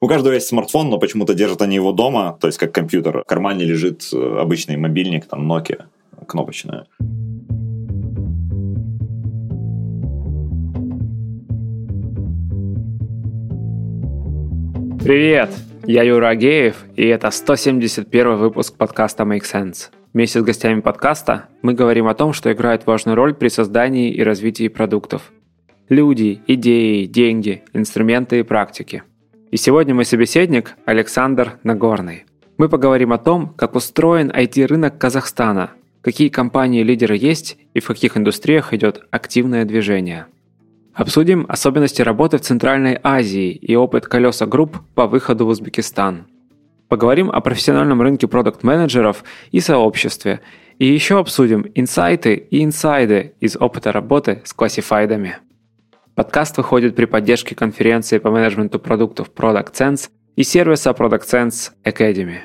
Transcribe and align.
У 0.00 0.06
каждого 0.06 0.34
есть 0.34 0.46
смартфон, 0.46 0.90
но 0.90 0.98
почему-то 1.00 1.34
держат 1.34 1.60
они 1.60 1.74
его 1.74 1.90
дома, 1.90 2.38
то 2.40 2.46
есть 2.46 2.56
как 2.56 2.72
компьютер. 2.72 3.22
В 3.22 3.24
кармане 3.24 3.64
лежит 3.64 4.08
э, 4.12 4.38
обычный 4.38 4.76
мобильник, 4.76 5.26
там 5.26 5.50
Nokia 5.50 5.86
кнопочная. 6.24 6.86
Привет! 15.02 15.50
Я 15.84 16.04
Юра 16.04 16.28
Агеев, 16.28 16.76
и 16.94 17.04
это 17.06 17.32
171 17.32 18.36
выпуск 18.36 18.76
подкаста 18.76 19.24
Make 19.24 19.42
Sense. 19.42 19.88
Вместе 20.12 20.38
с 20.38 20.44
гостями 20.44 20.80
подкаста 20.80 21.46
мы 21.62 21.74
говорим 21.74 22.06
о 22.06 22.14
том, 22.14 22.32
что 22.34 22.52
играет 22.52 22.86
важную 22.86 23.16
роль 23.16 23.34
при 23.34 23.48
создании 23.48 24.12
и 24.12 24.22
развитии 24.22 24.68
продуктов. 24.68 25.32
Люди, 25.88 26.40
идеи, 26.46 27.06
деньги, 27.06 27.64
инструменты 27.72 28.38
и 28.38 28.42
практики. 28.44 29.02
И 29.50 29.56
сегодня 29.56 29.94
мой 29.94 30.04
собеседник 30.04 30.74
Александр 30.84 31.58
Нагорный. 31.62 32.24
Мы 32.56 32.68
поговорим 32.68 33.12
о 33.12 33.18
том, 33.18 33.54
как 33.56 33.74
устроен 33.74 34.30
IT-рынок 34.30 34.98
Казахстана, 34.98 35.70
какие 36.02 36.28
компании-лидеры 36.28 37.16
есть 37.16 37.56
и 37.74 37.80
в 37.80 37.86
каких 37.86 38.16
индустриях 38.16 38.74
идет 38.74 39.02
активное 39.10 39.64
движение– 39.64 40.26
Обсудим 40.98 41.46
особенности 41.48 42.02
работы 42.02 42.38
в 42.38 42.40
Центральной 42.40 42.98
Азии 43.04 43.52
и 43.52 43.76
опыт 43.76 44.08
колеса 44.08 44.46
групп 44.46 44.78
по 44.96 45.06
выходу 45.06 45.46
в 45.46 45.50
Узбекистан. 45.50 46.26
Поговорим 46.88 47.30
о 47.30 47.40
профессиональном 47.40 48.02
рынке 48.02 48.26
продукт-менеджеров 48.26 49.22
и 49.52 49.60
сообществе. 49.60 50.40
И 50.80 50.86
еще 50.86 51.20
обсудим 51.20 51.66
инсайты 51.76 52.34
и 52.34 52.64
инсайды 52.64 53.34
из 53.38 53.56
опыта 53.56 53.92
работы 53.92 54.42
с 54.44 54.52
классифайдами. 54.52 55.36
Подкаст 56.18 56.56
выходит 56.56 56.96
при 56.96 57.04
поддержке 57.04 57.54
конференции 57.54 58.18
по 58.18 58.32
менеджменту 58.32 58.80
продуктов 58.80 59.30
Product 59.32 59.72
Sense 59.72 60.08
и 60.34 60.42
сервиса 60.42 60.90
Product 60.90 61.22
Sense 61.24 61.70
Academy. 61.84 62.38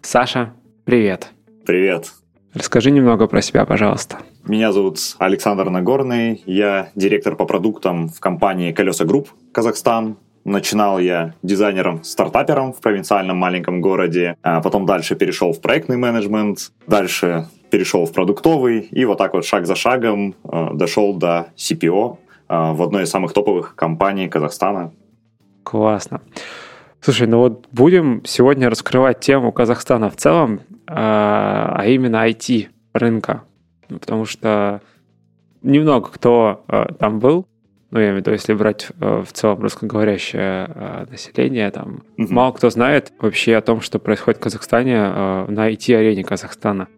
Саша, 0.00 0.54
привет. 0.86 1.28
Привет. 1.66 2.10
Расскажи 2.54 2.90
немного 2.90 3.26
про 3.26 3.42
себя, 3.42 3.66
пожалуйста. 3.66 4.16
Меня 4.46 4.72
зовут 4.72 4.96
Александр 5.18 5.68
Нагорный, 5.68 6.42
я 6.46 6.88
директор 6.94 7.36
по 7.36 7.44
продуктам 7.44 8.08
в 8.08 8.18
компании 8.18 8.72
«Колеса 8.72 9.04
Групп» 9.04 9.28
Казахстан. 9.52 10.16
Начинал 10.44 10.98
я 10.98 11.34
дизайнером-стартапером 11.42 12.72
в 12.72 12.80
провинциальном 12.80 13.36
маленьком 13.36 13.82
городе, 13.82 14.36
а 14.42 14.62
потом 14.62 14.86
дальше 14.86 15.16
перешел 15.16 15.52
в 15.52 15.60
проектный 15.60 15.98
менеджмент, 15.98 16.72
дальше 16.86 17.46
перешел 17.72 18.04
в 18.04 18.12
продуктовый, 18.12 18.80
и 18.80 19.04
вот 19.06 19.16
так 19.18 19.32
вот 19.32 19.46
шаг 19.46 19.66
за 19.66 19.74
шагом 19.74 20.34
э, 20.44 20.68
дошел 20.74 21.14
до 21.14 21.48
CPO 21.56 22.18
в 22.52 22.82
одной 22.82 23.04
из 23.04 23.10
самых 23.10 23.32
топовых 23.32 23.74
компаний 23.74 24.28
Казахстана. 24.28 24.92
Классно. 25.62 26.20
Слушай, 27.00 27.26
ну 27.26 27.38
вот 27.38 27.66
будем 27.72 28.22
сегодня 28.24 28.70
раскрывать 28.70 29.20
тему 29.20 29.50
Казахстана 29.52 30.08
в 30.08 30.16
целом, 30.16 30.60
а, 30.86 31.74
а 31.76 31.86
именно 31.86 32.28
IT 32.28 32.68
рынка. 32.92 33.42
Ну, 33.88 33.98
потому 33.98 34.24
что 34.24 34.80
немного 35.62 36.08
кто 36.08 36.64
э, 36.68 36.86
там 36.98 37.18
был, 37.18 37.46
ну, 37.90 37.98
я 37.98 38.06
имею 38.06 38.16
в 38.16 38.18
виду, 38.20 38.30
если 38.30 38.54
брать 38.54 38.88
э, 39.00 39.22
в 39.26 39.32
целом 39.32 39.60
русскоговорящее 39.60 40.70
э, 40.74 41.06
население, 41.10 41.70
там 41.70 42.04
угу. 42.16 42.32
мало 42.32 42.52
кто 42.52 42.70
знает 42.70 43.12
вообще 43.20 43.56
о 43.56 43.60
том, 43.60 43.80
что 43.80 43.98
происходит 43.98 44.40
в 44.40 44.42
Казахстане 44.44 44.94
э, 44.96 45.46
на 45.48 45.70
IT-арене 45.70 46.24
Казахстана 46.24 46.88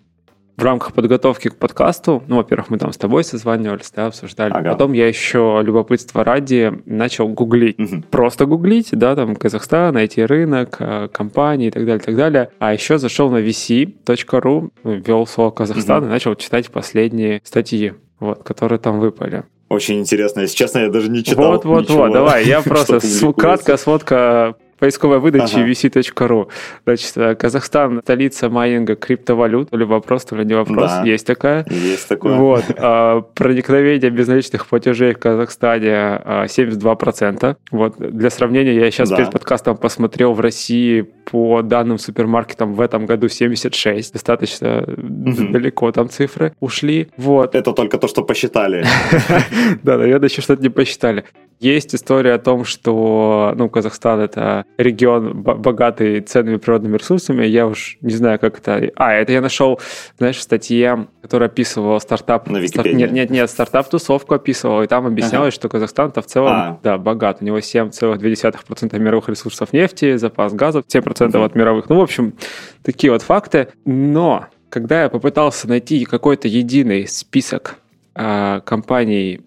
в 0.57 0.63
рамках 0.63 0.93
подготовки 0.93 1.49
к 1.49 1.57
подкасту, 1.57 2.23
ну, 2.29 2.37
во-первых, 2.37 2.71
мы 2.71 2.79
там 2.79 2.93
с 2.93 2.97
тобой 2.97 3.25
созванивались, 3.25 3.91
да, 3.95 4.07
обсуждали. 4.07 4.53
Ага. 4.53 4.73
Потом 4.73 4.93
я 4.93 5.09
еще 5.09 5.61
любопытство 5.63 6.25
ради 6.25 6.73
начал 6.87 7.29
гуглить. 7.29 7.79
Угу. 7.79 8.03
Просто 8.11 8.47
гуглить, 8.47 8.91
да, 8.93 9.17
там 9.17 9.37
Казахстан, 9.37 9.95
найти 9.95 10.25
рынок, 10.25 10.77
э, 10.79 11.09
компании 11.13 11.69
и 11.69 11.71
так 11.71 11.85
далее, 11.85 12.03
и 12.03 12.05
так 12.05 12.17
далее. 12.17 12.51
А 12.59 12.73
еще 12.73 12.99
зашел 12.99 13.31
на 13.31 13.39
vc.ru, 13.39 14.71
ввел 14.85 15.27
слово 15.27 15.51
Казахстан 15.51 15.99
угу. 15.99 16.07
и 16.07 16.11
начал 16.11 16.35
читать 16.37 16.71
последние 16.71 17.41
статьи, 17.45 17.95
вот, 18.21 18.43
которые 18.43 18.79
там 18.79 19.01
выпали. 19.01 19.45
Очень 19.69 20.01
интересно. 20.01 20.41
Если 20.41 20.57
честно, 20.57 20.81
я 20.81 20.89
даже 20.89 21.11
не 21.11 21.25
читал 21.25 21.53
Вот, 21.53 21.65
вот, 21.65 21.91
вот, 21.91 22.13
давай, 22.13 22.45
я 22.45 22.63
просто 22.63 23.01
краткая 23.37 23.77
сводка 23.77 24.55
поисковой 24.85 25.19
выдачи 25.19 25.57
ага. 25.57 25.71
vc.ru. 25.71 26.49
Значит, 26.85 27.17
э, 27.17 27.35
Казахстан, 27.37 28.03
столица 28.03 28.51
майнинга 28.51 28.97
криптовалют. 28.97 29.71
То 29.71 29.79
ли 29.79 29.87
вопрос, 29.87 30.27
то 30.27 30.37
ли 30.37 30.45
не 30.45 30.53
вопрос. 30.53 30.91
Да, 30.91 31.03
есть 31.05 31.27
такая. 31.27 31.65
Есть 31.71 32.09
такое. 32.09 32.37
Вот. 32.37 32.65
А, 32.87 33.23
проникновение 33.23 34.11
безналичных 34.11 34.67
платежей 34.67 35.15
в 35.15 35.19
Казахстане 35.19 36.21
72%. 36.27 37.45
А, 37.45 37.57
вот. 37.71 37.95
Для 37.99 38.29
сравнения, 38.29 38.75
я 38.75 38.91
сейчас 38.91 39.09
да. 39.09 39.17
перед 39.17 39.31
подкастом 39.31 39.77
посмотрел 39.79 40.35
в 40.35 40.41
России 40.41 41.07
по 41.25 41.63
данным 41.63 41.99
супермаркетам 41.99 42.75
в 42.75 42.81
этом 42.83 43.07
году 43.07 43.29
76. 43.29 44.13
Достаточно 44.13 44.85
угу. 44.87 45.49
далеко 45.51 45.91
там 45.93 46.11
цифры 46.11 46.53
ушли. 46.61 47.09
Вот. 47.17 47.55
Это 47.55 47.73
только 47.73 47.97
то, 47.97 48.07
что 48.07 48.23
посчитали. 48.23 48.85
Да, 49.83 49.97
наверное, 49.97 50.29
еще 50.29 50.43
что-то 50.43 50.63
не 50.63 50.69
посчитали. 50.69 51.25
Есть 51.61 51.95
история 51.95 52.35
о 52.35 52.39
том, 52.39 52.65
что 52.65 53.55
ну, 53.57 53.69
Казахстан— 53.69 54.21
это 54.21 54.65
регион 54.77 55.43
богатый 55.43 56.21
ценными 56.21 56.57
природными 56.57 56.97
ресурсами. 56.97 57.45
Я 57.45 57.67
уж 57.67 57.97
не 58.01 58.15
знаю, 58.15 58.39
как 58.39 58.59
это... 58.59 58.91
А, 58.97 59.13
это 59.13 59.33
я 59.33 59.41
нашел, 59.41 59.81
знаешь, 60.19 60.37
в 60.37 60.43
статье, 60.43 61.07
которая 61.23 61.49
описывала 61.49 61.99
стартап... 61.99 62.49
На 62.49 62.59
Википедии? 62.59 62.97
Нет, 62.97 63.13
нет, 63.13 63.31
нет, 63.31 63.51
стартап-тусовку 63.51 64.35
описывала, 64.35 64.83
и 64.83 64.87
там 64.87 65.07
объяснялось, 65.07 65.55
ага. 65.55 65.61
что 65.61 65.69
Казахстан-то 65.69 66.23
в 66.23 66.27
целом, 66.27 66.53
а. 66.53 66.81
да, 66.83 66.99
богат. 66.99 67.39
У 67.41 67.45
него 67.45 67.59
7,2% 67.59 68.99
мировых 68.99 69.29
ресурсов 69.29 69.73
нефти, 69.73 70.17
запас 70.17 70.53
газа, 70.53 70.81
7% 70.81 71.29
угу. 71.29 71.45
от 71.45 71.55
мировых. 71.55 71.89
Ну, 71.89 71.97
в 71.99 72.03
общем, 72.03 72.35
такие 72.83 73.13
вот 73.13 73.23
факты. 73.23 73.69
Но 73.85 74.47
когда 74.71 75.05
я 75.05 75.09
попытался 75.09 75.69
найти 75.69 76.05
какой-то 76.05 76.49
единый 76.49 77.07
список 77.07 77.77
э, 78.17 78.61
компаний 78.65 79.43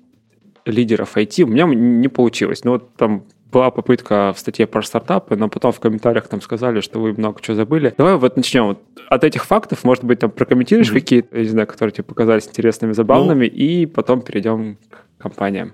лидеров 0.65 1.17
IT, 1.17 1.43
у 1.43 1.47
меня 1.47 1.65
не 1.65 2.07
получилось. 2.07 2.63
Ну, 2.63 2.71
вот 2.71 2.95
там 2.95 3.23
была 3.51 3.71
попытка 3.71 4.33
в 4.35 4.39
статье 4.39 4.67
про 4.67 4.81
стартапы, 4.81 5.35
но 5.35 5.49
потом 5.49 5.71
в 5.71 5.79
комментариях 5.79 6.27
там 6.27 6.41
сказали, 6.41 6.81
что 6.81 6.99
вы 6.99 7.13
много 7.13 7.41
чего 7.41 7.55
забыли. 7.55 7.93
Давай 7.97 8.15
вот 8.15 8.35
начнем 8.35 8.67
вот 8.67 8.81
от 9.09 9.23
этих 9.23 9.45
фактов, 9.45 9.83
может 9.83 10.03
быть, 10.03 10.19
там 10.19 10.31
прокомментируешь 10.31 10.89
mm-hmm. 10.89 10.93
какие-то, 10.93 11.37
не 11.37 11.45
знаю, 11.45 11.67
которые 11.67 11.93
тебе 11.93 12.03
показались 12.03 12.47
интересными, 12.47 12.93
забавными, 12.93 13.45
ну, 13.45 13.51
и 13.51 13.85
потом 13.85 14.21
перейдем 14.21 14.77
к 14.89 15.21
компаниям. 15.21 15.73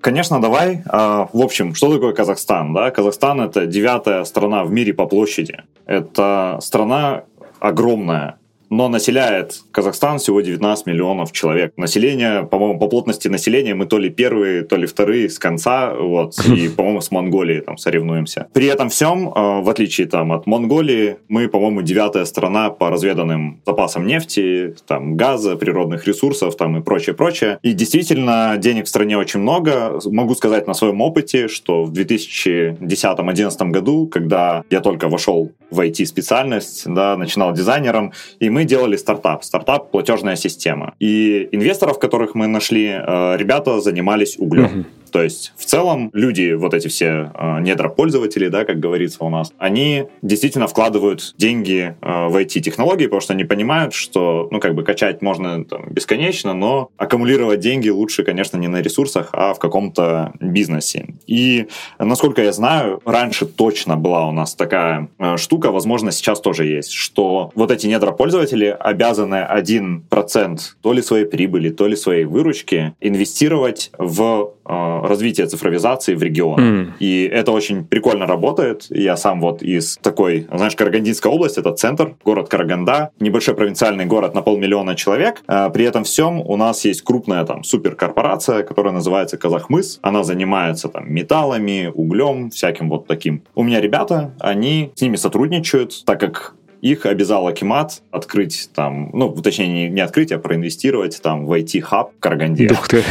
Конечно, 0.00 0.40
давай. 0.40 0.82
А, 0.86 1.28
в 1.32 1.40
общем, 1.42 1.74
что 1.74 1.92
такое 1.92 2.12
Казахстан? 2.12 2.72
Да? 2.72 2.90
Казахстан— 2.90 3.40
это 3.42 3.66
девятая 3.66 4.22
страна 4.24 4.64
в 4.64 4.70
мире 4.70 4.94
по 4.94 5.06
площади. 5.06 5.64
Это 5.86 6.58
страна 6.60 7.24
огромная, 7.58 8.37
но 8.70 8.88
населяет 8.88 9.62
Казахстан 9.70 10.18
всего 10.18 10.40
19 10.40 10.86
миллионов 10.86 11.32
человек. 11.32 11.72
Население, 11.76 12.44
по-моему, 12.44 12.78
по 12.78 12.88
плотности 12.88 13.28
населения 13.28 13.74
мы 13.74 13.86
то 13.86 13.98
ли 13.98 14.10
первые, 14.10 14.62
то 14.62 14.76
ли 14.76 14.86
вторые 14.86 15.28
с 15.28 15.38
конца, 15.38 15.94
вот, 15.94 16.38
и, 16.46 16.68
по-моему, 16.68 17.00
с 17.00 17.10
Монголией 17.10 17.60
там 17.60 17.78
соревнуемся. 17.78 18.48
При 18.52 18.66
этом 18.66 18.88
всем, 18.88 19.28
э, 19.28 19.60
в 19.62 19.68
отличие 19.68 20.06
там 20.06 20.32
от 20.32 20.46
Монголии, 20.46 21.18
мы, 21.28 21.48
по-моему, 21.48 21.82
девятая 21.82 22.24
страна 22.24 22.70
по 22.70 22.90
разведанным 22.90 23.60
запасам 23.66 24.06
нефти, 24.06 24.74
там, 24.86 25.16
газа, 25.16 25.56
природных 25.56 26.06
ресурсов, 26.06 26.56
там 26.56 26.76
и 26.76 26.82
прочее, 26.82 27.14
прочее. 27.14 27.58
И 27.62 27.72
действительно, 27.72 28.56
денег 28.58 28.86
в 28.86 28.88
стране 28.88 29.16
очень 29.18 29.40
много. 29.40 29.98
Могу 30.04 30.34
сказать 30.34 30.66
на 30.66 30.74
своем 30.74 31.00
опыте, 31.00 31.48
что 31.48 31.84
в 31.84 31.92
2010-2011 31.92 33.70
году, 33.70 34.06
когда 34.06 34.64
я 34.70 34.80
только 34.80 35.08
вошел 35.08 35.52
в 35.70 35.80
IT-специальность, 35.80 36.84
да, 36.86 37.16
начинал 37.16 37.52
дизайнером, 37.52 38.12
и 38.40 38.50
мы 38.50 38.57
мы 38.58 38.64
делали 38.64 38.96
стартап, 38.96 39.44
стартап 39.44 39.90
платежная 39.90 40.36
система. 40.36 40.92
И 40.98 41.48
инвесторов, 41.52 41.98
которых 41.98 42.34
мы 42.34 42.48
нашли, 42.48 42.86
э, 42.86 43.36
ребята 43.36 43.80
занимались 43.80 44.36
углем. 44.38 44.64
Uh-huh. 44.64 44.84
То 45.10 45.22
есть 45.22 45.52
в 45.56 45.64
целом 45.64 46.10
люди, 46.12 46.52
вот 46.52 46.74
эти 46.74 46.88
все 46.88 47.32
э, 47.34 47.60
недропользователи, 47.60 48.48
да, 48.48 48.64
как 48.64 48.80
говорится 48.80 49.24
у 49.24 49.30
нас, 49.30 49.52
они 49.58 50.04
действительно 50.22 50.66
вкладывают 50.66 51.34
деньги 51.36 51.96
э, 52.00 52.28
в 52.28 52.36
эти 52.36 52.60
технологии, 52.60 53.04
потому 53.04 53.20
что 53.20 53.32
они 53.32 53.44
понимают, 53.44 53.94
что, 53.94 54.48
ну, 54.50 54.60
как 54.60 54.74
бы 54.74 54.84
качать 54.84 55.22
можно 55.22 55.64
там, 55.64 55.86
бесконечно, 55.90 56.54
но 56.54 56.90
аккумулировать 56.96 57.60
деньги 57.60 57.88
лучше, 57.88 58.22
конечно, 58.24 58.56
не 58.56 58.68
на 58.68 58.80
ресурсах, 58.80 59.30
а 59.32 59.54
в 59.54 59.58
каком-то 59.58 60.32
бизнесе. 60.40 61.06
И, 61.26 61.68
насколько 61.98 62.42
я 62.42 62.52
знаю, 62.52 63.00
раньше 63.04 63.46
точно 63.46 63.96
была 63.96 64.28
у 64.28 64.32
нас 64.32 64.54
такая 64.54 65.08
э, 65.18 65.36
штука, 65.36 65.70
возможно, 65.72 66.12
сейчас 66.12 66.40
тоже 66.40 66.66
есть, 66.66 66.92
что 66.92 67.50
вот 67.54 67.70
эти 67.70 67.86
недропользователи 67.86 68.76
обязаны 68.78 69.46
1% 69.50 70.58
то 70.82 70.92
ли 70.92 71.02
своей 71.02 71.24
прибыли, 71.24 71.70
то 71.70 71.86
ли 71.86 71.96
своей 71.96 72.24
выручки 72.24 72.94
инвестировать 73.00 73.90
в 73.98 74.52
развития 74.68 75.46
цифровизации 75.46 76.14
в 76.14 76.22
регионе. 76.22 76.62
Mm. 76.62 76.92
И 76.98 77.24
это 77.24 77.52
очень 77.52 77.84
прикольно 77.84 78.26
работает. 78.26 78.86
Я 78.90 79.16
сам 79.16 79.40
вот 79.40 79.62
из 79.62 79.96
такой, 79.98 80.46
знаешь, 80.52 80.76
Карагандинская 80.76 81.32
область, 81.32 81.58
это 81.58 81.72
центр, 81.72 82.14
город 82.24 82.48
Караганда, 82.48 83.10
небольшой 83.20 83.54
провинциальный 83.54 84.04
город 84.04 84.34
на 84.34 84.42
полмиллиона 84.42 84.94
человек. 84.94 85.42
Э, 85.48 85.70
при 85.72 85.84
этом 85.84 86.04
всем 86.04 86.40
у 86.40 86.56
нас 86.56 86.84
есть 86.84 87.02
крупная 87.02 87.44
там 87.44 87.64
суперкорпорация, 87.64 88.62
которая 88.62 88.92
называется 88.92 89.36
Казахмыс. 89.36 89.98
Она 90.02 90.22
занимается 90.22 90.88
там 90.88 91.12
металлами, 91.12 91.90
углем, 91.94 92.50
всяким 92.50 92.88
вот 92.90 93.06
таким. 93.06 93.42
У 93.54 93.62
меня 93.62 93.80
ребята, 93.80 94.32
они 94.40 94.92
с 94.94 95.00
ними 95.00 95.16
сотрудничают, 95.16 96.04
так 96.04 96.20
как 96.20 96.54
их 96.80 97.06
обязал 97.06 97.46
Акимат 97.46 98.02
открыть 98.10 98.70
там, 98.74 99.10
ну, 99.12 99.34
точнее, 99.34 99.88
не 99.88 100.00
открыть, 100.00 100.32
а 100.32 100.38
проинвестировать 100.38 101.20
там 101.22 101.46
в 101.46 101.52
IT-хаб 101.52 102.12
в 102.16 102.20
Караганде. 102.20 102.68
Ух 102.70 102.88
ты. 102.88 103.02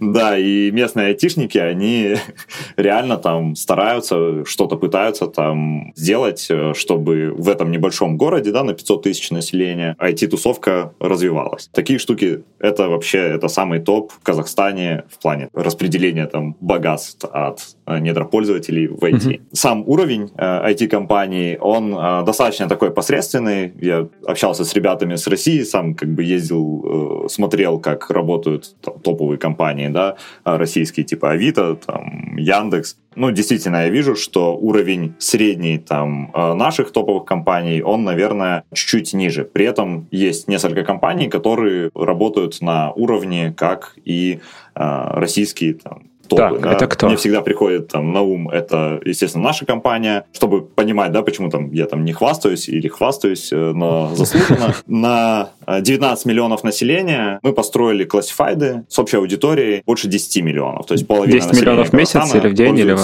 Да, 0.00 0.36
и 0.38 0.70
местные 0.70 1.08
айтишники, 1.08 1.58
они 1.58 2.16
реально 2.76 3.18
там 3.18 3.54
стараются, 3.54 4.44
что-то 4.46 4.76
пытаются 4.76 5.26
там 5.26 5.92
сделать, 5.94 6.46
э, 6.48 6.72
чтобы 6.74 7.34
в 7.36 7.48
этом 7.48 7.70
небольшом 7.70 8.16
городе, 8.16 8.50
да, 8.50 8.64
на 8.64 8.72
500 8.72 9.02
тысяч 9.02 9.30
населения, 9.30 9.94
IT-тусовка 10.00 10.94
развивалась. 10.98 11.68
Такие 11.72 11.98
штуки, 11.98 12.42
это 12.58 12.88
вообще, 12.88 13.18
это 13.18 13.48
самый 13.48 13.80
топ 13.80 14.12
в 14.12 14.20
Казахстане 14.20 15.04
в 15.10 15.18
плане 15.18 15.50
распределения 15.52 16.26
там 16.26 16.56
богатств 16.60 17.26
от 17.30 17.60
э, 17.86 17.98
недропользователей 17.98 18.86
в 18.86 19.04
IT. 19.04 19.20
Mm-hmm. 19.20 19.40
Сам 19.52 19.84
уровень 19.86 20.30
э, 20.36 20.72
IT-компаний, 20.72 21.58
он 21.60 21.94
э, 21.94 22.24
достаточно 22.24 22.68
такой 22.68 22.90
посредственный. 22.90 23.74
Я 23.80 24.08
общался 24.26 24.64
с 24.64 24.74
ребятами 24.74 25.16
с 25.16 25.26
России, 25.26 25.62
сам 25.62 25.94
как 25.94 26.08
бы 26.08 26.24
ездил, 26.24 27.24
э, 27.26 27.28
смотрел, 27.28 27.78
как 27.78 28.10
работают 28.10 28.74
там, 28.80 28.98
топовые 29.00 29.38
компании 29.38 29.89
да, 29.92 30.16
а, 30.44 30.58
российские, 30.58 31.04
типа 31.04 31.30
Авито, 31.30 31.74
там, 31.74 32.36
Яндекс. 32.36 32.96
Ну, 33.16 33.30
действительно, 33.30 33.84
я 33.84 33.88
вижу, 33.88 34.14
что 34.14 34.56
уровень 34.56 35.14
средний 35.18 35.78
там 35.78 36.30
а, 36.32 36.54
наших 36.54 36.92
топовых 36.92 37.24
компаний, 37.24 37.82
он, 37.82 38.04
наверное, 38.04 38.64
чуть-чуть 38.72 39.12
ниже. 39.12 39.44
При 39.44 39.64
этом 39.64 40.06
есть 40.10 40.48
несколько 40.48 40.84
компаний, 40.84 41.28
которые 41.28 41.90
работают 41.94 42.60
на 42.60 42.92
уровне, 42.92 43.54
как 43.56 43.94
и 44.04 44.40
э, 44.74 44.80
российские 45.14 45.74
там, 45.74 46.09
топы. 46.30 46.54
Так, 46.54 46.60
да? 46.60 46.72
это 46.72 46.86
кто? 46.86 47.06
Мне 47.06 47.16
всегда 47.16 47.42
приходит 47.42 47.88
там 47.88 48.12
на 48.12 48.22
ум, 48.22 48.48
это, 48.48 49.00
естественно, 49.04 49.44
наша 49.44 49.66
компания, 49.66 50.24
чтобы 50.32 50.62
понимать, 50.62 51.12
да, 51.12 51.22
почему 51.22 51.50
там 51.50 51.70
я 51.72 51.86
там 51.86 52.04
не 52.04 52.12
хвастаюсь 52.12 52.68
или 52.68 52.88
хвастаюсь, 52.88 53.52
э, 53.52 53.72
но 53.74 54.14
заслуженно. 54.14 54.74
На 54.86 55.50
19 55.66 56.26
миллионов 56.26 56.64
населения 56.64 57.38
мы 57.42 57.52
построили 57.52 58.04
классифайды 58.04 58.84
с 58.88 58.98
общей 58.98 59.16
аудиторией 59.16 59.82
больше 59.86 60.08
10 60.08 60.42
миллионов. 60.42 60.86
То 60.86 60.94
есть 60.94 61.06
половина 61.06 61.40
10 61.40 61.60
миллионов 61.60 61.90
в 61.90 61.92
месяц 61.92 62.34
или 62.34 62.48
в 62.48 62.54
день? 62.54 62.78
Или... 62.78 62.96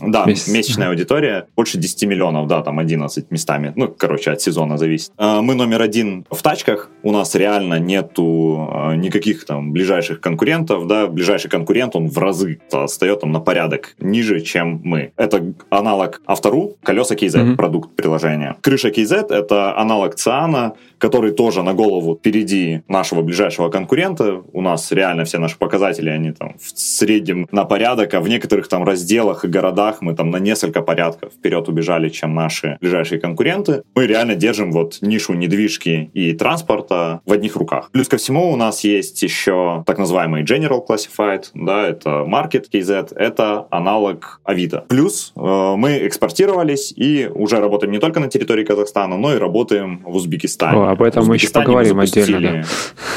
Да, 0.00 0.24
Месяц. 0.24 0.48
месячная 0.48 0.88
аудитория 0.88 1.46
больше 1.56 1.78
10 1.78 2.04
миллионов, 2.04 2.46
да, 2.46 2.62
там 2.62 2.78
11 2.78 3.30
местами. 3.30 3.72
Ну, 3.76 3.88
короче, 3.88 4.30
от 4.30 4.40
сезона 4.40 4.78
зависит. 4.78 5.12
А, 5.16 5.42
мы 5.42 5.54
номер 5.54 5.82
один 5.82 6.24
в 6.30 6.42
тачках. 6.42 6.90
У 7.02 7.12
нас 7.12 7.34
реально 7.34 7.78
нету 7.78 8.68
а, 8.72 8.94
никаких 8.94 9.44
там 9.46 9.72
ближайших 9.72 10.20
конкурентов, 10.20 10.86
да. 10.86 11.06
Ближайший 11.06 11.48
конкурент, 11.50 11.96
он 11.96 12.08
в 12.08 12.18
разы 12.18 12.60
отстает 12.72 13.20
там 13.20 13.32
на 13.32 13.40
порядок 13.40 13.94
ниже, 13.98 14.40
чем 14.40 14.80
мы. 14.84 15.12
Это 15.16 15.52
аналог 15.70 16.20
Автору, 16.26 16.76
колеса 16.82 17.14
KZ, 17.14 17.34
mm-hmm. 17.34 17.56
продукт 17.56 17.96
приложения. 17.96 18.56
Крыша 18.60 18.88
KZ— 18.88 19.28
это 19.30 19.76
аналог 19.78 20.14
Циана, 20.14 20.74
который 20.98 21.32
тоже 21.32 21.62
на 21.62 21.74
голову 21.74 22.16
впереди 22.16 22.82
нашего 22.88 23.22
ближайшего 23.22 23.70
конкурента. 23.70 24.42
У 24.52 24.60
нас 24.60 24.92
реально 24.92 25.24
все 25.24 25.38
наши 25.38 25.56
показатели, 25.56 26.10
они 26.10 26.32
там 26.32 26.56
в 26.58 26.78
среднем 26.78 27.48
на 27.52 27.64
порядок, 27.64 28.14
а 28.14 28.20
в 28.20 28.28
некоторых 28.28 28.68
там 28.68 28.84
разделах 28.84 29.44
и 29.44 29.48
городах 29.48 29.87
мы 30.00 30.14
там 30.14 30.30
на 30.30 30.38
несколько 30.38 30.82
порядков 30.82 31.32
вперед 31.32 31.68
убежали, 31.68 32.08
чем 32.08 32.34
наши 32.34 32.76
ближайшие 32.80 33.20
конкуренты. 33.20 33.82
Мы 33.94 34.06
реально 34.06 34.34
держим 34.34 34.72
вот 34.72 34.98
нишу 35.00 35.34
недвижки 35.34 36.10
и 36.12 36.32
транспорта 36.32 37.20
в 37.24 37.32
одних 37.32 37.56
руках. 37.56 37.90
Плюс 37.92 38.08
ко 38.08 38.16
всему 38.16 38.52
у 38.52 38.56
нас 38.56 38.84
есть 38.84 39.22
еще 39.22 39.84
так 39.86 39.98
называемый 39.98 40.42
General 40.42 40.80
Classified, 40.86 41.44
да, 41.54 41.86
это 41.86 42.26
Market 42.28 42.66
KZ, 42.72 43.14
это 43.16 43.66
аналог 43.70 44.40
Авито. 44.44 44.84
Плюс 44.88 45.32
э, 45.36 45.74
мы 45.76 46.06
экспортировались 46.06 46.92
и 46.94 47.30
уже 47.32 47.60
работаем 47.60 47.92
не 47.92 47.98
только 47.98 48.20
на 48.20 48.28
территории 48.28 48.64
Казахстана, 48.64 49.16
но 49.16 49.34
и 49.34 49.38
работаем 49.38 50.02
в 50.04 50.16
Узбекистане 50.16 50.88
об 50.88 51.02
этом 51.02 51.26
мы 51.26 51.34
еще 51.34 51.50
поговорим 51.50 52.00
отдельно. 52.00 52.64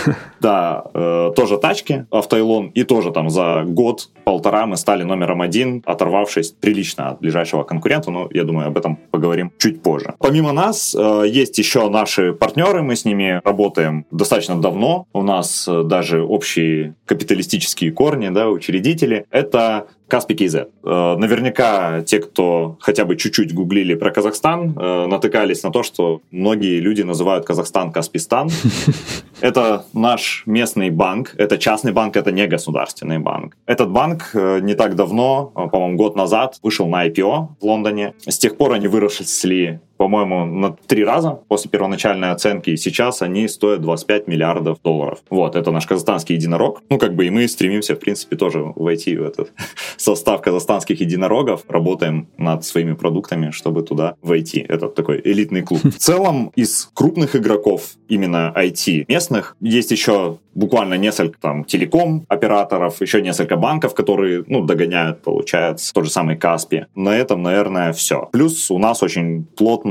Да, 0.05 0.15
да 0.39 0.83
э, 0.93 1.31
тоже 1.35 1.57
тачки, 1.57 2.05
автойлон, 2.11 2.67
и 2.67 2.83
тоже 2.83 3.11
там 3.11 3.29
за 3.29 3.63
год-полтора 3.65 4.65
мы 4.65 4.77
стали 4.77 5.03
номером 5.03 5.41
один, 5.41 5.81
оторвавшись 5.85 6.55
прилично 6.61 7.09
от 7.09 7.19
ближайшего 7.19 7.63
конкурента, 7.63 8.11
но 8.11 8.29
я 8.31 8.43
думаю, 8.43 8.67
об 8.67 8.77
этом 8.77 8.97
поговорим 9.11 9.51
чуть 9.57 9.81
позже. 9.81 10.13
Помимо 10.19 10.53
нас, 10.53 10.95
э, 10.97 11.23
есть 11.27 11.57
еще 11.57 11.89
наши 11.89 12.33
партнеры, 12.33 12.81
мы 12.81 12.95
с 12.95 13.05
ними 13.05 13.41
работаем 13.43 14.05
достаточно 14.11 14.61
давно, 14.61 15.07
у 15.13 15.23
нас 15.23 15.67
э, 15.67 15.83
даже 15.83 16.23
общие 16.23 16.95
капиталистические 17.05 17.91
корни, 17.91 18.29
да, 18.29 18.49
учредители. 18.49 19.25
Это 19.31 19.87
Каспий 20.11 20.35
KZ. 20.35 20.67
Э, 20.83 21.15
наверняка 21.17 22.01
те, 22.01 22.19
кто 22.19 22.75
хотя 22.81 23.05
бы 23.05 23.15
чуть-чуть 23.15 23.53
гуглили 23.53 23.95
про 23.95 24.11
Казахстан, 24.11 24.77
э, 24.77 25.07
натыкались 25.07 25.63
на 25.63 25.71
то, 25.71 25.83
что 25.83 26.21
многие 26.31 26.81
люди 26.81 27.01
называют 27.01 27.45
Казахстан 27.45 27.93
Каспистан. 27.93 28.49
Это 29.41 29.85
наш 29.93 30.43
местный 30.45 30.89
банк, 30.89 31.33
это 31.37 31.57
частный 31.57 31.93
банк, 31.93 32.15
это 32.15 32.31
не 32.31 32.45
государственный 32.45 33.17
банк. 33.17 33.57
Этот 33.65 33.89
банк 33.89 34.31
э, 34.33 34.59
не 34.61 34.75
так 34.75 34.95
давно, 34.95 35.45
по-моему, 35.45 35.97
год 35.97 36.15
назад 36.15 36.59
вышел 36.61 36.87
на 36.87 37.07
IPO 37.07 37.47
в 37.59 37.63
Лондоне. 37.65 38.13
С 38.27 38.37
тех 38.37 38.57
пор 38.57 38.73
они 38.73 38.87
выросли 38.87 39.79
по-моему, 40.01 40.45
на 40.45 40.75
три 40.87 41.05
раза 41.05 41.37
после 41.47 41.69
первоначальной 41.69 42.31
оценки. 42.31 42.71
И 42.71 42.77
сейчас 42.77 43.21
они 43.21 43.47
стоят 43.47 43.81
25 43.81 44.27
миллиардов 44.27 44.81
долларов. 44.83 45.19
Вот, 45.29 45.55
это 45.55 45.69
наш 45.69 45.85
казахстанский 45.85 46.37
единорог. 46.37 46.81
Ну, 46.89 46.97
как 46.97 47.13
бы 47.13 47.27
и 47.27 47.29
мы 47.29 47.47
стремимся, 47.47 47.93
в 47.93 47.99
принципе, 47.99 48.35
тоже 48.35 48.63
войти 48.75 49.15
в 49.15 49.23
этот 49.23 49.53
состав 49.97 50.41
казахстанских 50.41 51.01
единорогов. 51.01 51.65
Работаем 51.67 52.27
над 52.39 52.65
своими 52.65 52.93
продуктами, 52.93 53.51
чтобы 53.51 53.83
туда 53.83 54.15
войти. 54.23 54.65
Это 54.67 54.87
такой 54.87 55.21
элитный 55.23 55.61
клуб. 55.61 55.83
В 55.83 55.99
целом, 55.99 56.51
из 56.55 56.89
крупных 56.95 57.35
игроков, 57.35 57.91
именно 58.07 58.51
IT 58.57 59.05
местных, 59.07 59.55
есть 59.61 59.91
еще 59.91 60.39
буквально 60.53 60.95
несколько 60.95 61.39
там 61.39 61.63
телеком 61.63 62.25
операторов, 62.27 63.01
еще 63.01 63.21
несколько 63.21 63.55
банков, 63.55 63.93
которые, 63.93 64.43
ну, 64.47 64.65
догоняют, 64.65 65.21
получается, 65.21 65.93
тот 65.93 66.05
же 66.05 66.11
самый 66.11 66.37
Каспи. 66.37 66.85
На 66.95 67.15
этом, 67.15 67.43
наверное, 67.43 67.93
все. 67.93 68.29
Плюс 68.31 68.71
у 68.71 68.77
нас 68.77 69.03
очень 69.03 69.45
плотно 69.45 69.90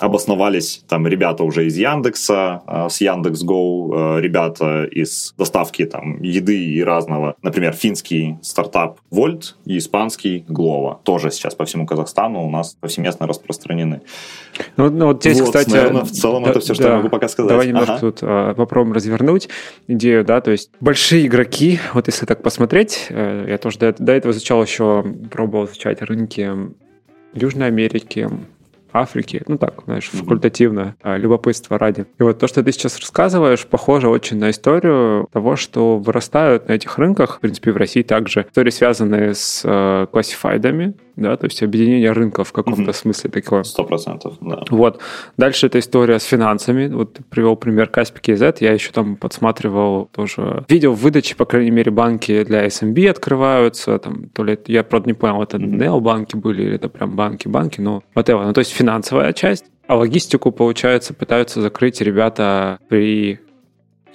обосновались 0.00 0.84
там 0.88 1.06
ребята 1.06 1.44
уже 1.44 1.66
из 1.66 1.76
Яндекса, 1.76 2.62
э, 2.66 2.88
с 2.88 3.00
Яндекс.Го, 3.00 4.16
э, 4.18 4.20
ребята 4.20 4.84
из 4.84 5.34
доставки 5.36 5.84
там 5.84 6.22
еды 6.22 6.56
и 6.56 6.82
разного. 6.82 7.34
Например, 7.42 7.72
финский 7.72 8.38
стартап 8.42 9.00
Вольт 9.10 9.56
и 9.64 9.78
испанский 9.78 10.44
Глова. 10.48 11.00
Тоже 11.04 11.30
сейчас 11.30 11.54
по 11.54 11.64
всему 11.64 11.86
Казахстану 11.86 12.46
у 12.46 12.50
нас 12.50 12.76
повсеместно 12.80 13.26
распространены. 13.26 14.02
Ну, 14.76 14.90
ну 14.90 15.06
вот 15.06 15.22
здесь, 15.22 15.40
вот, 15.40 15.46
кстати... 15.46 15.70
Наверное, 15.70 16.04
в 16.04 16.10
целом 16.10 16.44
да, 16.44 16.50
это 16.50 16.60
все, 16.60 16.74
что 16.74 16.84
да. 16.84 16.90
я 16.90 16.96
могу 16.96 17.08
пока 17.08 17.28
сказать. 17.28 17.50
Давай 17.50 17.66
немножко 17.66 17.94
ага. 17.94 18.00
тут 18.00 18.18
а, 18.22 18.54
попробуем 18.54 18.94
развернуть 18.94 19.48
идею, 19.86 20.24
да, 20.24 20.40
то 20.40 20.50
есть 20.50 20.70
большие 20.80 21.26
игроки, 21.26 21.78
вот 21.94 22.06
если 22.06 22.26
так 22.26 22.42
посмотреть, 22.42 23.06
э, 23.10 23.46
я 23.48 23.58
тоже 23.58 23.78
до, 23.78 23.94
до 23.98 24.12
этого 24.12 24.32
изучал 24.32 24.62
еще, 24.62 25.04
пробовал 25.30 25.66
изучать 25.66 26.02
рынки 26.02 26.50
Южной 27.34 27.66
Америки, 27.66 28.28
Африки. 29.00 29.42
Ну 29.46 29.58
так, 29.58 29.82
знаешь, 29.84 30.08
факультативно, 30.08 30.96
а, 31.02 31.16
любопытство 31.16 31.78
ради. 31.78 32.06
И 32.18 32.22
вот 32.22 32.38
то, 32.38 32.46
что 32.46 32.62
ты 32.62 32.72
сейчас 32.72 32.98
рассказываешь, 32.98 33.66
похоже 33.66 34.08
очень 34.08 34.38
на 34.38 34.50
историю 34.50 35.28
того, 35.32 35.56
что 35.56 35.98
вырастают 35.98 36.68
на 36.68 36.72
этих 36.72 36.98
рынках, 36.98 37.36
в 37.36 37.40
принципе, 37.40 37.72
в 37.72 37.76
России 37.76 38.02
также, 38.02 38.46
истории, 38.48 38.70
связанные 38.70 39.34
с 39.34 39.62
э, 39.64 40.06
классифайдами, 40.10 40.94
да, 41.18 41.36
то 41.36 41.46
есть 41.46 41.62
объединение 41.62 42.12
рынков 42.12 42.48
в 42.48 42.52
каком-то 42.52 42.90
mm-hmm. 42.90 42.94
смысле 42.94 43.30
такое. 43.30 43.62
Сто 43.64 43.84
процентов, 43.84 44.36
да. 44.40 44.62
Вот. 44.70 45.00
Дальше 45.36 45.66
эта 45.66 45.78
история 45.78 46.18
с 46.18 46.24
финансами. 46.24 46.88
Вот 46.88 47.14
ты 47.14 47.22
привел 47.22 47.56
пример 47.56 47.88
Каспи 47.88 48.20
KZ, 48.20 48.58
я 48.60 48.72
еще 48.72 48.92
там 48.92 49.16
подсматривал 49.16 50.08
тоже. 50.12 50.64
Видел 50.68 50.92
в 50.92 51.00
выдаче, 51.00 51.34
по 51.34 51.44
крайней 51.44 51.70
мере, 51.70 51.90
банки 51.90 52.44
для 52.44 52.66
SMB 52.66 53.10
открываются, 53.10 53.98
там, 53.98 54.28
то 54.30 54.44
ли, 54.44 54.58
я, 54.66 54.84
правда, 54.84 55.08
не 55.08 55.14
понял, 55.14 55.42
это 55.42 55.56
mm-hmm. 55.56 55.76
необанки 55.76 56.36
были 56.36 56.62
или 56.62 56.74
это 56.76 56.88
прям 56.88 57.16
банки-банки, 57.16 57.80
но 57.80 58.02
whatever. 58.14 58.44
Ну, 58.44 58.52
то 58.52 58.60
есть 58.60 58.72
финансовая 58.72 59.32
часть, 59.32 59.64
а 59.86 59.96
логистику, 59.96 60.52
получается, 60.52 61.14
пытаются 61.14 61.60
закрыть 61.60 62.00
ребята 62.00 62.78
при 62.88 63.40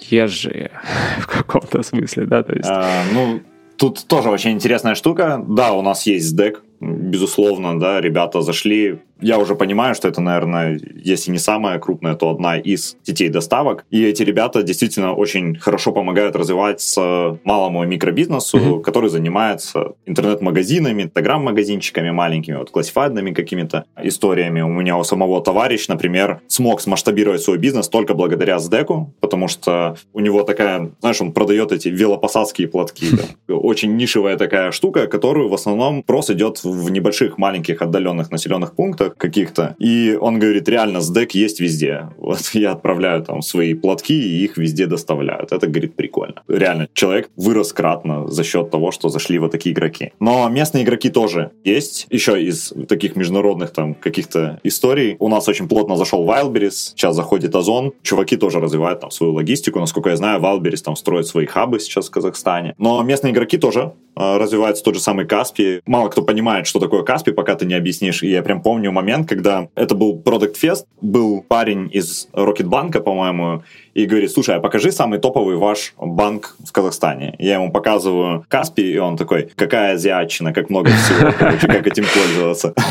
езжие 0.00 0.70
в 1.20 1.26
каком-то 1.26 1.82
смысле, 1.82 2.26
да, 2.26 2.42
то 2.42 2.54
есть... 2.54 2.68
А, 2.68 3.02
ну, 3.12 3.40
Тут 3.76 4.06
тоже 4.06 4.30
очень 4.30 4.52
интересная 4.52 4.94
штука. 4.94 5.42
Да, 5.46 5.72
у 5.72 5.82
нас 5.82 6.06
есть 6.06 6.32
SDEC, 6.34 6.58
безусловно, 6.80 7.78
да, 7.78 8.00
ребята 8.00 8.42
зашли 8.42 8.98
я 9.20 9.38
уже 9.38 9.54
понимаю, 9.54 9.94
что 9.94 10.08
это, 10.08 10.20
наверное, 10.20 10.78
если 10.94 11.30
не 11.30 11.38
самая 11.38 11.78
крупная, 11.78 12.14
то 12.14 12.30
одна 12.30 12.58
из 12.58 12.96
сетей 13.04 13.28
доставок. 13.28 13.84
И 13.90 14.04
эти 14.04 14.22
ребята 14.22 14.62
действительно 14.62 15.14
очень 15.14 15.56
хорошо 15.56 15.92
помогают 15.92 16.36
развиваться 16.36 17.38
малому 17.44 17.84
микробизнесу, 17.84 18.58
mm-hmm. 18.58 18.82
который 18.82 19.10
занимается 19.10 19.92
интернет-магазинами, 20.04 21.04
инстаграм-магазинчиками 21.04 22.10
маленькими, 22.10 22.56
вот 22.56 22.70
классифайдными 22.70 23.32
какими-то 23.32 23.84
историями. 24.02 24.62
У 24.62 24.68
меня 24.68 24.98
у 24.98 25.04
самого 25.04 25.40
товарищ, 25.42 25.88
например, 25.88 26.40
смог 26.48 26.80
смасштабировать 26.80 27.40
свой 27.40 27.58
бизнес 27.58 27.88
только 27.88 28.14
благодаря 28.14 28.58
СДЭКу, 28.58 29.14
потому 29.20 29.48
что 29.48 29.96
у 30.12 30.20
него 30.20 30.42
такая, 30.42 30.90
знаешь, 31.00 31.20
он 31.20 31.32
продает 31.32 31.72
эти 31.72 31.88
велопосадские 31.88 32.68
платки. 32.68 33.06
Очень 33.48 33.96
нишевая 33.96 34.36
такая 34.36 34.72
штука, 34.72 35.06
которую 35.06 35.48
в 35.48 35.54
основном 35.54 36.02
просто 36.02 36.34
идет 36.34 36.63
в 36.64 36.90
небольших, 36.90 37.38
маленьких, 37.38 37.82
отдаленных 37.82 38.30
населенных 38.30 38.74
пунктах 38.74 39.16
каких-то. 39.16 39.74
И 39.78 40.16
он 40.20 40.38
говорит, 40.38 40.68
реально, 40.68 41.00
СДЭК 41.00 41.32
есть 41.32 41.60
везде. 41.60 42.08
Вот 42.18 42.40
я 42.54 42.72
отправляю 42.72 43.22
там 43.22 43.42
свои 43.42 43.74
платки, 43.74 44.14
и 44.14 44.44
их 44.44 44.56
везде 44.56 44.86
доставляют. 44.86 45.52
Это, 45.52 45.66
говорит, 45.66 45.94
прикольно. 45.94 46.42
Реально, 46.48 46.88
человек 46.92 47.30
вырос 47.36 47.72
кратно 47.72 48.28
за 48.28 48.44
счет 48.44 48.70
того, 48.70 48.90
что 48.90 49.08
зашли 49.08 49.38
вот 49.38 49.52
такие 49.52 49.72
игроки. 49.74 50.12
Но 50.20 50.48
местные 50.48 50.84
игроки 50.84 51.10
тоже 51.10 51.50
есть. 51.64 52.06
Еще 52.10 52.42
из 52.42 52.72
таких 52.88 53.16
международных 53.16 53.70
там 53.70 53.94
каких-то 53.94 54.60
историй. 54.62 55.16
У 55.18 55.28
нас 55.28 55.48
очень 55.48 55.68
плотно 55.68 55.96
зашел 55.96 56.24
Wildberries, 56.26 56.92
сейчас 56.94 57.16
заходит 57.16 57.54
Озон. 57.54 57.92
Чуваки 58.02 58.36
тоже 58.36 58.60
развивают 58.60 59.00
там 59.00 59.10
свою 59.10 59.32
логистику. 59.32 59.80
Насколько 59.80 60.10
я 60.10 60.16
знаю, 60.16 60.40
Wildberries 60.40 60.82
там 60.82 60.96
строит 60.96 61.26
свои 61.26 61.46
хабы 61.46 61.80
сейчас 61.80 62.08
в 62.08 62.10
Казахстане. 62.10 62.74
Но 62.78 63.02
местные 63.02 63.32
игроки 63.32 63.58
тоже 63.58 63.92
а, 64.16 64.38
развивается 64.38 64.84
тот 64.84 64.94
же 64.94 65.00
самый 65.00 65.26
Каспи. 65.26 65.80
Мало 65.86 66.08
кто 66.08 66.22
понимает, 66.22 66.53
что 66.62 66.78
такое 66.78 67.02
Каспи, 67.02 67.32
пока 67.32 67.54
ты 67.54 67.66
не 67.66 67.74
объяснишь. 67.74 68.22
И 68.22 68.28
я 68.28 68.42
прям 68.42 68.62
помню 68.62 68.92
момент, 68.92 69.28
когда 69.28 69.68
это 69.74 69.94
был 69.94 70.20
Product 70.24 70.54
Fest, 70.62 70.84
был 71.00 71.42
парень 71.42 71.90
из 71.92 72.28
Рокетбанка, 72.32 73.00
по-моему, 73.00 73.62
и 73.94 74.06
говорит, 74.06 74.32
слушай, 74.32 74.56
а 74.56 74.60
покажи 74.60 74.90
самый 74.90 75.18
топовый 75.18 75.56
ваш 75.56 75.94
банк 75.98 76.56
в 76.66 76.72
Казахстане. 76.72 77.34
Я 77.38 77.54
ему 77.54 77.70
показываю 77.70 78.44
Каспи, 78.48 78.82
и 78.82 78.98
он 78.98 79.16
такой, 79.16 79.50
какая 79.54 79.94
азиатчина, 79.94 80.52
как 80.52 80.68
много 80.70 80.90
всего, 80.90 81.32
короче, 81.38 81.66
как 81.66 81.86
этим 81.86 82.04
пользоваться. 82.12 82.74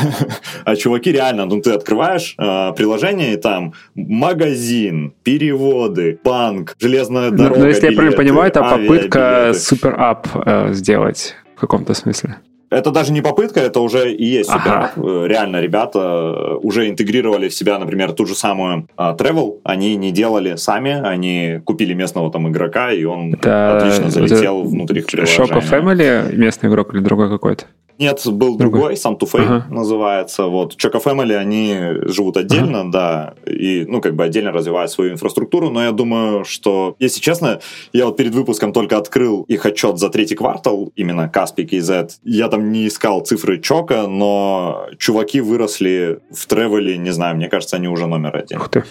А 0.66 0.76
чуваки 0.76 1.12
реально, 1.12 1.46
ну 1.46 1.62
ты 1.62 1.72
открываешь 1.72 2.36
э, 2.38 2.74
приложение, 2.76 3.34
и 3.34 3.38
там 3.38 3.74
магазин, 3.96 5.14
переводы, 5.24 6.20
банк, 6.24 6.76
железная 6.80 7.32
дорога, 7.32 7.60
Ну, 7.60 7.68
если 7.68 7.88
я 7.88 7.94
правильно 7.94 8.18
понимаю, 8.18 8.48
это 8.50 8.62
попытка 8.62 9.54
супер-ап 9.54 10.28
э, 10.46 10.74
сделать 10.74 11.36
в 11.56 11.60
каком-то 11.60 11.94
смысле. 11.94 12.38
Это 12.74 12.92
даже 12.92 13.12
не 13.12 13.22
попытка, 13.22 13.60
это 13.60 13.80
уже 13.80 14.12
и 14.12 14.26
есть 14.26 14.50
ага. 14.50 14.92
Э, 14.96 15.26
реально 15.28 15.62
ребята 15.62 16.00
э, 16.00 16.56
уже 16.62 16.90
интегрировали 16.90 17.50
в 17.50 17.54
себя, 17.54 17.78
например, 17.78 18.14
ту 18.14 18.26
же 18.26 18.36
самую 18.36 18.88
uh, 18.98 19.18
Travel. 19.18 19.60
Они 19.64 19.96
не 19.96 20.12
делали 20.12 20.56
сами, 20.56 20.92
они 20.92 21.62
купили 21.64 21.94
местного 21.94 22.32
там 22.32 22.50
игрока, 22.50 22.92
и 22.92 23.04
он 23.04 23.34
это, 23.34 23.78
отлично 23.78 24.10
залетел 24.10 24.62
это 24.62 24.70
внутрь 24.70 25.00
их 25.00 25.06
приложения. 25.08 25.54
Of 25.54 25.70
Family 25.70 26.36
местный 26.36 26.70
игрок 26.70 26.94
или 26.94 27.02
другой 27.02 27.30
какой-то? 27.30 27.66
Нет, 28.00 28.22
был 28.26 28.58
другой, 28.58 28.58
другой 28.58 28.98
сам 28.98 29.18
Туфей 29.18 29.46
ага. 29.46 29.66
называется. 29.70 30.46
Вот. 30.46 30.76
Choco 30.76 31.04
Family, 31.04 31.36
они 31.36 31.78
живут 32.10 32.38
отдельно, 32.38 32.82
ага. 32.82 32.90
да, 32.92 33.34
и, 33.46 33.86
ну, 33.88 34.02
как 34.02 34.16
бы 34.16 34.24
отдельно 34.24 34.52
развивают 34.52 34.92
свою 34.92 35.14
инфраструктуру, 35.14 35.70
но 35.70 35.84
я 35.84 35.92
думаю, 35.92 36.44
что, 36.44 36.96
если 37.00 37.22
честно, 37.22 37.60
я 37.94 38.06
вот 38.06 38.18
перед 38.18 38.34
выпуском 38.34 38.74
только 38.74 38.98
открыл 38.98 39.44
их 39.44 39.66
отчет 39.66 40.00
за 40.00 40.10
третий 40.10 40.36
квартал, 40.36 40.92
именно 40.96 41.30
Каспик 41.30 41.74
и 41.74 41.80
Z. 41.80 42.10
Я 42.24 42.48
там 42.48 42.72
не 42.72 42.88
искал 42.88 43.22
цифры 43.22 43.60
Чока, 43.60 44.08
но 44.08 44.88
чуваки 44.98 45.42
выросли 45.42 46.20
в 46.32 46.46
тревеле, 46.48 46.98
не 46.98 47.12
знаю, 47.12 47.36
мне 47.36 47.48
кажется, 47.48 47.76
они 47.76 47.88
уже 47.88 48.08
номер 48.08 48.36
один. 48.38 48.58
Ух 48.58 48.70
ты. 48.70 48.84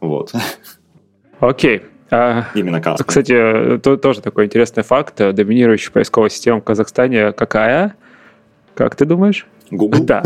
Вот. 0.00 0.32
Окей. 1.40 1.82
А, 2.10 2.46
Именно 2.54 2.80
Каспик. 2.80 3.06
Кстати, 3.06 3.78
то, 3.78 3.96
тоже 3.96 4.22
такой 4.22 4.46
интересный 4.46 4.82
факт. 4.82 5.16
Доминирующая 5.16 5.92
поисковая 5.92 6.30
система 6.30 6.60
в 6.60 6.64
Казахстане 6.64 7.32
какая? 7.32 7.96
Как 8.78 8.94
ты 8.94 9.06
думаешь? 9.06 9.44
Google? 9.72 10.04
Да. 10.04 10.22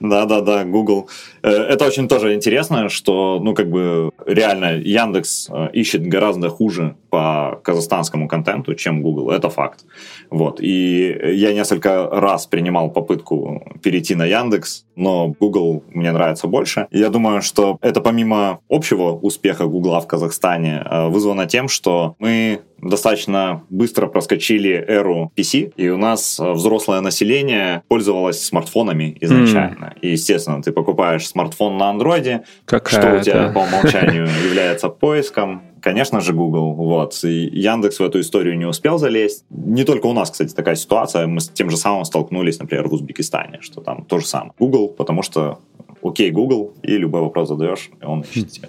Да, 0.00 0.26
да, 0.26 0.40
да, 0.40 0.64
Google. 0.64 1.08
Э, 1.42 1.50
это 1.50 1.86
очень 1.86 2.06
тоже 2.08 2.34
интересно, 2.34 2.88
что, 2.88 3.40
ну, 3.42 3.54
как 3.54 3.68
бы, 3.68 4.10
реально 4.26 4.76
Яндекс 4.76 5.48
э, 5.50 5.70
ищет 5.72 6.06
гораздо 6.06 6.50
хуже 6.50 6.94
по 7.10 7.60
казахстанскому 7.64 8.28
контенту, 8.28 8.74
чем 8.74 9.02
Google. 9.02 9.30
Это 9.30 9.48
факт. 9.48 9.84
Вот. 10.30 10.60
И 10.60 11.18
я 11.34 11.52
несколько 11.52 12.08
раз 12.10 12.46
принимал 12.46 12.90
попытку 12.90 13.62
перейти 13.82 14.14
на 14.14 14.24
Яндекс, 14.24 14.84
но 14.94 15.34
Google 15.40 15.82
мне 15.92 16.12
нравится 16.12 16.46
больше. 16.46 16.86
Я 16.92 17.08
думаю, 17.08 17.42
что 17.42 17.78
это 17.80 18.00
помимо 18.00 18.60
общего 18.68 19.12
успеха 19.12 19.66
Google 19.66 19.98
в 20.00 20.06
Казахстане 20.06 20.82
э, 20.84 21.08
вызвано 21.08 21.46
тем, 21.46 21.68
что 21.68 22.14
мы 22.20 22.60
достаточно 22.80 23.62
быстро 23.70 24.06
проскочили 24.06 24.72
эру 24.72 25.32
PC, 25.36 25.72
и 25.76 25.88
у 25.88 25.96
нас 25.96 26.38
э, 26.38 26.52
взрослое 26.52 27.00
население 27.00 27.82
пользовалось 27.88 28.44
смартфонами 28.44 29.16
изначально. 29.20 29.94
Mm. 29.96 30.00
И, 30.00 30.10
естественно, 30.10 30.62
ты 30.62 30.72
покупаешь 30.72 31.26
смартфон 31.26 31.76
на 31.76 31.90
андроиде, 31.90 32.44
что 32.66 33.16
у 33.16 33.20
тебя 33.20 33.50
по 33.50 33.60
умолчанию 33.60 34.26
является 34.44 34.88
поиском, 34.88 35.62
Конечно 35.80 36.20
же, 36.20 36.32
Google. 36.32 36.74
Вот. 36.74 37.18
И 37.22 37.48
Яндекс 37.52 38.00
в 38.00 38.02
эту 38.02 38.20
историю 38.20 38.58
не 38.58 38.64
успел 38.64 38.98
залезть. 38.98 39.44
Не 39.50 39.84
только 39.84 40.06
у 40.06 40.12
нас, 40.12 40.30
кстати, 40.30 40.52
такая 40.52 40.74
ситуация. 40.74 41.26
Мы 41.26 41.40
с 41.40 41.48
тем 41.48 41.70
же 41.70 41.76
самым 41.76 42.04
столкнулись, 42.04 42.58
например, 42.58 42.88
в 42.88 42.94
Узбекистане, 42.94 43.58
что 43.60 43.80
там 43.80 44.04
то 44.04 44.18
же 44.18 44.26
самое. 44.26 44.52
Google, 44.58 44.88
потому 44.88 45.22
что 45.22 45.60
окей, 46.02 46.30
Google, 46.30 46.74
и 46.82 46.96
любой 46.96 47.22
вопрос 47.22 47.48
задаешь, 47.48 47.90
и 48.00 48.04
он 48.04 48.22
ищет 48.22 48.50
тебя. 48.50 48.68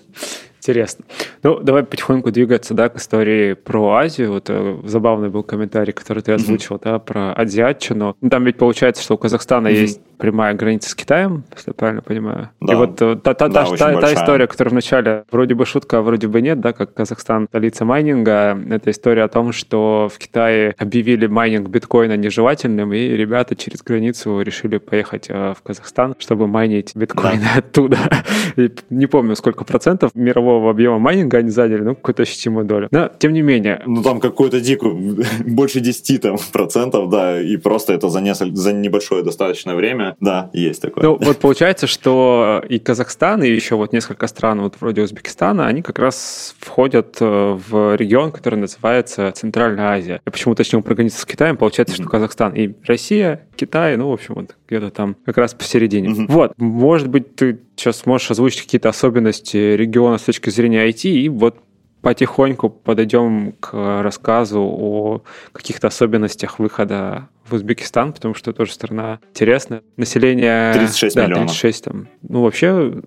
Интересно. 0.60 1.06
Ну, 1.42 1.60
давай 1.60 1.84
потихоньку 1.84 2.32
двигаться, 2.32 2.74
да, 2.74 2.89
к 2.89 2.98
истории 2.98 3.54
про 3.54 3.92
Азию. 3.94 4.34
Вот 4.34 4.50
э, 4.50 4.78
забавный 4.84 5.30
был 5.30 5.42
комментарий, 5.42 5.94
который 5.94 6.22
ты 6.22 6.34
озвучил, 6.34 6.75
mm-hmm. 6.75 6.84
да, 6.84 7.00
про 7.00 7.34
азиатчину. 7.34 8.18
Ну, 8.20 8.30
там 8.30 8.44
ведь 8.44 8.58
получается, 8.58 9.01
что 9.01 9.16
у 9.16 9.18
Казахстана 9.18 9.70
mm-hmm. 9.70 9.82
есть 9.82 10.01
прямая 10.20 10.54
граница 10.54 10.90
с 10.90 10.96
Китаем, 10.96 11.44
если 11.56 11.70
я 11.70 11.74
правильно 11.74 12.02
понимаю. 12.02 12.50
Да. 12.60 12.74
И 12.74 12.76
вот 12.76 13.02
э, 13.02 13.16
та, 13.16 13.34
та, 13.34 13.48
да, 13.48 13.66
та, 13.66 13.76
та, 13.78 14.02
та 14.02 14.14
история, 14.14 14.48
которая 14.48 14.72
вначале 14.72 15.24
вроде 15.32 15.56
бы 15.56 15.66
шутка, 15.66 16.00
а 16.00 16.02
вроде 16.02 16.28
бы 16.28 16.42
нет, 16.42 16.60
да, 16.60 16.74
как 16.74 16.94
Казахстан 16.94 17.48
столица 17.48 17.86
майнинга, 17.86 18.60
это 18.70 18.92
история 18.92 19.24
о 19.24 19.28
том, 19.30 19.54
что 19.54 20.10
в 20.14 20.18
Китае 20.20 20.76
объявили 20.78 21.28
майнинг 21.28 21.70
биткоина 21.70 22.18
нежелательным, 22.18 22.94
и 22.94 23.08
ребята 23.08 23.56
через 23.56 23.82
границу 23.82 24.42
решили 24.42 24.78
поехать 24.78 25.28
э, 25.30 25.54
в 25.58 25.62
Казахстан, 25.64 26.16
чтобы 26.20 26.48
майнить 26.48 26.96
биткоины 26.96 27.42
да. 27.42 27.60
оттуда. 27.60 27.98
И 28.58 28.72
не 28.90 29.06
помню, 29.06 29.36
сколько 29.36 29.64
процентов 29.64 30.12
мирового 30.16 30.70
объема 30.70 31.00
майнинга 31.00 31.38
они 31.38 31.50
заняли, 31.50 31.82
ну, 31.82 31.96
какую-то 31.96 32.24
ощутимую 32.24 32.66
долю. 32.66 32.90
Но, 32.92 33.10
тем 33.20 33.32
не 33.32 33.42
менее... 33.42 33.82
Ну, 33.86 34.04
там 34.04 34.20
какую-то 34.20 34.60
дикую, 34.60 35.24
больше 35.46 35.80
10 35.80 36.22
там, 36.22 36.36
процентов, 36.52 37.10
да, 37.10 37.42
и 37.42 37.56
просто 37.56 37.94
это 37.94 38.10
за, 38.10 38.20
несколько, 38.20 38.56
за 38.56 38.74
небольшое 38.74 39.24
достаточное 39.24 39.76
время 39.76 40.09
да, 40.20 40.50
есть 40.54 40.82
такое. 40.82 41.04
Ну, 41.04 41.18
вот 41.20 41.38
получается, 41.38 41.88
что 41.88 42.63
и 42.68 42.80
Казахстан, 42.80 43.44
и 43.44 43.50
еще 43.50 43.75
вот 43.75 43.94
несколько 43.94 44.28
стран, 44.28 44.62
вот 44.62 44.75
вроде 44.80 45.01
Узбекистана, 45.01 45.68
они 45.68 45.82
как 45.82 46.00
раз 46.00 46.56
входят 46.60 47.18
э, 47.20 47.25
в 47.25 47.96
регион, 47.96 48.32
который 48.32 48.56
называется 48.56 49.32
Центральная 49.32 49.92
Азия. 49.92 50.22
Я 50.25 50.32
почему 50.32 50.54
уточнил 50.54 50.82
про 50.82 50.96
границу 50.96 51.20
с 51.20 51.25
Китаем, 51.25 51.58
получается, 51.58 51.96
mm-hmm. 51.96 52.01
что 52.01 52.10
Казахстан 52.10 52.54
и 52.54 52.74
Россия, 52.86 53.48
Китай, 53.56 53.98
ну, 53.98 54.10
в 54.10 54.13
общем, 54.13 54.36
вот 54.36 54.56
где-то 54.68 54.89
там 54.89 55.16
как 55.25 55.38
раз 55.38 55.54
посередине. 55.54 56.10
Mm-hmm. 56.10 56.25
Вот, 56.30 56.54
может 56.58 57.08
быть, 57.08 57.36
ты 57.36 57.60
сейчас 57.75 58.06
можешь 58.06 58.32
озвучить 58.32 58.63
какие-то 58.63 58.89
особенности 58.89 59.58
региона 59.58 60.18
с 60.18 60.24
точки 60.24 60.50
зрения 60.50 60.88
IT, 60.88 61.10
и 61.10 61.30
вот 61.30 61.58
потихоньку 62.01 62.70
подойдем 62.70 63.54
к 63.60 64.01
рассказу 64.01 64.62
о 64.62 65.22
каких-то 65.51 65.88
особенностях 65.88 66.60
выхода 66.60 67.28
в 67.50 67.53
Узбекистан, 67.53 68.13
потому 68.13 68.34
что 68.34 68.53
тоже 68.53 68.74
страна 68.74 69.20
интересная. 69.32 69.82
Население... 69.98 70.74
36 70.74 71.15
да, 71.15 71.25
миллионов. 71.25 71.48
36 71.48 71.84
там. 71.84 72.08
Ну, 72.22 72.44
вообще 72.44 73.01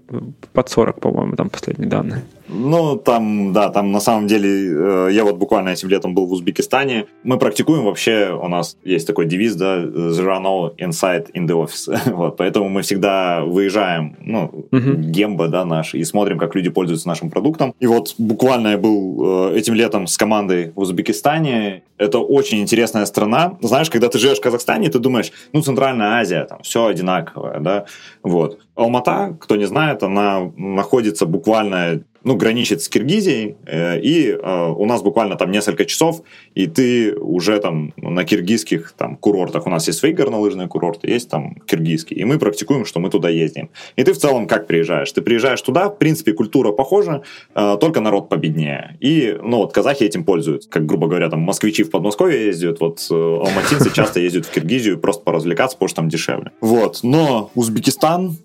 под 0.52 0.68
40, 0.68 1.00
по-моему, 1.00 1.36
там 1.36 1.50
последние 1.50 1.88
данные. 1.88 2.22
Ну, 2.52 2.96
там, 2.96 3.52
да, 3.52 3.70
там 3.70 3.92
на 3.92 4.00
самом 4.00 4.26
деле, 4.26 4.48
э, 4.48 5.08
я 5.12 5.24
вот 5.24 5.36
буквально 5.36 5.70
этим 5.70 5.88
летом 5.88 6.14
был 6.14 6.26
в 6.26 6.32
Узбекистане. 6.32 7.06
Мы 7.22 7.38
практикуем 7.38 7.84
вообще, 7.84 8.38
у 8.40 8.48
нас 8.48 8.76
есть 8.84 9.06
такой 9.06 9.26
девиз, 9.26 9.54
да, 9.54 9.78
zero 9.82 10.40
no 10.40 10.76
inside 10.76 11.32
in 11.34 11.46
the 11.46 11.54
office. 11.54 11.88
вот, 12.12 12.36
поэтому 12.36 12.68
мы 12.68 12.82
всегда 12.82 13.42
выезжаем, 13.44 14.16
ну, 14.20 14.66
uh-huh. 14.70 14.96
гемба, 14.96 15.48
да, 15.48 15.64
наш, 15.64 15.94
и 15.94 16.04
смотрим, 16.04 16.38
как 16.38 16.54
люди 16.54 16.70
пользуются 16.70 17.08
нашим 17.08 17.30
продуктом. 17.30 17.74
И 17.80 17.86
вот 17.86 18.14
буквально 18.18 18.68
я 18.68 18.78
был 18.78 19.50
э, 19.50 19.58
этим 19.58 19.74
летом 19.74 20.06
с 20.06 20.16
командой 20.16 20.72
в 20.74 20.80
Узбекистане. 20.80 21.82
Это 21.98 22.18
очень 22.18 22.60
интересная 22.60 23.06
страна. 23.06 23.56
Знаешь, 23.60 23.90
когда 23.90 24.08
ты 24.08 24.18
живешь 24.18 24.38
в 24.38 24.42
Казахстане, 24.42 24.88
ты 24.88 24.98
думаешь, 24.98 25.32
ну, 25.52 25.62
Центральная 25.62 26.20
Азия, 26.20 26.44
там 26.44 26.62
все 26.62 26.86
одинаковое, 26.86 27.60
да, 27.60 27.84
вот. 28.22 28.58
Алмата, 28.74 29.36
кто 29.40 29.56
не 29.56 29.66
знает, 29.66 30.02
она 30.02 30.50
находится 30.56 31.26
буквально 31.26 32.02
ну, 32.24 32.36
граничит 32.36 32.82
с 32.82 32.88
Киргизией, 32.88 33.56
э, 33.66 34.00
и 34.00 34.30
э, 34.30 34.68
у 34.76 34.86
нас 34.86 35.02
буквально 35.02 35.36
там 35.36 35.50
несколько 35.50 35.84
часов, 35.84 36.22
и 36.54 36.66
ты 36.66 37.14
уже 37.16 37.58
там 37.58 37.92
на 37.96 38.24
киргизских 38.24 38.92
там 38.96 39.16
курортах, 39.16 39.66
у 39.66 39.70
нас 39.70 39.86
есть 39.86 39.98
свои 39.98 40.12
горнолыжные 40.12 40.68
курорты, 40.68 41.10
есть 41.10 41.28
там 41.28 41.56
киргизские, 41.66 42.20
и 42.20 42.24
мы 42.24 42.38
практикуем, 42.38 42.84
что 42.84 43.00
мы 43.00 43.10
туда 43.10 43.28
ездим. 43.28 43.70
И 43.96 44.04
ты 44.04 44.12
в 44.12 44.18
целом 44.18 44.46
как 44.46 44.66
приезжаешь? 44.66 45.10
Ты 45.12 45.22
приезжаешь 45.22 45.62
туда, 45.62 45.88
в 45.88 45.98
принципе, 45.98 46.32
культура 46.32 46.72
похожа, 46.72 47.22
э, 47.54 47.76
только 47.80 48.00
народ 48.00 48.28
победнее. 48.28 48.96
И, 49.00 49.36
ну, 49.42 49.58
вот 49.58 49.72
казахи 49.72 50.04
этим 50.04 50.24
пользуются, 50.24 50.68
как, 50.68 50.86
грубо 50.86 51.08
говоря, 51.08 51.28
там 51.28 51.40
москвичи 51.40 51.82
в 51.82 51.90
Подмосковье 51.90 52.46
ездят, 52.46 52.80
вот 52.80 53.06
алматинцы 53.10 53.92
часто 53.92 54.20
ездят 54.20 54.46
в 54.46 54.50
Киргизию 54.50 54.98
просто 54.98 55.22
поразвлекаться, 55.24 55.76
потому 55.76 55.88
что 55.88 55.96
там 55.96 56.08
дешевле. 56.08 56.52
Вот, 56.60 57.00
но 57.02 57.50
Узбекистан 57.54 58.36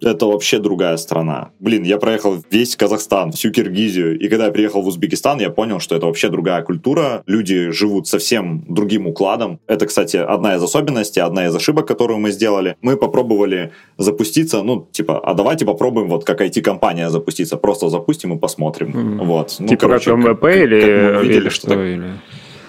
это 0.00 0.26
вообще 0.26 0.58
другая 0.58 0.96
страна. 0.96 1.50
Блин, 1.58 1.82
я 1.84 1.98
проехал 1.98 2.42
весь 2.50 2.76
Казахстан, 2.76 3.32
всю 3.32 3.50
Киргизию, 3.50 4.18
и 4.18 4.28
когда 4.28 4.46
я 4.46 4.52
приехал 4.52 4.82
в 4.82 4.86
Узбекистан, 4.86 5.40
я 5.40 5.50
понял, 5.50 5.80
что 5.80 5.96
это 5.96 6.06
вообще 6.06 6.28
другая 6.28 6.62
культура. 6.62 7.22
Люди 7.26 7.70
живут 7.70 8.06
совсем 8.06 8.64
другим 8.68 9.06
укладом. 9.06 9.58
Это, 9.66 9.86
кстати, 9.86 10.16
одна 10.16 10.56
из 10.56 10.62
особенностей, 10.62 11.20
одна 11.20 11.46
из 11.46 11.54
ошибок, 11.54 11.86
которую 11.86 12.18
мы 12.18 12.30
сделали. 12.30 12.76
Мы 12.82 12.96
попробовали 12.96 13.72
запуститься, 13.98 14.62
ну, 14.62 14.88
типа, 14.92 15.18
а 15.18 15.34
давайте 15.34 15.64
попробуем 15.64 16.08
вот 16.08 16.24
как 16.24 16.40
IT-компания 16.40 17.10
запуститься. 17.10 17.56
Просто 17.56 17.88
запустим 17.88 18.34
и 18.34 18.38
посмотрим. 18.38 19.18
Mm. 19.18 19.24
Вот. 19.24 19.56
Ну, 19.58 19.68
типа 19.68 19.80
короче, 19.80 20.10
как 20.10 20.18
МВП 20.18 20.40
как, 20.40 20.56
или, 20.56 20.80
как 20.80 21.20
увидели, 21.20 21.40
или 21.40 21.48
что? 21.48 21.82
Или... 21.82 22.10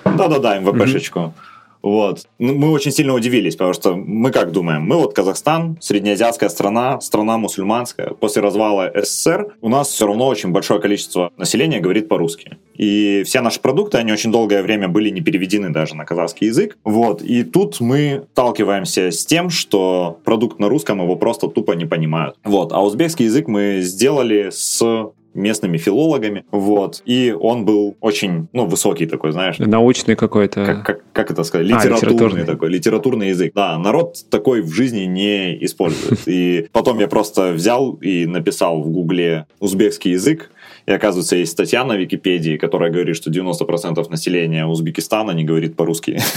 Да-да-да, 0.05 0.59
МВПшечку. 0.59 1.19
Mm-hmm. 1.19 1.56
Вот. 1.87 2.25
Ну, 2.37 2.53
мы 2.53 2.71
очень 2.71 2.91
сильно 2.91 3.13
удивились, 3.13 3.55
потому 3.55 3.73
что 3.73 3.95
мы 3.95 4.31
как 4.31 4.51
думаем? 4.51 4.81
Мы 4.81 4.97
вот 4.97 5.13
Казахстан, 5.13 5.77
среднеазиатская 5.79 6.49
страна, 6.49 6.99
страна 6.99 7.37
мусульманская. 7.37 8.09
После 8.09 8.41
развала 8.41 8.91
СССР 8.93 9.55
у 9.61 9.69
нас 9.69 9.87
все 9.87 10.05
равно 10.05 10.27
очень 10.27 10.49
большое 10.49 10.81
количество 10.81 11.31
населения 11.37 11.79
говорит 11.79 12.09
по-русски. 12.09 12.57
И 12.75 13.23
все 13.25 13.39
наши 13.39 13.61
продукты, 13.61 13.99
они 13.99 14.11
очень 14.11 14.33
долгое 14.33 14.63
время 14.63 14.89
были 14.89 15.09
не 15.09 15.21
переведены 15.21 15.69
даже 15.69 15.95
на 15.95 16.03
казахский 16.03 16.47
язык. 16.47 16.77
Вот. 16.83 17.21
И 17.21 17.43
тут 17.43 17.79
мы 17.79 18.25
сталкиваемся 18.33 19.09
с 19.09 19.25
тем, 19.25 19.49
что 19.49 20.19
продукт 20.25 20.59
на 20.59 20.67
русском 20.67 21.01
его 21.01 21.15
просто 21.15 21.47
тупо 21.47 21.71
не 21.71 21.85
понимают. 21.85 22.35
Вот. 22.43 22.73
А 22.73 22.83
узбекский 22.83 23.25
язык 23.25 23.47
мы 23.47 23.79
сделали 23.81 24.49
с 24.51 25.09
местными 25.37 25.77
филологами, 25.77 26.45
вот, 26.51 27.01
и 27.05 27.35
он 27.39 27.65
был 27.65 27.95
очень, 28.01 28.47
ну, 28.53 28.65
высокий 28.65 29.05
такой, 29.05 29.31
знаешь. 29.31 29.57
Научный 29.59 30.15
какой-то. 30.15 30.65
Как, 30.65 30.85
как, 30.85 31.03
как 31.13 31.31
это 31.31 31.43
сказать? 31.43 31.67
Литературный, 31.67 31.97
а, 31.97 32.05
литературный 32.05 32.45
такой, 32.45 32.69
литературный 32.69 33.29
язык. 33.29 33.53
Да, 33.53 33.77
народ 33.77 34.17
такой 34.29 34.61
в 34.61 34.73
жизни 34.73 35.01
не 35.01 35.63
использует. 35.63 36.19
И 36.27 36.67
потом 36.71 36.99
я 36.99 37.07
просто 37.07 37.51
взял 37.53 37.93
и 37.93 38.25
написал 38.25 38.81
в 38.81 38.89
Гугле 38.89 39.45
узбекский 39.59 40.11
язык, 40.11 40.51
и 40.87 40.91
оказывается, 40.91 41.35
есть 41.35 41.51
статья 41.51 41.83
на 41.83 41.97
Википедии, 41.97 42.55
которая 42.55 42.89
говорит, 42.89 43.17
что 43.17 43.29
90% 43.29 44.09
населения 44.09 44.65
Узбекистана 44.65 45.31
не 45.31 45.43
говорит 45.43 45.75
по-русски. 45.75 46.19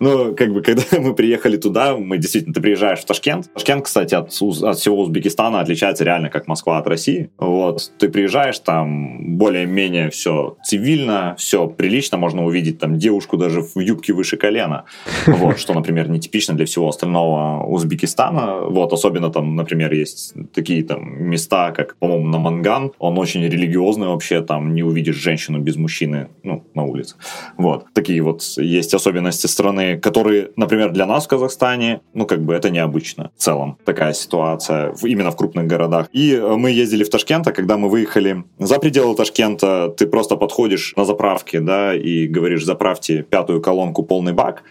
Ну, 0.00 0.34
как 0.34 0.52
бы, 0.52 0.62
когда 0.62 0.82
мы 0.98 1.14
приехали 1.14 1.56
туда, 1.56 1.96
мы 1.96 2.18
действительно, 2.18 2.52
ты 2.52 2.60
приезжаешь 2.60 2.98
в 3.00 3.04
Ташкент. 3.04 3.52
Ташкент, 3.54 3.84
кстати, 3.84 4.14
от, 4.16 4.26
от 4.26 4.78
всего 4.78 5.00
Узбекистана 5.00 5.60
отличается 5.60 6.02
реально 6.02 6.28
как 6.28 6.48
Москва 6.48 6.78
от 6.78 6.88
России. 6.88 7.30
Вот, 7.38 7.92
ты 7.98 8.08
приезжаешь, 8.08 8.58
там 8.58 9.36
более-менее 9.36 10.10
все 10.10 10.56
цивильно, 10.64 11.36
все 11.38 11.68
прилично, 11.68 12.18
можно 12.18 12.44
увидеть 12.44 12.80
там 12.80 12.98
девушку 12.98 13.36
даже 13.36 13.62
в 13.62 13.78
юбке 13.78 14.12
выше 14.12 14.36
колена. 14.36 14.86
Вот, 15.26 15.60
что, 15.60 15.72
например, 15.72 16.08
нетипично 16.08 16.54
для 16.54 16.66
всего 16.66 16.88
остального 16.88 17.64
Узбекистана. 17.64 18.62
Вот, 18.62 18.92
особенно 18.92 19.30
там, 19.30 19.54
например, 19.54 19.92
есть 19.92 20.34
такие 20.52 20.82
там 20.82 21.22
места, 21.22 21.70
как, 21.70 21.96
по-моему, 21.96 22.26
на 22.26 22.38
Манган. 22.70 22.92
Он 22.98 23.18
очень 23.18 23.42
религиозный 23.42 24.08
вообще, 24.08 24.40
там 24.40 24.74
не 24.74 24.82
увидишь 24.82 25.16
женщину 25.16 25.58
без 25.58 25.76
мужчины, 25.76 26.28
ну, 26.42 26.64
на 26.74 26.84
улице. 26.84 27.16
Вот, 27.56 27.86
такие 27.92 28.22
вот 28.22 28.42
есть 28.56 28.94
особенности 28.94 29.46
страны, 29.46 29.98
которые, 29.98 30.50
например, 30.56 30.92
для 30.92 31.06
нас 31.06 31.24
в 31.24 31.28
Казахстане, 31.28 32.00
ну, 32.14 32.26
как 32.26 32.42
бы 32.42 32.54
это 32.54 32.70
необычно 32.70 33.30
в 33.36 33.42
целом, 33.42 33.78
такая 33.84 34.12
ситуация 34.12 34.94
именно 35.02 35.30
в 35.30 35.36
крупных 35.36 35.66
городах. 35.66 36.08
И 36.12 36.34
э, 36.34 36.56
мы 36.56 36.70
ездили 36.70 37.04
в 37.04 37.10
Ташкент, 37.10 37.46
а 37.48 37.52
когда 37.52 37.76
мы 37.76 37.88
выехали 37.88 38.44
за 38.58 38.78
пределы 38.78 39.14
Ташкента, 39.14 39.88
ты 39.96 40.06
просто 40.06 40.36
подходишь 40.36 40.94
на 40.96 41.04
заправке, 41.04 41.60
да, 41.60 41.94
и 41.94 42.26
говоришь, 42.26 42.64
заправьте 42.64 43.22
пятую 43.22 43.60
колонку 43.60 44.02
полный 44.02 44.32
бак, 44.32 44.62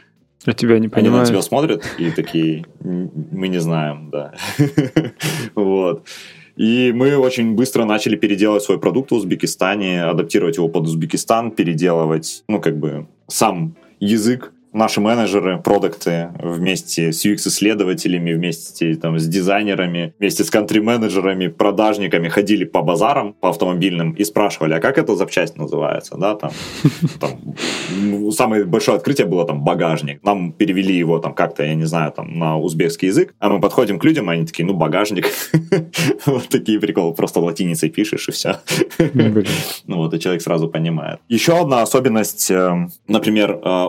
а 0.46 0.54
тебя 0.54 0.80
не 0.80 0.88
понимают. 0.88 1.16
Они 1.16 1.20
на 1.20 1.26
тебя 1.26 1.42
смотрят 1.42 1.84
и 1.98 2.12
такие, 2.12 2.66
мы 2.80 3.50
не 3.50 3.60
знаем, 3.60 4.10
да. 4.10 4.34
Вот. 5.56 6.08
И 6.60 6.92
мы 6.94 7.18
очень 7.18 7.56
быстро 7.56 7.86
начали 7.86 8.18
переделать 8.18 8.64
свой 8.64 8.82
продукт 8.82 9.12
в 9.12 9.16
Узбекистане, 9.16 10.04
адаптировать 10.04 10.58
его 10.58 10.68
под 10.68 10.84
Узбекистан, 10.84 11.52
переделывать, 11.52 12.44
ну, 12.50 12.60
как 12.60 12.78
бы, 12.78 13.08
сам 13.28 13.78
язык 14.02 14.52
наши 14.74 15.02
менеджеры, 15.02 15.60
продукты 15.60 16.30
вместе 16.40 17.12
с 17.12 17.26
UX-исследователями, 17.26 18.34
вместе 18.34 18.96
там, 18.96 19.18
с 19.20 19.28
дизайнерами, 19.28 20.14
вместе 20.20 20.44
с 20.44 20.50
кантри-менеджерами, 20.50 21.48
продажниками 21.48 22.30
ходили 22.30 22.66
по 22.66 22.82
базарам, 22.82 23.34
по 23.34 23.50
автомобильным 23.50 24.12
и 24.12 24.24
спрашивали, 24.24 24.74
а 24.74 24.80
как 24.80 24.98
эта 24.98 25.16
запчасть 25.16 25.58
называется, 25.58 26.18
да, 26.18 26.36
там, 26.36 26.52
там 27.20 28.32
самое 28.32 28.66
большое 28.66 28.98
открытие 28.98 29.28
было 29.28 29.46
там 29.46 29.64
багажник. 29.64 30.24
Нам 30.24 30.52
перевели 30.52 30.96
его 30.96 31.20
там 31.20 31.34
как-то, 31.34 31.64
я 31.64 31.76
не 31.76 31.86
знаю, 31.86 32.12
там 32.12 32.38
на 32.38 32.58
узбекский 32.58 33.08
язык, 33.08 33.34
а 33.40 33.50
мы 33.50 33.60
подходим 33.60 34.00
к 34.00 34.06
людям, 34.06 34.30
и 34.30 34.34
они 34.36 34.46
такие, 34.46 34.66
ну, 34.66 34.74
багажник. 34.74 35.28
Вот 36.26 36.50
такие 36.50 36.80
приколы, 36.80 37.14
просто 37.14 37.40
латиницей 37.40 37.90
пишешь 37.90 38.30
и 38.30 38.32
все. 38.32 38.58
Ну 39.88 39.98
вот, 39.98 40.14
и 40.14 40.20
человек 40.20 40.42
сразу 40.42 40.68
понимает. 40.68 41.20
Еще 41.30 41.60
одна 41.60 41.82
особенность, 41.82 42.52
э, 42.52 42.88
например, 43.08 43.60
э, 43.64 43.86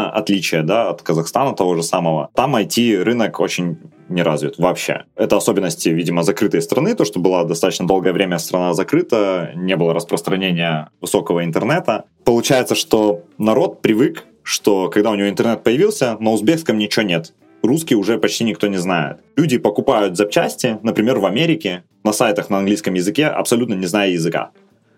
Узбекистана, 0.00 0.10
отличие 0.10 0.62
да, 0.62 0.90
от 0.90 1.02
Казахстана 1.02 1.54
того 1.54 1.76
же 1.76 1.82
самого. 1.82 2.28
Там 2.34 2.56
IT-рынок 2.56 3.40
очень 3.40 3.76
не 4.08 4.22
развит 4.22 4.58
вообще. 4.58 5.04
Это 5.16 5.36
особенности, 5.36 5.88
видимо, 5.88 6.22
закрытой 6.22 6.62
страны, 6.62 6.94
то, 6.94 7.04
что 7.04 7.20
была 7.20 7.44
достаточно 7.44 7.86
долгое 7.86 8.12
время 8.12 8.38
страна 8.38 8.74
закрыта, 8.74 9.52
не 9.54 9.76
было 9.76 9.94
распространения 9.94 10.88
высокого 11.00 11.44
интернета. 11.44 12.04
Получается, 12.24 12.74
что 12.74 13.22
народ 13.38 13.82
привык, 13.82 14.24
что 14.42 14.88
когда 14.88 15.10
у 15.10 15.14
него 15.14 15.28
интернет 15.28 15.62
появился, 15.62 16.16
на 16.20 16.30
узбекском 16.30 16.78
ничего 16.78 17.04
нет. 17.06 17.32
Русский 17.62 17.94
уже 17.94 18.18
почти 18.18 18.44
никто 18.44 18.68
не 18.68 18.78
знает. 18.78 19.18
Люди 19.36 19.58
покупают 19.58 20.16
запчасти, 20.16 20.78
например, 20.82 21.18
в 21.18 21.26
Америке, 21.26 21.82
на 22.04 22.12
сайтах 22.12 22.50
на 22.50 22.58
английском 22.58 22.94
языке, 22.94 23.26
абсолютно 23.26 23.74
не 23.74 23.86
зная 23.86 24.10
языка. 24.10 24.50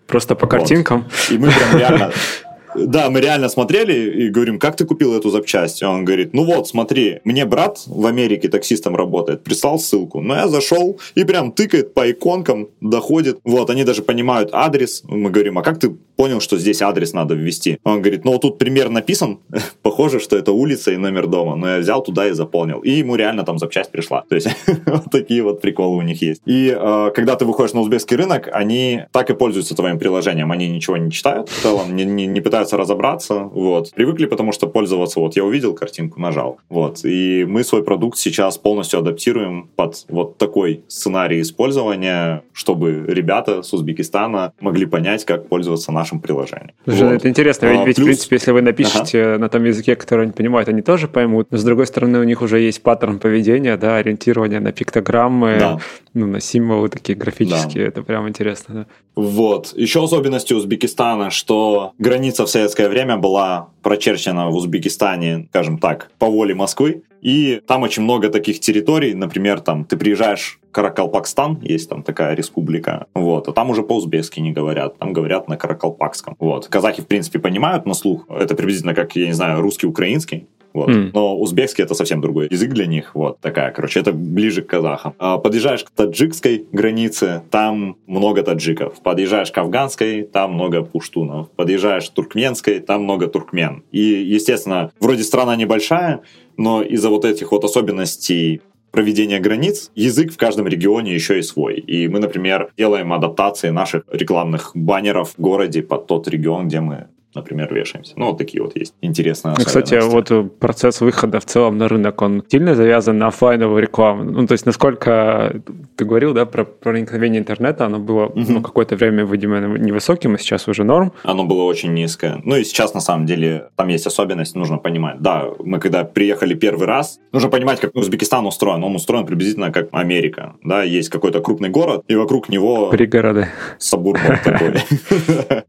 Просто 0.07 0.35
по 0.35 0.47
картинкам. 0.47 1.03
Вот. 1.03 1.31
И 1.31 1.37
мы 1.37 1.49
прям 1.49 1.77
реально 1.77 2.11
да, 2.75 3.09
мы 3.09 3.21
реально 3.21 3.49
смотрели 3.49 4.25
и 4.25 4.29
говорим, 4.29 4.59
как 4.59 4.75
ты 4.75 4.85
купил 4.85 5.13
эту 5.13 5.29
запчасть? 5.29 5.81
И 5.81 5.85
он 5.85 6.05
говорит, 6.05 6.33
ну 6.33 6.43
вот, 6.45 6.67
смотри, 6.67 7.19
мне 7.23 7.45
брат 7.45 7.83
в 7.85 8.05
Америке 8.05 8.49
таксистом 8.49 8.95
работает, 8.95 9.43
прислал 9.43 9.79
ссылку. 9.79 10.21
Но 10.21 10.35
я 10.35 10.47
зашел 10.47 10.99
и 11.15 11.23
прям 11.23 11.51
тыкает 11.51 11.93
по 11.93 12.09
иконкам, 12.09 12.69
доходит. 12.81 13.39
Вот, 13.43 13.69
они 13.69 13.83
даже 13.83 14.01
понимают 14.01 14.49
адрес. 14.51 15.03
Мы 15.07 15.29
говорим, 15.29 15.57
а 15.57 15.63
как 15.63 15.79
ты 15.79 15.95
понял, 16.15 16.39
что 16.39 16.57
здесь 16.57 16.81
адрес 16.81 17.13
надо 17.13 17.35
ввести? 17.35 17.79
Он 17.83 18.01
говорит, 18.01 18.25
ну 18.25 18.33
вот 18.33 18.41
тут 18.41 18.57
пример 18.57 18.89
написан, 18.89 19.39
похоже, 19.81 20.19
что 20.19 20.37
это 20.37 20.51
улица 20.51 20.91
и 20.91 20.97
номер 20.97 21.27
дома. 21.27 21.55
Но 21.55 21.69
я 21.69 21.79
взял 21.79 22.03
туда 22.03 22.27
и 22.27 22.31
заполнил. 22.31 22.79
И 22.79 22.91
ему 22.91 23.15
реально 23.15 23.43
там 23.43 23.57
запчасть 23.57 23.91
пришла. 23.91 24.23
То 24.29 24.35
есть 24.35 24.47
вот 24.85 25.05
такие 25.11 25.43
вот 25.43 25.61
приколы 25.61 25.97
у 25.97 26.01
них 26.01 26.21
есть. 26.21 26.41
И 26.45 26.75
э, 26.77 27.11
когда 27.15 27.35
ты 27.35 27.45
выходишь 27.45 27.73
на 27.73 27.81
узбекский 27.81 28.17
рынок, 28.17 28.49
они 28.51 29.03
так 29.11 29.29
и 29.29 29.33
пользуются 29.33 29.75
твоим 29.75 29.99
приложением. 29.99 30.51
Они 30.51 30.67
ничего 30.67 30.97
не 30.97 31.11
читают 31.11 31.49
в 31.49 31.61
целом, 31.61 31.95
не, 31.95 32.05
не, 32.05 32.25
не 32.25 32.41
пытаются 32.41 32.62
пытаются 32.63 32.77
разобраться, 32.77 33.49
вот. 33.53 33.91
Привыкли, 33.93 34.25
потому 34.25 34.51
что 34.51 34.67
пользоваться, 34.67 35.19
вот, 35.19 35.35
я 35.35 35.43
увидел 35.43 35.73
картинку, 35.73 36.19
нажал, 36.19 36.59
вот. 36.69 37.03
И 37.03 37.45
мы 37.45 37.63
свой 37.63 37.83
продукт 37.83 38.17
сейчас 38.17 38.57
полностью 38.57 38.99
адаптируем 38.99 39.69
под 39.75 40.05
вот 40.09 40.37
такой 40.37 40.83
сценарий 40.87 41.41
использования, 41.41 42.43
чтобы 42.53 43.05
ребята 43.07 43.63
с 43.63 43.73
Узбекистана 43.73 44.53
могли 44.59 44.85
понять, 44.85 45.25
как 45.25 45.47
пользоваться 45.49 45.91
нашим 45.91 46.19
приложением. 46.19 46.71
Слушай, 46.85 47.03
вот. 47.03 47.13
Это 47.13 47.29
интересно, 47.29 47.65
ведь, 47.67 47.79
а, 47.79 47.85
ведь 47.85 47.95
плюс... 47.95 48.05
в 48.05 48.09
принципе, 48.09 48.35
если 48.37 48.51
вы 48.51 48.61
напишете 48.61 49.23
ага. 49.23 49.39
на 49.39 49.49
том 49.49 49.63
языке, 49.65 49.95
который 49.95 50.23
они 50.23 50.31
понимают, 50.31 50.69
они 50.69 50.81
тоже 50.81 51.07
поймут, 51.07 51.47
но 51.51 51.57
с 51.57 51.63
другой 51.63 51.87
стороны, 51.87 52.19
у 52.19 52.23
них 52.23 52.41
уже 52.41 52.59
есть 52.59 52.81
паттерн 52.81 53.19
поведения, 53.19 53.77
да, 53.77 53.97
ориентирование 53.97 54.59
на 54.59 54.71
пиктограммы, 54.71 55.57
да. 55.59 55.79
ну, 56.13 56.27
на 56.27 56.39
символы 56.39 56.89
такие 56.89 57.17
графические, 57.17 57.83
да. 57.83 57.89
это 57.89 58.03
прям 58.03 58.29
интересно. 58.29 58.73
Да. 58.73 58.85
Вот. 59.15 59.73
Еще 59.75 60.03
особенностью 60.03 60.57
Узбекистана, 60.57 61.29
что 61.29 61.93
граница 61.99 62.45
в 62.45 62.49
советское 62.53 62.87
время 62.87 63.17
была 63.17 63.69
прочерчена 63.81 64.49
в 64.49 64.55
Узбекистане, 64.55 65.47
скажем 65.49 65.77
так, 65.77 66.11
по 66.19 66.27
воле 66.27 66.55
Москвы. 66.55 67.03
И 67.21 67.61
там 67.67 67.83
очень 67.83 68.03
много 68.03 68.29
таких 68.29 68.59
территорий, 68.59 69.13
например, 69.13 69.61
там 69.61 69.85
ты 69.85 69.95
приезжаешь 69.97 70.59
в 70.61 70.71
Каракалпакстан, 70.71 71.59
есть 71.61 71.89
там 71.89 72.03
такая 72.03 72.35
республика, 72.35 73.07
вот, 73.15 73.47
а 73.47 73.53
там 73.53 73.69
уже 73.69 73.81
по-узбекски 73.81 74.41
не 74.41 74.51
говорят, 74.51 74.97
там 74.97 75.13
говорят 75.13 75.47
на 75.47 75.55
каракалпакском, 75.55 76.35
вот. 76.39 76.67
Казахи, 76.67 77.01
в 77.01 77.07
принципе, 77.07 77.39
понимают 77.39 77.85
на 77.85 77.93
слух, 77.93 78.25
это 78.29 78.55
приблизительно 78.55 78.93
как, 78.93 79.15
я 79.15 79.27
не 79.27 79.33
знаю, 79.33 79.61
русский-украинский, 79.61 80.47
Вот. 80.73 80.89
Mm. 80.89 81.11
Но 81.13 81.37
узбекский 81.37 81.83
это 81.83 81.93
совсем 81.93 82.21
другой 82.21 82.47
язык 82.49 82.71
для 82.71 82.85
них. 82.85 83.11
Вот 83.13 83.39
такая, 83.39 83.71
короче, 83.71 83.99
это 83.99 84.11
ближе 84.11 84.61
к 84.61 84.67
казахам. 84.67 85.13
А 85.19 85.37
подъезжаешь 85.37 85.83
к 85.83 85.91
таджикской 85.91 86.65
границе, 86.71 87.43
там 87.51 87.97
много 88.07 88.43
таджиков. 88.43 89.01
Подъезжаешь 89.01 89.51
к 89.51 89.57
афганской, 89.57 90.23
там 90.23 90.53
много 90.53 90.81
пуштунов. 90.81 91.51
Подъезжаешь 91.51 92.09
к 92.09 92.13
туркменской, 92.13 92.79
там 92.79 93.03
много 93.03 93.27
туркмен. 93.27 93.83
И, 93.91 94.01
естественно, 94.01 94.91
вроде 94.99 95.23
страна 95.23 95.55
небольшая, 95.55 96.21
но 96.57 96.81
из-за 96.81 97.09
вот 97.09 97.25
этих 97.25 97.51
вот 97.51 97.63
особенностей 97.63 98.61
проведения 98.91 99.39
границ, 99.39 99.91
язык 99.95 100.31
в 100.31 100.37
каждом 100.37 100.67
регионе 100.67 101.13
еще 101.13 101.39
и 101.39 101.41
свой. 101.41 101.79
И 101.79 102.07
мы, 102.07 102.19
например, 102.19 102.71
делаем 102.77 103.11
адаптации 103.11 103.69
наших 103.69 104.03
рекламных 104.11 104.71
баннеров 104.75 105.33
в 105.35 105.41
городе 105.41 105.81
под 105.81 106.05
тот 106.05 106.27
регион, 106.27 106.67
где 106.67 106.79
мы 106.79 107.07
например, 107.35 107.73
вешаемся. 107.73 108.13
Ну, 108.15 108.27
вот 108.27 108.37
такие 108.37 108.61
вот 108.63 108.75
есть 108.75 108.93
интересные 109.01 109.55
ну, 109.57 109.65
Кстати, 109.65 109.99
вот 110.01 110.59
процесс 110.59 111.01
выхода 111.01 111.39
в 111.39 111.45
целом 111.45 111.77
на 111.77 111.87
рынок, 111.87 112.21
он 112.21 112.43
сильно 112.47 112.75
завязан 112.75 113.17
на 113.17 113.27
офлайновую 113.27 113.81
рекламу. 113.81 114.23
Ну, 114.23 114.47
то 114.47 114.53
есть, 114.53 114.65
насколько 114.65 115.61
ты 115.95 116.05
говорил, 116.05 116.33
да, 116.33 116.45
про 116.45 116.63
проникновение 116.65 117.39
интернета, 117.39 117.85
оно 117.85 117.99
было 117.99 118.25
угу. 118.25 118.45
ну, 118.47 118.61
какое-то 118.61 118.95
время, 118.95 119.25
видимо, 119.25 119.59
невысоким, 119.77 120.35
а 120.35 120.37
сейчас 120.37 120.67
уже 120.67 120.83
норм. 120.83 121.13
Оно 121.23 121.43
было 121.43 121.63
очень 121.63 121.93
низкое. 121.93 122.41
Ну, 122.43 122.55
и 122.55 122.63
сейчас, 122.63 122.93
на 122.93 123.01
самом 123.01 123.25
деле, 123.25 123.69
там 123.75 123.87
есть 123.87 124.07
особенность, 124.07 124.55
нужно 124.55 124.77
понимать. 124.77 125.19
Да, 125.19 125.47
мы 125.59 125.79
когда 125.79 126.03
приехали 126.03 126.53
первый 126.53 126.87
раз, 126.87 127.19
нужно 127.31 127.49
понимать, 127.49 127.79
как 127.79 127.95
Узбекистан 127.95 128.45
устроен. 128.45 128.83
Он 128.83 128.95
устроен 128.95 129.25
приблизительно 129.25 129.71
как 129.71 129.89
Америка. 129.91 130.55
Да, 130.63 130.83
есть 130.83 131.09
какой-то 131.09 131.41
крупный 131.41 131.69
город, 131.69 132.03
и 132.07 132.15
вокруг 132.15 132.49
него... 132.49 132.89
Пригороды. 132.89 133.47
Сабурбан 133.77 134.39
такой. 134.43 134.73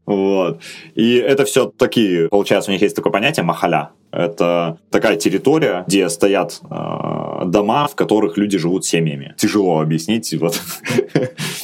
Вот. 0.05 0.61
И 0.93 1.15
это 1.15 1.45
все 1.45 1.54
все 1.55 1.71
такие, 1.77 2.27
получается, 2.27 2.69
у 2.69 2.73
них 2.73 2.81
есть 2.81 2.97
такое 2.97 3.13
понятие 3.13 3.45
махаля. 3.45 3.91
Это 4.11 4.77
такая 4.91 5.15
территория, 5.15 5.85
где 5.87 6.09
стоят 6.09 6.59
э, 6.69 7.45
дома, 7.45 7.87
в 7.87 7.95
которых 7.95 8.35
люди 8.35 8.57
живут 8.57 8.83
семьями. 8.83 9.35
Тяжело 9.37 9.79
объяснить. 9.79 10.33
Вот. 10.33 10.61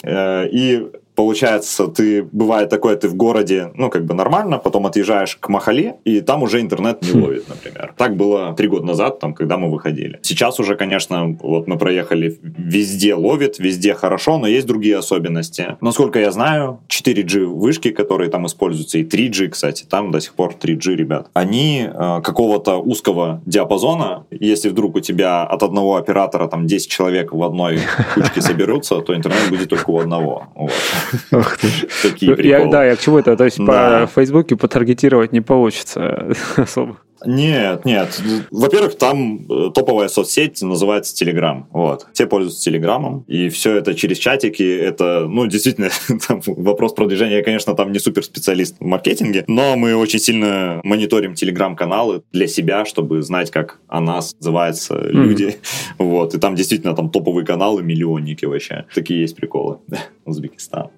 Э, 0.04 0.48
и 0.52 0.88
получается, 1.16 1.88
ты 1.88 2.24
бывает 2.24 2.70
такое, 2.70 2.96
ты 2.96 3.08
в 3.08 3.16
городе, 3.16 3.72
ну, 3.76 3.90
как 3.90 4.06
бы 4.06 4.14
нормально, 4.14 4.58
потом 4.58 4.86
отъезжаешь 4.86 5.36
к 5.36 5.50
Махали, 5.50 5.96
и 6.06 6.22
там 6.22 6.44
уже 6.44 6.62
интернет 6.62 7.02
не 7.02 7.12
хм. 7.12 7.24
ловит, 7.24 7.50
например. 7.50 7.94
Так 7.98 8.16
было 8.16 8.54
три 8.54 8.68
года 8.68 8.86
назад, 8.86 9.20
там, 9.20 9.34
когда 9.34 9.58
мы 9.58 9.70
выходили. 9.72 10.20
Сейчас 10.22 10.60
уже, 10.60 10.76
конечно, 10.76 11.38
вот 11.42 11.68
мы 11.68 11.78
проехали, 11.78 12.40
везде 12.42 13.16
ловит, 13.16 13.60
везде 13.60 13.94
хорошо, 13.94 14.38
но 14.38 14.48
есть 14.48 14.68
другие 14.68 14.98
особенности. 14.98 15.78
Насколько 15.82 16.20
я 16.20 16.32
знаю, 16.32 16.80
4G 16.90 17.46
вышки, 17.46 17.92
которые 17.92 18.30
там 18.30 18.46
используются, 18.46 18.98
и 18.98 19.04
3G, 19.04 19.50
кстати, 19.50 19.84
там 19.84 20.12
до 20.12 20.20
сих 20.20 20.34
пор 20.34 20.56
3G, 20.60 20.96
ребят, 20.96 21.30
они 21.34 21.88
э, 21.88 22.22
какого-то 22.24 22.78
узкого 22.78 23.42
диапазона, 23.46 24.26
если 24.32 24.70
вдруг 24.70 24.96
у 24.96 25.00
тебя 25.00 25.44
от 25.44 25.64
одного 25.64 25.96
оператора 25.96 26.48
там 26.48 26.68
10 26.68 26.90
человек 26.90 27.34
в 27.34 27.44
одной 27.44 27.80
кучке 28.16 28.42
соберутся, 28.42 29.02
то 29.02 29.16
интернет 29.16 29.50
будет 29.50 29.70
только 29.70 29.90
у 29.90 30.00
одного. 30.00 30.48
Вот. 30.56 30.72
Такие 32.02 32.36
приколы. 32.36 32.66
Я, 32.66 32.66
да, 32.66 32.86
я 32.86 32.96
к 32.96 33.00
чему 33.00 33.20
это? 33.20 33.36
То 33.36 33.46
есть 33.46 33.58
по 33.58 34.10
Фейсбуке 34.14 34.56
потаргетировать 34.56 35.32
не 35.32 35.42
получится 35.42 36.34
особо. 36.56 36.98
Нет, 37.26 37.86
нет. 37.86 38.22
Во-первых, 38.52 38.98
там 38.98 39.46
э, 39.50 39.72
топовая 39.74 40.08
соцсеть 40.08 40.62
называется 40.62 41.14
Telegram. 41.14 41.64
Вот. 41.72 42.08
Все 42.14 42.26
пользуются 42.26 42.64
Телеграмом, 42.64 43.24
и 43.28 43.50
все 43.50 43.76
это 43.76 43.94
через 43.94 44.18
чатики. 44.18 44.64
Это, 44.64 45.28
ну, 45.28 45.46
действительно, 45.48 45.90
там 46.28 46.42
вопрос 46.46 46.94
продвижения. 46.94 47.38
Я, 47.38 47.44
конечно, 47.44 47.76
там 47.76 47.92
не 47.92 48.00
супер 48.00 48.24
специалист 48.24 48.76
в 48.80 48.86
маркетинге, 48.86 49.44
но 49.48 49.76
мы 49.76 49.96
очень 49.96 50.20
сильно 50.20 50.82
мониторим 50.84 51.36
Телеграм-каналы 51.36 52.24
для 52.32 52.48
себя, 52.48 52.86
чтобы 52.86 53.22
знать, 53.22 53.52
как 53.52 53.80
о 53.88 54.00
нас 54.00 54.36
называются 54.40 54.96
люди. 54.98 55.44
Mm-hmm. 55.44 55.58
Вот. 56.12 56.34
И 56.34 56.40
там 56.40 56.56
действительно 56.56 56.96
там 56.96 57.10
топовые 57.10 57.46
каналы, 57.46 57.84
миллионники 57.84 58.46
вообще. 58.46 58.86
Такие 58.94 59.22
есть 59.22 59.36
приколы. 59.36 59.78
Узбекистан. 60.26 60.90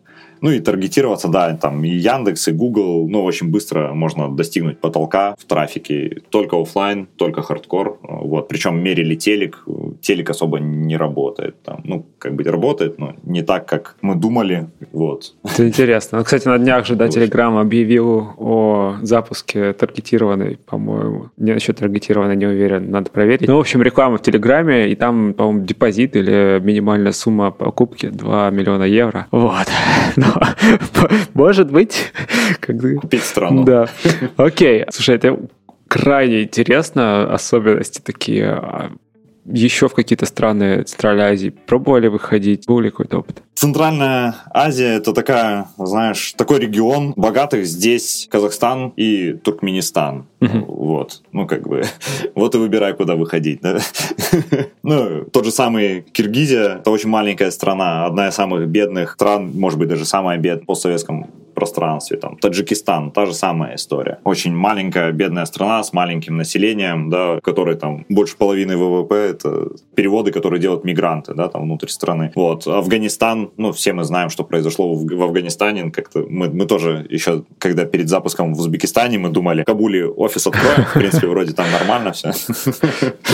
Ну 0.44 0.52
и 0.52 0.60
таргетироваться, 0.60 1.30
да, 1.30 1.56
там 1.56 1.86
и 1.86 1.90
Яндекс, 1.90 2.50
и 2.50 2.52
Google, 2.52 3.08
ну, 3.08 3.24
очень 3.24 3.50
быстро 3.50 3.94
можно 3.94 4.30
достигнуть 4.30 4.78
потолка 4.78 5.36
в 5.40 5.46
трафике. 5.46 6.22
Только 6.30 6.62
офлайн, 6.62 7.08
только 7.16 7.42
хардкор. 7.42 7.98
Вот. 8.02 8.50
Причем 8.50 8.84
мерили 8.84 9.16
телек, 9.16 9.64
телек 10.02 10.30
особо 10.30 10.60
не 10.60 10.98
работает. 10.98 11.64
Там, 11.64 11.80
ну, 11.86 12.06
как 12.20 12.36
бы 12.36 12.44
работает, 12.44 13.00
но 13.00 13.16
не 13.24 13.42
так, 13.42 13.66
как 13.66 13.96
мы 14.02 14.16
думали. 14.16 14.68
Вот. 14.92 15.34
Это 15.46 15.66
интересно. 15.66 16.18
Ну, 16.18 16.26
кстати, 16.26 16.46
на 16.46 16.58
днях 16.58 16.86
же, 16.86 16.98
да, 16.98 17.08
Telegram 17.08 17.62
объявил 17.62 18.34
о 18.38 18.96
запуске 19.02 19.72
таргетированной, 19.72 20.58
по-моему. 20.66 21.30
Не 21.38 21.54
насчет 21.54 21.78
таргетированной 21.78 22.36
не 22.36 22.48
уверен, 22.48 22.92
надо 22.92 23.10
проверить. 23.12 23.48
Ну, 23.48 23.56
в 23.56 23.62
общем, 23.62 23.82
реклама 23.82 24.18
в 24.18 24.22
Телеграме, 24.22 24.90
и 24.90 24.96
там, 24.96 25.34
по-моему, 25.34 25.64
депозит 25.64 26.18
или 26.18 26.60
минимальная 26.62 27.14
сумма 27.14 27.52
покупки 27.52 28.10
2 28.10 28.50
миллиона 28.50 28.84
евро. 28.84 29.28
Вот. 29.32 29.68
Ну, 30.16 30.33
может 31.34 31.72
быть. 31.72 32.12
Купить 32.66 33.24
страну. 33.24 33.64
Да. 33.64 33.88
Окей. 34.38 34.86
Слушай, 34.92 35.16
это 35.16 35.40
крайне 35.88 36.44
интересно, 36.44 37.34
особенности 37.34 38.02
такие. 38.02 38.92
Еще 39.46 39.90
в 39.90 39.94
какие-то 39.94 40.26
страны 40.26 40.84
Центральной 40.84 41.26
Азии 41.26 41.50
пробовали 41.50 42.08
выходить? 42.08 42.66
Был 42.66 42.80
ли 42.80 42.90
какой-то 42.90 43.20
опыт? 43.20 43.44
Центральная 43.56 44.36
Азия— 44.54 44.96
это 44.96 45.14
такая, 45.14 45.68
знаешь, 45.78 46.34
такой 46.38 46.60
регион 46.60 47.14
богатых. 47.16 47.66
Здесь 47.66 48.28
Казахстан 48.32 48.94
и 48.96 49.34
Туркменистан. 49.34 50.26
Угу. 50.40 50.66
Вот. 50.68 51.22
Ну, 51.32 51.46
как 51.46 51.68
бы, 51.68 51.84
вот 52.36 52.56
и 52.56 52.58
выбирай, 52.58 52.94
куда 52.94 53.16
выходить. 53.16 53.62
Да? 53.62 53.80
ну, 54.84 55.26
тот 55.26 55.46
же 55.46 55.52
самый 55.52 56.02
Киргизия— 56.02 56.78
это 56.80 56.90
очень 56.92 57.10
маленькая 57.10 57.52
страна, 57.52 58.06
одна 58.06 58.30
из 58.30 58.36
самых 58.36 58.68
бедных 58.68 59.14
стран, 59.14 59.52
может 59.54 59.78
быть, 59.78 59.90
даже 59.90 60.06
самая 60.06 60.38
бедная 60.38 60.64
в 60.64 60.68
постсоветском 60.68 61.30
пространстве. 61.54 62.18
Там, 62.18 62.38
Таджикистан, 62.38 63.12
та 63.12 63.26
же 63.26 63.34
самая 63.34 63.76
история. 63.76 64.20
Очень 64.24 64.54
маленькая, 64.54 65.12
бедная 65.12 65.46
страна 65.46 65.84
с 65.84 65.94
маленьким 65.94 66.38
населением, 66.38 67.10
да, 67.10 67.40
которой 67.42 67.76
там 67.76 68.06
больше 68.10 68.38
половины 68.38 68.78
ВВП— 68.78 69.16
это 69.30 69.70
переводы, 69.96 70.32
которые 70.32 70.60
делают 70.60 70.84
мигранты, 70.84 71.34
да, 71.34 71.48
там 71.48 71.64
внутрь 71.64 71.88
страны. 71.88 72.32
Вот. 72.36 72.68
Афганистан, 72.68 73.52
ну, 73.58 73.72
все 73.72 73.94
мы 73.94 74.04
знаем, 74.04 74.30
что 74.30 74.44
произошло 74.44 74.94
в, 74.94 75.06
в 75.06 75.24
Афганистане. 75.24 75.92
Как-то 75.92 76.26
мы, 76.30 76.50
мы 76.50 76.66
тоже 76.66 77.06
еще, 77.10 77.44
когда 77.58 77.86
перед 77.86 78.10
запуском 78.10 78.54
в 78.54 78.60
Узбекистане, 78.60 79.18
мы 79.18 79.30
думали, 79.30 79.62
в 79.62 79.66
Кабуле 79.66 80.08
офис 80.08 80.48
откроем, 80.48 80.86
в 80.86 80.94
принципе, 80.94 81.28
вроде 81.28 81.54
там 81.54 81.66
нормально 81.72 82.12
все. 82.12 82.32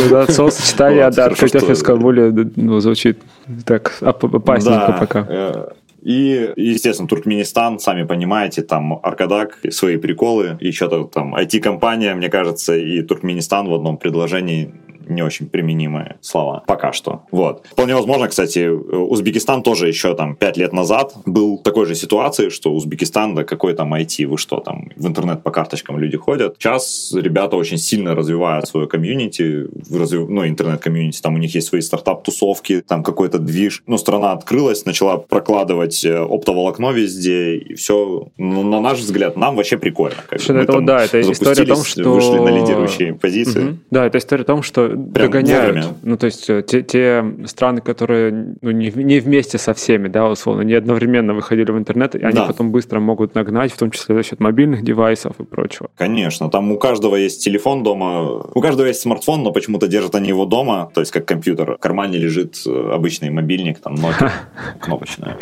Да, 0.09 0.27
словосочетание, 0.27 1.09
да, 1.11 1.25
открыть 1.25 1.55
офис 1.55 1.81
в 1.81 1.83
Кабуле 1.83 2.31
ну, 2.55 2.79
звучит 2.79 3.19
так 3.65 3.97
опасненько 4.01 4.95
пока. 4.99 5.73
И, 6.01 6.53
естественно, 6.55 7.07
Туркменистан, 7.07 7.79
сами 7.79 8.03
понимаете, 8.03 8.61
там 8.61 8.99
Аркадак, 9.03 9.59
свои 9.69 9.97
приколы, 9.97 10.57
и 10.59 10.71
что-то 10.71 11.03
там 11.03 11.35
IT-компания, 11.35 12.15
мне 12.15 12.29
кажется, 12.29 12.75
и 12.75 13.01
Туркменистан 13.01 13.67
в 13.67 13.73
одном 13.73 13.97
предложении 13.97 14.73
не 15.09 15.21
очень 15.21 15.47
применимые 15.47 16.17
слова 16.21 16.63
пока 16.67 16.93
что. 16.93 17.23
Вот. 17.31 17.65
Вполне 17.71 17.95
возможно, 17.95 18.27
кстати, 18.27 18.67
Узбекистан 18.67 19.63
тоже 19.63 19.87
еще 19.87 20.15
там 20.15 20.35
пять 20.35 20.57
лет 20.57 20.73
назад 20.73 21.13
был 21.25 21.57
в 21.57 21.63
такой 21.63 21.85
же 21.85 21.95
ситуации, 21.95 22.49
что 22.49 22.73
Узбекистан, 22.73 23.35
да 23.35 23.43
какой 23.43 23.73
там 23.73 23.93
IT, 23.93 24.25
вы 24.27 24.37
что 24.37 24.59
там, 24.59 24.89
в 24.95 25.07
интернет 25.07 25.43
по 25.43 25.51
карточкам 25.51 25.99
люди 25.99 26.17
ходят. 26.17 26.55
Сейчас 26.59 27.13
ребята 27.13 27.55
очень 27.55 27.77
сильно 27.77 28.15
развивают 28.15 28.67
свое 28.67 28.87
комьюнити, 28.87 29.67
развив... 29.91 30.29
ну, 30.29 30.47
интернет-комьюнити, 30.47 31.21
там 31.21 31.35
у 31.35 31.37
них 31.37 31.55
есть 31.55 31.67
свои 31.67 31.81
стартап-тусовки, 31.81 32.81
там 32.81 33.03
какой-то 33.03 33.39
движ. 33.39 33.83
Ну, 33.87 33.97
страна 33.97 34.31
открылась, 34.33 34.85
начала 34.85 35.17
прокладывать 35.17 36.03
э, 36.05 36.17
оптоволокно 36.17 36.91
везде, 36.91 37.57
и 37.57 37.75
все, 37.75 38.27
ну, 38.37 38.63
на 38.63 38.79
наш 38.79 38.99
взгляд, 38.99 39.37
нам 39.37 39.55
вообще 39.55 39.77
прикольно. 39.77 40.17
Как 40.29 40.41
что 40.41 40.53
это, 40.53 40.81
да, 40.81 41.03
это 41.03 41.21
история 41.21 41.63
о 41.63 41.75
том, 41.75 41.83
что... 41.83 42.13
Вышли 42.13 42.39
на 42.39 42.49
лидирующие 42.49 43.13
позиции. 43.13 43.69
Угу. 43.69 43.77
Да, 43.91 44.05
это 44.05 44.17
история 44.17 44.43
о 44.43 44.45
том, 44.45 44.63
что 44.63 44.87
догоняют. 45.07 45.75
Вовремя. 45.75 45.95
Ну, 46.03 46.17
то 46.17 46.25
есть 46.25 46.49
э, 46.49 46.63
те, 46.63 46.83
те 46.83 47.25
страны, 47.45 47.81
которые 47.81 48.55
ну, 48.61 48.71
не, 48.71 48.91
не 48.91 49.19
вместе 49.19 49.57
со 49.57 49.73
всеми, 49.73 50.07
да, 50.07 50.29
условно, 50.29 50.61
не 50.61 50.73
одновременно 50.73 51.33
выходили 51.33 51.71
в 51.71 51.77
интернет, 51.77 52.15
и 52.15 52.23
они 52.23 52.35
да. 52.35 52.45
потом 52.45 52.71
быстро 52.71 52.99
могут 52.99 53.35
нагнать, 53.35 53.71
в 53.71 53.77
том 53.77 53.91
числе 53.91 54.15
за 54.15 54.23
счет 54.23 54.39
мобильных 54.39 54.83
девайсов 54.83 55.39
и 55.39 55.43
прочего. 55.43 55.89
Конечно, 55.95 56.49
там 56.49 56.71
у 56.71 56.77
каждого 56.77 57.15
есть 57.15 57.43
телефон 57.43 57.83
дома, 57.83 58.43
у 58.53 58.61
каждого 58.61 58.87
есть 58.87 59.01
смартфон, 59.01 59.43
но 59.43 59.51
почему-то 59.51 59.87
держат 59.87 60.15
они 60.15 60.29
его 60.29 60.45
дома, 60.45 60.91
то 60.93 61.01
есть 61.01 61.11
как 61.11 61.25
компьютер. 61.25 61.75
В 61.75 61.79
кармане 61.79 62.17
лежит 62.17 62.55
э, 62.65 62.91
обычный 62.93 63.29
мобильник, 63.29 63.79
там 63.79 63.95
Nokia 63.95 64.31
кнопочная. 64.79 65.37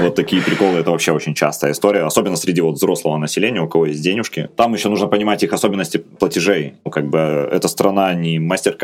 Вот 0.00 0.14
такие 0.14 0.42
приколы, 0.42 0.78
это 0.78 0.90
вообще 0.90 1.12
очень 1.12 1.34
частая 1.34 1.72
история, 1.72 2.02
особенно 2.02 2.36
среди 2.36 2.60
вот 2.60 2.76
взрослого 2.76 3.16
населения, 3.16 3.60
у 3.60 3.68
кого 3.68 3.86
есть 3.86 4.02
денежки. 4.02 4.48
Там 4.56 4.74
еще 4.74 4.88
нужно 4.88 5.06
понимать 5.06 5.42
их 5.42 5.52
особенности 5.52 5.98
платежей. 5.98 6.74
Ну, 6.84 6.90
как 6.90 7.08
бы 7.08 7.18
эта 7.18 7.68
страна 7.68 8.14
не 8.14 8.38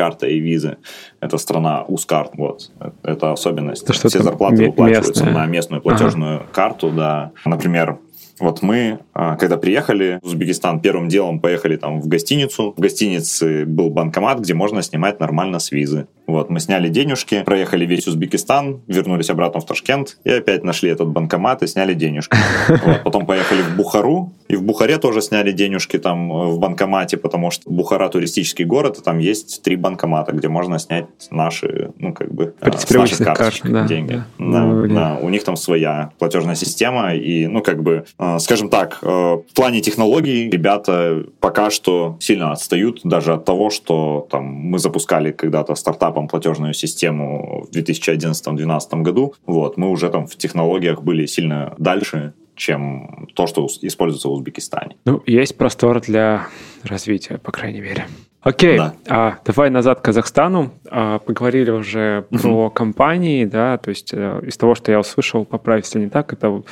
MasterCard 0.07 0.17
карта 0.17 0.27
и 0.27 0.39
визы. 0.39 0.77
Это 1.19 1.37
страна 1.37 1.83
УСКарт, 1.87 2.31
вот. 2.37 2.71
Это 3.03 3.31
особенность. 3.31 3.83
Это 3.83 3.93
Все 3.93 4.23
зарплаты 4.23 4.53
местное. 4.53 4.67
выплачиваются 4.67 5.25
на 5.25 5.45
местную 5.45 5.81
платежную 5.81 6.37
ага. 6.37 6.45
карту, 6.51 6.91
да. 6.91 7.31
Например, 7.45 7.97
Вот 8.39 8.61
мы, 8.61 8.99
а, 9.13 9.35
когда 9.35 9.57
приехали 9.57 10.19
в 10.21 10.27
Узбекистан, 10.27 10.79
первым 10.79 11.09
делом 11.09 11.39
поехали 11.39 11.75
там 11.75 12.01
в 12.01 12.07
гостиницу. 12.07 12.73
В 12.77 12.79
гостинице 12.79 13.65
был 13.65 13.89
банкомат, 13.89 14.39
где 14.39 14.53
можно 14.53 14.81
снимать 14.81 15.19
нормально 15.19 15.59
с 15.59 15.71
визы. 15.71 16.07
Вот, 16.27 16.49
мы 16.49 16.59
сняли 16.59 16.89
денежки, 16.89 17.41
проехали 17.43 17.85
весь 17.85 18.05
Узбекистан, 18.05 18.81
вернулись 18.87 19.29
обратно 19.29 19.61
в 19.61 19.65
Ташкент 19.65 20.17
и 20.25 20.29
опять 20.29 20.63
нашли 20.65 20.89
этот 20.89 21.07
банкомат 21.07 21.63
и 21.63 21.67
сняли 21.67 21.93
денежки. 21.93 22.37
Вот, 22.87 23.03
потом 23.03 23.25
поехали 23.25 23.61
в 23.61 23.75
Бухару, 23.75 24.33
и 24.47 24.55
в 24.55 24.63
Бухаре 24.63 24.97
тоже 24.97 25.21
сняли 25.21 25.51
денежки 25.51 25.97
там 25.97 26.31
э, 26.31 26.45
в 26.47 26.59
банкомате, 26.59 27.17
потому 27.17 27.51
что 27.51 27.69
Бухара 27.69 28.07
туристический 28.09 28.65
город, 28.65 28.97
и 28.99 29.01
там 29.01 29.19
есть 29.19 29.61
три 29.61 29.75
банкомата, 29.75 30.31
где 30.31 30.47
можно 30.47 30.79
снять 30.79 31.07
наши, 31.31 31.91
ну, 31.97 32.13
как 32.13 32.33
бы, 32.33 32.53
э, 32.61 32.71
с 32.71 32.89
наших 32.89 33.17
карточек 33.19 33.63
карт, 33.63 33.73
да, 33.73 33.87
деньги. 33.87 34.23
Да, 34.37 34.45
да, 34.51 34.65
ну, 34.65 34.87
да, 34.87 35.19
у 35.21 35.29
них 35.29 35.43
там 35.43 35.55
своя 35.55 36.11
платежная 36.19 36.55
система, 36.55 37.13
и, 37.13 37.47
ну, 37.47 37.61
как 37.61 37.83
бы, 37.83 38.05
э, 38.19 38.26
скажем 38.39 38.69
так, 38.69 38.99
в 39.01 39.43
плане 39.55 39.81
технологий 39.81 40.49
ребята 40.49 41.25
пока 41.39 41.69
что 41.69 42.17
сильно 42.19 42.51
отстают 42.51 43.01
даже 43.03 43.33
от 43.33 43.45
того, 43.45 43.69
что 43.69 44.27
там 44.29 44.45
мы 44.45 44.79
запускали 44.79 45.31
когда-то 45.31 45.75
стартапом 45.75 46.27
платежную 46.27 46.73
систему 46.73 47.67
в 47.71 47.75
2011-2012 47.75 49.01
году. 49.01 49.33
Вот, 49.45 49.77
мы 49.77 49.89
уже 49.89 50.09
там 50.09 50.27
в 50.27 50.35
технологиях 50.35 51.01
были 51.01 51.25
сильно 51.25 51.73
дальше, 51.77 52.33
чем 52.55 53.27
то, 53.33 53.47
что 53.47 53.67
используется 53.81 54.27
в 54.27 54.31
Узбекистане. 54.31 54.95
Ну, 55.05 55.21
есть 55.25 55.57
простор 55.57 56.01
для 56.01 56.47
развития, 56.83 57.37
по 57.37 57.51
крайней 57.51 57.81
мере. 57.81 58.07
Окей, 58.41 58.77
да. 58.77 58.93
а, 59.09 59.37
давай 59.45 59.69
назад 59.69 59.99
к 59.99 60.03
Казахстану. 60.03 60.71
А, 60.89 61.19
поговорили 61.19 61.69
уже 61.71 62.25
про 62.29 62.69
компании, 62.69 63.45
да, 63.45 63.77
то 63.77 63.89
есть 63.89 64.13
э, 64.13 64.41
из 64.45 64.57
того, 64.57 64.73
что 64.73 64.91
я 64.91 64.99
услышал, 64.99 65.43
поправь, 65.43 65.83
если 65.83 65.99
не 65.99 66.09
так, 66.09 66.31
это 66.31 66.63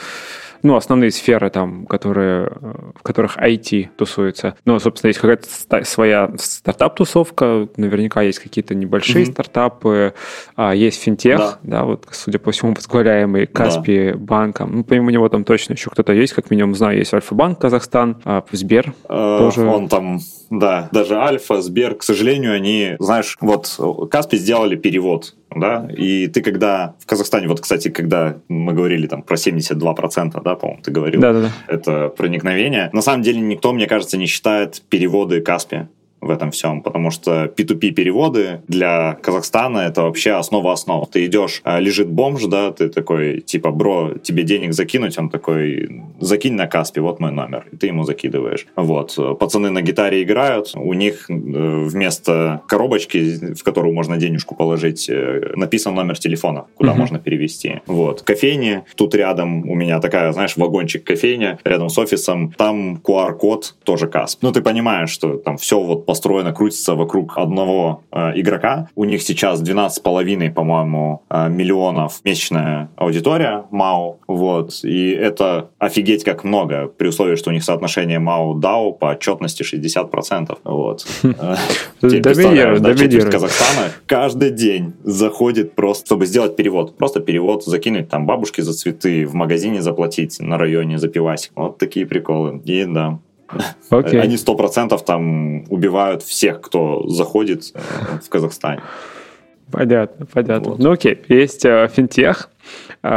ну, 0.65 0.75
основные 0.75 1.11
сферы 1.11 1.51
там, 1.51 1.85
которые, 1.85 2.51
в 2.95 3.03
которых 3.03 3.37
IT 3.37 3.89
тусуется. 3.97 4.55
Ну, 4.65 4.79
собственно, 4.79 5.09
есть 5.09 5.19
какая-то 5.19 5.47
своя 5.85 6.31
стартап-тусовка, 6.37 7.69
наверняка 7.77 8.23
есть 8.23 8.39
какие-то 8.39 8.73
небольшие 8.73 9.25
mm-hmm. 9.25 9.31
стартапы, 9.31 10.15
а 10.55 10.73
есть 10.73 11.03
финтех, 11.03 11.37
да. 11.37 11.59
да, 11.61 11.83
вот, 11.83 12.07
судя 12.09 12.39
по 12.39 12.51
всему, 12.51 12.73
возглавляемый 12.73 13.45
Каспи 13.45 14.13
да. 14.13 14.17
банком. 14.17 14.77
Ну, 14.77 14.83
помимо 14.83 15.11
него 15.11 15.29
там 15.29 15.43
точно 15.43 15.73
еще 15.73 15.91
кто-то 15.91 16.13
есть, 16.13 16.33
как 16.33 16.49
минимум 16.49 16.73
знаю, 16.73 16.97
есть 16.97 17.13
Альфа-банк 17.13 17.59
Казахстан, 17.59 18.17
а 18.25 18.43
Сбер 18.51 18.95
э, 19.07 19.37
тоже. 19.39 19.67
Он 19.67 19.87
там, 19.87 20.19
да, 20.49 20.89
даже 20.91 21.15
Альфа, 21.15 21.61
Сбер, 21.61 21.95
к 21.95 22.03
сожалению, 22.03 22.53
они, 22.53 22.95
знаешь, 22.99 23.37
вот 23.39 23.79
Каспи 24.11 24.37
сделали 24.37 24.75
перевод 24.75 25.35
да, 25.55 25.87
и 25.95 26.27
ты 26.27 26.41
когда 26.41 26.95
в 26.99 27.05
Казахстане, 27.05 27.47
вот, 27.47 27.61
кстати, 27.61 27.87
когда 27.89 28.37
мы 28.49 28.73
говорили 28.73 29.07
там 29.07 29.23
про 29.23 29.35
72%, 29.35 30.41
да, 30.43 30.55
по-моему, 30.55 30.81
ты 30.83 30.91
говорил, 30.91 31.21
да, 31.21 31.33
да, 31.33 31.41
да. 31.41 31.51
это 31.67 32.09
проникновение, 32.09 32.89
на 32.91 33.01
самом 33.01 33.23
деле 33.23 33.39
никто, 33.39 33.71
мне 33.71 33.87
кажется, 33.87 34.17
не 34.17 34.25
считает 34.25 34.81
переводы 34.89 35.41
Каспи 35.41 35.87
в 36.25 36.29
этом 36.31 36.51
всем, 36.51 36.81
потому 36.81 37.11
что 37.11 37.45
P2P 37.45 37.91
переводы 37.91 38.61
для 38.67 39.17
Казахстана 39.21 39.79
это 39.79 40.01
вообще 40.03 40.31
основа 40.31 40.73
основ. 40.73 41.07
Ты 41.09 41.25
идешь, 41.25 41.61
а, 41.63 41.79
лежит 41.79 42.09
бомж, 42.09 42.45
да, 42.45 42.71
ты 42.71 42.89
такой, 42.89 43.41
типа, 43.41 43.71
бро, 43.71 44.13
тебе 44.21 44.43
денег 44.43 44.73
закинуть, 44.73 45.17
он 45.17 45.29
такой, 45.29 46.03
закинь 46.19 46.53
на 46.53 46.67
Каспи, 46.67 46.99
вот 46.99 47.19
мой 47.19 47.31
номер, 47.31 47.67
и 47.71 47.77
ты 47.77 47.87
ему 47.87 48.03
закидываешь. 48.03 48.65
Вот, 48.75 49.17
пацаны 49.39 49.69
на 49.69 49.81
гитаре 49.81 50.23
играют, 50.23 50.71
у 50.75 50.93
них 50.93 51.29
э, 51.29 51.33
вместо 51.33 52.61
коробочки, 52.67 53.53
в 53.53 53.63
которую 53.63 53.93
можно 53.93 54.17
денежку 54.17 54.55
положить, 54.55 55.09
э, 55.09 55.53
написан 55.55 55.93
номер 55.95 56.17
телефона, 56.17 56.65
куда 56.75 56.91
uh-huh. 56.91 56.97
можно 56.97 57.19
перевести. 57.19 57.81
Вот, 57.85 58.23
кофейни, 58.23 58.83
тут 58.95 59.15
рядом 59.15 59.69
у 59.69 59.75
меня 59.75 59.99
такая, 59.99 60.31
знаешь, 60.31 60.57
вагончик 60.57 61.03
кофейня, 61.03 61.59
рядом 61.63 61.89
с 61.89 61.97
офисом, 61.97 62.51
там 62.57 62.95
QR-код 63.03 63.75
тоже 63.83 64.07
Касп. 64.07 64.43
Ну, 64.43 64.51
ты 64.51 64.61
понимаешь, 64.61 65.09
что 65.09 65.37
там 65.37 65.57
все 65.57 65.79
вот 65.79 66.05
построено, 66.15 66.53
крутится 66.53 66.95
вокруг 66.95 67.37
одного 67.37 68.03
э, 68.11 68.31
игрока. 68.35 68.87
У 68.95 69.03
них 69.03 69.21
сейчас 69.21 69.61
12,5, 69.61 70.53
по-моему, 70.53 71.23
э, 71.29 71.49
миллионов 71.49 72.21
месячная 72.23 72.89
аудитория 72.95 73.65
МАУ. 73.71 74.19
Вот. 74.27 74.79
И 74.85 75.09
это 75.09 75.69
офигеть 75.77 76.23
как 76.23 76.45
много, 76.45 76.87
при 76.87 77.09
условии, 77.09 77.35
что 77.35 77.49
у 77.49 77.53
них 77.53 77.65
соотношение 77.65 78.19
МАУ-ДАУ 78.19 78.93
по 78.93 79.11
отчетности 79.11 79.63
60%. 79.63 80.57
Вот. 80.63 81.05
Доминирует, 82.01 82.81
доминирует. 82.81 83.31
Казахстана 83.31 83.91
каждый 84.05 84.51
день 84.51 84.93
заходит 85.03 85.75
просто, 85.75 86.05
чтобы 86.05 86.27
сделать 86.27 86.55
перевод. 86.55 86.95
Просто 86.95 87.19
перевод, 87.19 87.65
закинуть 87.65 88.07
там 88.07 88.25
бабушке 88.25 88.61
за 88.61 88.73
цветы, 88.73 89.25
в 89.25 89.33
магазине 89.33 89.81
заплатить 89.81 90.39
на 90.39 90.57
районе 90.57 90.97
за 90.97 91.09
пивасик. 91.09 91.51
Вот 91.55 91.77
такие 91.77 92.05
приколы. 92.05 92.61
И 92.63 92.85
да, 92.85 93.19
Okay. 93.89 94.19
Они 94.19 94.37
сто 94.37 94.55
процентов 94.55 95.05
там 95.05 95.63
убивают 95.71 96.23
всех, 96.23 96.61
кто 96.61 97.07
заходит 97.07 97.71
э, 97.73 97.79
в 98.23 98.29
Казахстане. 98.29 98.81
Понятно, 99.71 100.25
понятно. 100.25 100.71
Вот. 100.71 100.79
Ну 100.79 100.91
окей, 100.91 101.21
есть 101.27 101.65
э, 101.65 101.89
финтех, 101.93 102.49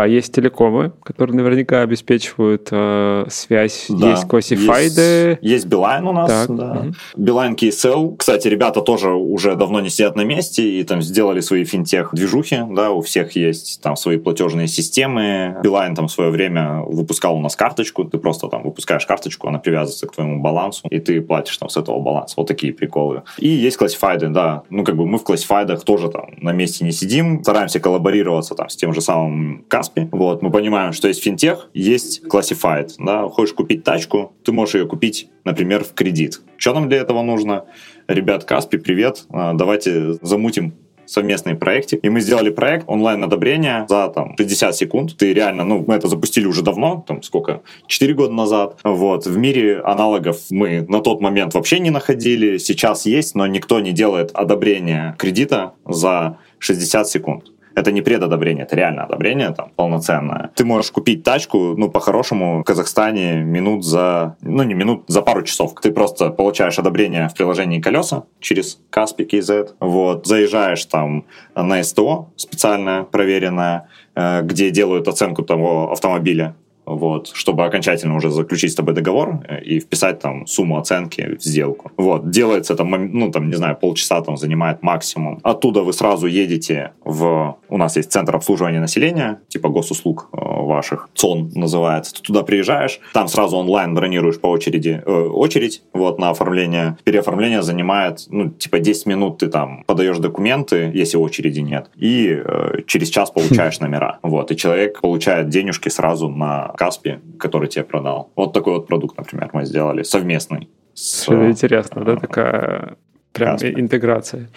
есть 0.06 0.32
телекомы, 0.34 0.92
которые 1.02 1.36
наверняка 1.36 1.82
обеспечивают 1.82 2.68
э, 2.70 3.26
связь. 3.28 3.86
Да, 3.88 4.10
есть 4.10 4.28
классифайды. 4.28 5.38
Есть, 5.40 5.42
есть 5.42 5.66
Билайн 5.66 6.06
у 6.06 6.12
нас. 6.12 6.30
Так. 6.30 6.56
Да. 6.56 6.72
Угу. 6.72 6.94
Билайн 7.16 7.54
KSL. 7.54 8.16
Кстати, 8.16 8.48
ребята 8.48 8.82
тоже 8.82 9.10
уже 9.10 9.54
давно 9.56 9.80
не 9.80 9.90
сидят 9.90 10.16
на 10.16 10.22
месте 10.24 10.62
и 10.62 10.84
там 10.84 11.02
сделали 11.02 11.40
свои 11.40 11.64
финтех-движухи. 11.64 12.60
Да, 12.70 12.90
у 12.90 13.00
всех 13.00 13.36
есть 13.36 13.80
там 13.82 13.96
свои 13.96 14.18
платежные 14.18 14.68
системы. 14.68 15.56
Билайн 15.62 15.94
там 15.94 16.08
в 16.08 16.12
свое 16.12 16.30
время 16.30 16.82
выпускал 16.82 17.36
у 17.36 17.40
нас 17.40 17.56
карточку. 17.56 18.04
Ты 18.04 18.18
просто 18.18 18.48
там 18.48 18.62
выпускаешь 18.62 19.06
карточку, 19.06 19.48
она 19.48 19.58
привязывается 19.58 20.06
к 20.06 20.12
твоему 20.12 20.40
балансу, 20.40 20.86
и 20.88 20.98
ты 20.98 21.20
платишь 21.20 21.56
там 21.56 21.68
с 21.68 21.76
этого 21.76 22.00
баланса. 22.00 22.34
Вот 22.36 22.46
такие 22.48 22.72
приколы. 22.72 23.22
И 23.38 23.48
есть 23.48 23.76
классифайды, 23.76 24.28
да. 24.28 24.62
Ну, 24.70 24.84
как 24.84 24.96
бы 24.96 25.06
мы 25.06 25.18
в 25.18 25.24
классифайдах 25.24 25.84
тоже 25.84 26.10
там 26.10 26.30
на 26.40 26.52
месте 26.52 26.84
не 26.84 26.92
сидим. 26.92 27.42
Стараемся 27.42 27.80
коллаборироваться 27.80 28.54
там 28.54 28.68
с 28.68 28.76
тем 28.76 28.92
же 28.92 29.00
самым 29.00 29.64
Каспи. 29.78 30.08
Вот, 30.10 30.42
мы 30.42 30.50
понимаем, 30.50 30.92
что 30.92 31.06
есть 31.06 31.22
финтех, 31.22 31.70
есть 31.72 32.22
Classified. 32.26 32.94
Да? 32.98 33.28
Хочешь 33.28 33.54
купить 33.54 33.84
тачку, 33.84 34.32
ты 34.44 34.50
можешь 34.50 34.74
ее 34.74 34.86
купить, 34.86 35.30
например, 35.44 35.84
в 35.84 35.94
кредит. 35.94 36.40
Что 36.56 36.74
нам 36.74 36.88
для 36.88 36.98
этого 36.98 37.22
нужно? 37.22 37.66
Ребят, 38.08 38.42
Каспи, 38.42 38.78
привет. 38.78 39.26
А, 39.30 39.52
давайте 39.52 40.14
замутим 40.14 40.74
совместный 41.06 41.54
проектик. 41.54 42.00
И 42.02 42.08
мы 42.08 42.20
сделали 42.20 42.50
проект 42.50 42.88
онлайн-одобрения 42.88 43.86
за 43.88 44.08
там 44.08 44.34
60 44.36 44.74
секунд. 44.74 45.16
Ты 45.16 45.32
реально, 45.32 45.62
ну, 45.62 45.84
мы 45.86 45.94
это 45.94 46.08
запустили 46.08 46.46
уже 46.46 46.62
давно, 46.62 47.04
там 47.06 47.22
сколько, 47.22 47.62
4 47.86 48.14
года 48.14 48.32
назад. 48.32 48.80
Вот. 48.82 49.26
В 49.26 49.38
мире 49.38 49.78
аналогов 49.78 50.40
мы 50.50 50.84
на 50.88 51.00
тот 51.00 51.20
момент 51.20 51.54
вообще 51.54 51.78
не 51.78 51.90
находили. 51.90 52.58
Сейчас 52.58 53.06
есть, 53.06 53.36
но 53.36 53.46
никто 53.46 53.78
не 53.78 53.92
делает 53.92 54.32
одобрение 54.34 55.14
кредита 55.18 55.74
за 55.86 56.38
60 56.58 57.06
секунд. 57.06 57.52
Это 57.78 57.92
не 57.92 58.02
предодобрение, 58.02 58.64
это 58.64 58.74
реально 58.74 59.04
одобрение 59.04 59.50
там 59.52 59.70
полноценное. 59.76 60.50
Ты 60.56 60.64
можешь 60.64 60.90
купить 60.90 61.22
тачку, 61.22 61.76
ну, 61.76 61.88
по-хорошему, 61.88 62.62
в 62.62 62.64
Казахстане 62.64 63.44
минут 63.44 63.84
за, 63.84 64.36
ну, 64.40 64.64
не 64.64 64.74
минут, 64.74 65.04
за 65.06 65.22
пару 65.22 65.42
часов. 65.42 65.74
Ты 65.80 65.92
просто 65.92 66.30
получаешь 66.30 66.76
одобрение 66.80 67.28
в 67.28 67.34
приложении 67.34 67.80
колеса 67.80 68.24
через 68.40 68.80
Каспи 68.90 69.22
KZ, 69.22 69.76
вот, 69.78 70.26
заезжаешь 70.26 70.84
там 70.86 71.24
на 71.54 71.80
СТО 71.84 72.30
специальное, 72.34 73.04
проверенное, 73.04 73.88
э, 74.16 74.42
где 74.42 74.70
делают 74.70 75.06
оценку 75.06 75.44
того 75.44 75.92
автомобиля, 75.92 76.56
вот, 76.88 77.30
чтобы 77.34 77.64
окончательно 77.64 78.16
уже 78.16 78.30
заключить 78.30 78.72
с 78.72 78.74
тобой 78.74 78.94
договор 78.94 79.40
э, 79.48 79.62
и 79.62 79.80
вписать 79.80 80.20
там 80.20 80.46
сумму 80.46 80.78
оценки 80.78 81.36
в 81.38 81.42
сделку. 81.42 81.90
Вот, 81.96 82.30
делается 82.30 82.74
там, 82.74 82.90
ну, 83.12 83.30
там, 83.30 83.48
не 83.48 83.56
знаю, 83.56 83.76
полчаса 83.76 84.20
там 84.22 84.36
занимает 84.36 84.82
максимум. 84.82 85.40
Оттуда 85.42 85.82
вы 85.82 85.92
сразу 85.92 86.26
едете 86.26 86.92
в... 87.04 87.56
У 87.68 87.76
нас 87.76 87.96
есть 87.96 88.10
центр 88.10 88.36
обслуживания 88.36 88.80
населения, 88.80 89.40
типа 89.48 89.68
госуслуг 89.68 90.28
э, 90.32 90.36
ваших, 90.40 91.08
ЦОН 91.14 91.52
называется. 91.54 92.14
Ты 92.14 92.22
туда 92.22 92.42
приезжаешь, 92.42 93.00
там 93.12 93.28
сразу 93.28 93.56
онлайн 93.56 93.94
бронируешь 93.94 94.40
по 94.40 94.48
очереди, 94.48 95.02
э, 95.04 95.10
очередь, 95.10 95.82
вот, 95.92 96.18
на 96.18 96.30
оформление. 96.30 96.96
Переоформление 97.04 97.62
занимает, 97.62 98.26
ну, 98.28 98.50
типа 98.50 98.78
10 98.78 99.06
минут 99.06 99.38
ты 99.38 99.48
там 99.48 99.84
подаешь 99.86 100.18
документы, 100.18 100.90
если 100.94 101.16
очереди 101.16 101.60
нет, 101.60 101.90
и 101.96 102.42
э, 102.44 102.82
через 102.86 103.08
час 103.08 103.30
получаешь 103.30 103.80
номера. 103.80 104.18
Вот, 104.22 104.50
и 104.50 104.56
человек 104.56 105.00
получает 105.00 105.48
денежки 105.48 105.88
сразу 105.88 106.28
на 106.28 106.72
Каспи, 106.78 107.18
который 107.40 107.68
тебе 107.68 107.84
продал. 107.84 108.30
Вот 108.36 108.52
такой 108.52 108.74
вот 108.74 108.86
продукт, 108.86 109.18
например, 109.18 109.50
мы 109.52 109.64
сделали 109.64 110.04
совместный. 110.04 110.68
С, 110.94 111.24
Что 111.24 111.50
интересно, 111.50 112.04
да, 112.04 112.16
такая 112.16 112.96
прям 113.32 113.54
Каспи. 113.54 113.72
интеграция. 113.80 114.48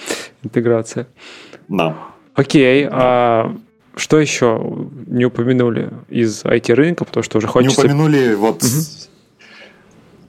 Интеграция. 0.43 1.07
Да. 1.67 1.97
Окей, 2.35 2.87
а 2.91 3.55
что 3.95 4.19
еще 4.19 4.61
не 5.07 5.25
упомянули 5.25 5.89
из 6.09 6.45
IT-рынка, 6.45 7.05
потому 7.05 7.23
что 7.23 7.39
уже 7.39 7.47
хочется... 7.47 7.81
Не 7.81 7.87
упомянули 7.87 8.35
вот... 8.35 8.57
Угу. 8.57 9.09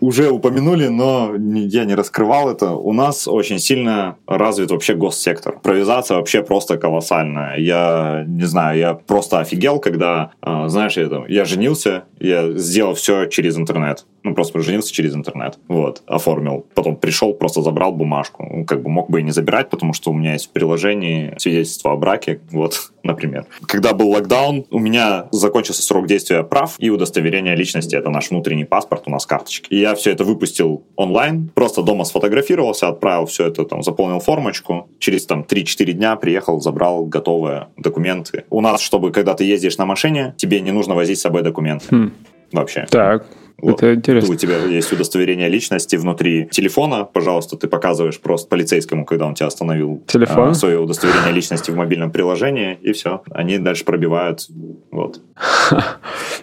Уже 0.03 0.31
упомянули, 0.31 0.89
но 0.89 1.33
я 1.37 1.85
не 1.85 1.95
раскрывал 1.95 2.51
это. 2.51 2.73
У 2.73 2.93
нас 2.93 3.29
очень 3.29 3.61
сильно 3.61 4.17
развит 4.27 4.73
вообще 4.73 4.95
госсектор. 4.95 5.55
Импровизация 5.55 6.17
вообще 6.17 6.43
просто 6.43 6.77
колоссальная. 6.77 7.57
Я 7.57 8.25
не 8.27 8.45
знаю, 8.45 8.79
я 8.79 8.95
просто 8.95 9.39
офигел, 9.39 9.79
когда, 9.79 10.33
а, 10.41 10.69
знаешь, 10.69 10.97
я, 10.97 11.09
там, 11.09 11.25
я 11.29 11.45
женился, 11.45 12.03
я 12.19 12.51
сделал 12.51 12.95
все 12.95 13.27
через 13.27 13.57
интернет. 13.57 14.05
Ну, 14.25 14.35
просто 14.35 14.61
женился 14.61 14.93
через 14.93 15.15
интернет. 15.15 15.59
Вот, 15.69 16.03
оформил. 16.07 16.67
Потом 16.75 16.97
пришел, 16.97 17.35
просто 17.35 17.63
забрал 17.63 17.93
бумажку. 17.93 18.65
Как 18.67 18.83
бы 18.83 18.89
мог 18.89 19.11
бы 19.11 19.21
и 19.21 19.23
не 19.23 19.33
забирать, 19.33 19.71
потому 19.71 19.93
что 19.93 20.11
у 20.11 20.15
меня 20.15 20.35
есть 20.35 20.47
в 20.47 20.51
приложении 20.51 21.35
свидетельство 21.39 21.93
о 21.93 21.97
браке. 21.97 22.41
Вот, 22.51 22.91
например. 23.03 23.47
Когда 23.67 23.93
был 23.93 24.11
локдаун, 24.11 24.65
у 24.71 24.79
меня 24.79 25.29
закончился 25.33 25.83
срок 25.83 26.07
действия 26.07 26.43
прав 26.45 26.77
и 26.79 26.91
удостоверения 26.91 27.55
личности. 27.55 27.97
Это 27.97 28.11
наш 28.11 28.31
внутренний 28.31 28.65
паспорт, 28.65 29.03
у 29.07 29.11
нас 29.11 29.27
карточки. 29.27 29.67
И 29.71 29.81
я 29.81 29.95
все 29.95 30.13
это 30.13 30.25
выпустил 30.25 30.85
онлайн, 30.97 31.51
просто 31.55 31.83
дома 31.83 32.05
сфотографировался, 32.05 32.89
отправил 32.89 33.27
все 33.27 33.49
это, 33.49 33.65
там, 33.65 33.83
заполнил 33.83 34.21
формочку. 34.21 34.89
Через 34.99 35.27
там 35.27 35.43
3-4 35.49 35.93
дня 35.93 36.17
приехал, 36.17 36.61
забрал 36.61 37.07
готовые 37.07 37.69
документы. 37.77 38.45
У 38.51 38.61
нас, 38.61 38.81
чтобы 38.81 39.11
когда 39.11 39.35
ты 39.35 39.45
ездишь 39.45 39.79
на 39.79 39.87
машине, 39.87 40.35
тебе 40.37 40.61
не 40.61 40.71
нужно 40.71 40.95
возить 40.95 41.19
с 41.19 41.23
собой 41.23 41.43
документы. 41.43 41.87
Хм. 41.91 42.13
Вообще. 42.53 42.87
Так. 42.91 43.27
Вот. 43.63 43.83
Это 43.83 43.95
интересно. 43.95 44.35
У 44.35 44.37
тебя 44.37 44.57
есть 44.57 44.93
удостоверение 44.93 45.49
личности 45.49 45.95
внутри 45.95 46.49
телефона, 46.51 47.05
пожалуйста, 47.05 47.57
ты 47.57 47.69
показываешь 47.69 48.21
просто 48.21 48.49
полицейскому, 48.49 49.05
когда 49.05 49.27
он 49.27 49.35
тебя 49.35 49.47
остановил, 49.47 50.03
Телефон? 50.09 50.49
А, 50.49 50.55
свое 50.55 50.79
удостоверение 50.81 51.33
личности 51.33 51.71
в 51.71 51.77
мобильном 51.77 52.11
приложении, 52.11 52.77
и 52.83 52.93
все. 52.93 53.23
Они 53.31 53.59
дальше 53.59 53.85
пробивают. 53.85 54.49
Вот. 54.91 55.21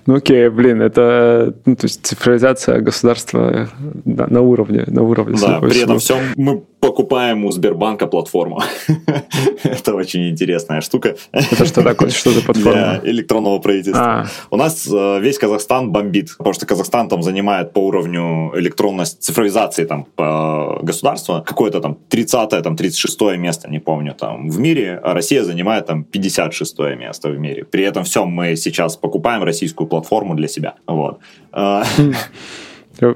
Ну 0.06 0.16
окей, 0.16 0.50
блин, 0.50 0.82
это 0.82 1.54
ну, 1.66 1.76
то 1.76 1.86
есть 1.86 2.06
цифровизация 2.06 2.80
государства 2.80 3.70
на, 4.06 4.28
на 4.28 4.42
уровне, 4.42 4.86
на 4.88 5.04
уровне. 5.04 5.38
Да, 5.40 5.60
при 5.60 5.84
этом 5.84 6.00
всем 6.00 6.20
мы 6.36 6.64
покупаем 6.80 7.46
у 7.46 7.52
Сбербанка 7.52 8.08
платформу. 8.08 8.62
Это 9.64 9.94
очень 9.94 10.30
интересная 10.30 10.82
штука. 10.82 11.16
Это 11.32 11.66
что 11.66 11.84
такое? 11.84 12.10
Что 12.10 12.32
за 12.32 12.42
платформа? 12.46 13.00
Для 13.02 13.12
электронного 13.12 13.60
правительства. 13.60 14.22
А. 14.22 14.26
У 14.50 14.58
нас 14.58 14.88
э, 14.92 15.20
весь 15.20 15.38
Казахстан 15.38 15.92
бомбит, 15.92 16.36
потому 16.38 16.54
что 16.54 16.66
Казахстан 16.66 17.10
там 17.10 17.24
занимает 17.24 17.74
по 17.74 17.80
уровню 17.80 18.52
электронности, 18.56 19.20
цифровизации 19.22 19.86
там 19.86 20.06
по 20.16 20.80
государству 20.82 21.44
какое-то 21.46 21.82
там 21.82 21.98
30 22.10 22.50
там 22.64 22.76
36 22.76 23.22
место, 23.38 23.70
не 23.70 23.80
помню, 23.80 24.14
там 24.14 24.50
в 24.50 24.60
мире, 24.60 25.00
а 25.04 25.14
Россия 25.14 25.44
занимает 25.44 25.86
там 25.86 26.04
56 26.04 26.80
место 26.98 27.30
в 27.30 27.40
мире. 27.40 27.66
При 27.66 27.84
этом 27.84 28.04
всем 28.04 28.28
мы 28.30 28.56
сейчас 28.56 28.96
покупаем 28.96 29.44
российскую 29.44 29.88
платформу 29.88 30.36
для 30.36 30.48
себя. 30.48 30.76
Вот. 30.88 31.20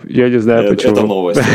Я 0.04 0.30
не 0.30 0.40
знаю, 0.40 0.64
это, 0.64 0.76
почему. 0.76 0.94
Это 0.94 1.06
новость. 1.06 1.42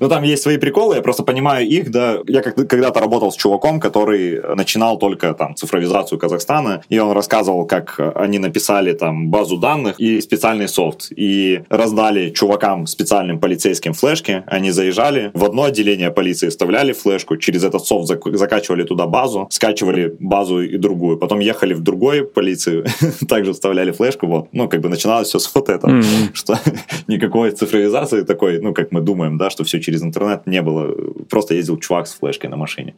Ну, 0.00 0.08
там 0.08 0.22
есть 0.22 0.42
свои 0.42 0.58
приколы, 0.58 0.96
я 0.96 1.02
просто 1.02 1.24
понимаю 1.24 1.66
их, 1.66 1.90
да. 1.90 2.18
Я 2.28 2.42
когда-то 2.42 3.00
работал 3.00 3.32
с 3.32 3.36
чуваком, 3.36 3.80
который 3.80 4.40
начинал 4.54 4.96
только 4.98 5.34
там 5.34 5.56
цифровизацию 5.56 6.18
Казахстана, 6.18 6.82
и 6.88 6.98
он 6.98 7.12
рассказывал, 7.12 7.66
как 7.66 7.98
они 8.14 8.38
написали 8.38 8.92
там 8.92 9.28
базу 9.28 9.56
данных 9.56 9.98
и 9.98 10.20
специальный 10.20 10.68
софт, 10.68 11.10
и 11.14 11.62
раздали 11.68 12.30
чувакам 12.30 12.86
специальным 12.86 13.40
полицейским 13.40 13.92
флешки, 13.92 14.44
они 14.46 14.70
заезжали 14.70 15.30
в 15.34 15.44
одно 15.44 15.64
отделение 15.64 16.10
полиции, 16.10 16.48
вставляли 16.48 16.92
флешку, 16.92 17.36
через 17.36 17.64
этот 17.64 17.84
софт 17.84 18.08
закачивали 18.08 18.84
туда 18.84 19.06
базу, 19.06 19.48
скачивали 19.50 20.16
базу 20.20 20.60
и 20.60 20.76
другую, 20.76 21.18
потом 21.18 21.40
ехали 21.40 21.74
в 21.74 21.80
другой 21.80 22.24
полицию, 22.24 22.86
также 23.28 23.52
вставляли 23.52 23.90
флешку, 23.90 24.26
вот, 24.26 24.48
ну, 24.52 24.68
как 24.68 24.80
бы 24.80 24.88
начиналось 24.88 25.28
все 25.28 25.38
с 25.38 25.54
вот 25.54 25.68
этого, 25.68 26.02
что 26.32 26.58
никакой 27.08 27.50
цифровизации 27.50 28.22
такой, 28.22 28.60
ну, 28.60 28.74
как 28.74 28.92
мы 28.92 29.00
думаем, 29.00 29.38
да, 29.38 29.50
что 29.50 29.64
все 29.64 29.80
через 29.80 30.02
интернет 30.02 30.46
не 30.46 30.62
было. 30.62 30.94
Просто 31.28 31.54
ездил 31.54 31.78
чувак 31.78 32.06
с 32.06 32.14
флешкой 32.14 32.50
на 32.50 32.56
машине. 32.56 32.94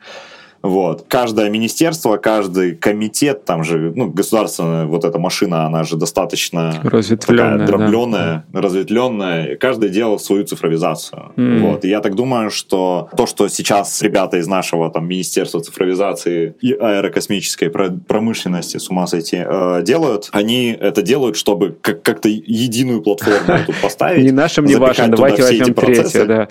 Вот. 0.63 1.05
Каждое 1.09 1.49
министерство, 1.51 2.17
каждый 2.17 2.75
комитет, 2.75 3.45
там 3.45 3.65
же, 3.65 3.93
ну, 3.95 4.11
государственная 4.11 4.87
вот 4.87 5.05
эта 5.05 5.19
машина, 5.19 5.67
она 5.67 5.85
же 5.85 5.97
достаточно 5.97 6.81
разветвленная, 6.83 7.59
такая 7.59 7.67
дробленная, 7.67 8.45
да. 8.49 8.61
разветвленная. 8.61 9.57
Каждый 9.57 9.89
делал 9.89 10.19
свою 10.19 10.45
цифровизацию. 10.45 11.33
Mm. 11.37 11.61
Вот. 11.61 11.85
И 11.85 11.89
я 11.89 12.01
так 12.01 12.15
думаю, 12.15 12.51
что 12.51 13.09
то, 13.17 13.27
что 13.27 13.49
сейчас 13.49 14.03
ребята 14.03 14.37
из 14.37 14.47
нашего 14.47 14.91
там 14.91 15.09
Министерства 15.09 15.61
цифровизации 15.61 16.55
и 16.61 16.73
аэрокосмической 16.73 17.71
промышленности, 17.71 18.77
с 18.77 18.91
ума 18.91 19.07
сойти, 19.07 19.43
э, 19.45 19.83
делают, 19.83 20.29
они 20.33 20.77
это 20.79 21.03
делают, 21.03 21.37
чтобы 21.37 21.77
как- 21.81 22.03
как-то 22.03 22.29
единую 22.29 23.03
платформу 23.03 23.59
тут 23.67 23.77
поставить. 23.83 24.25
Не 24.25 24.33
нашим, 24.33 24.67
не 24.67 24.77
вашим, 24.77 25.11
давайте 25.11 25.43
возьмем 25.43 25.75
третью, 25.75 26.27
да. 26.27 26.49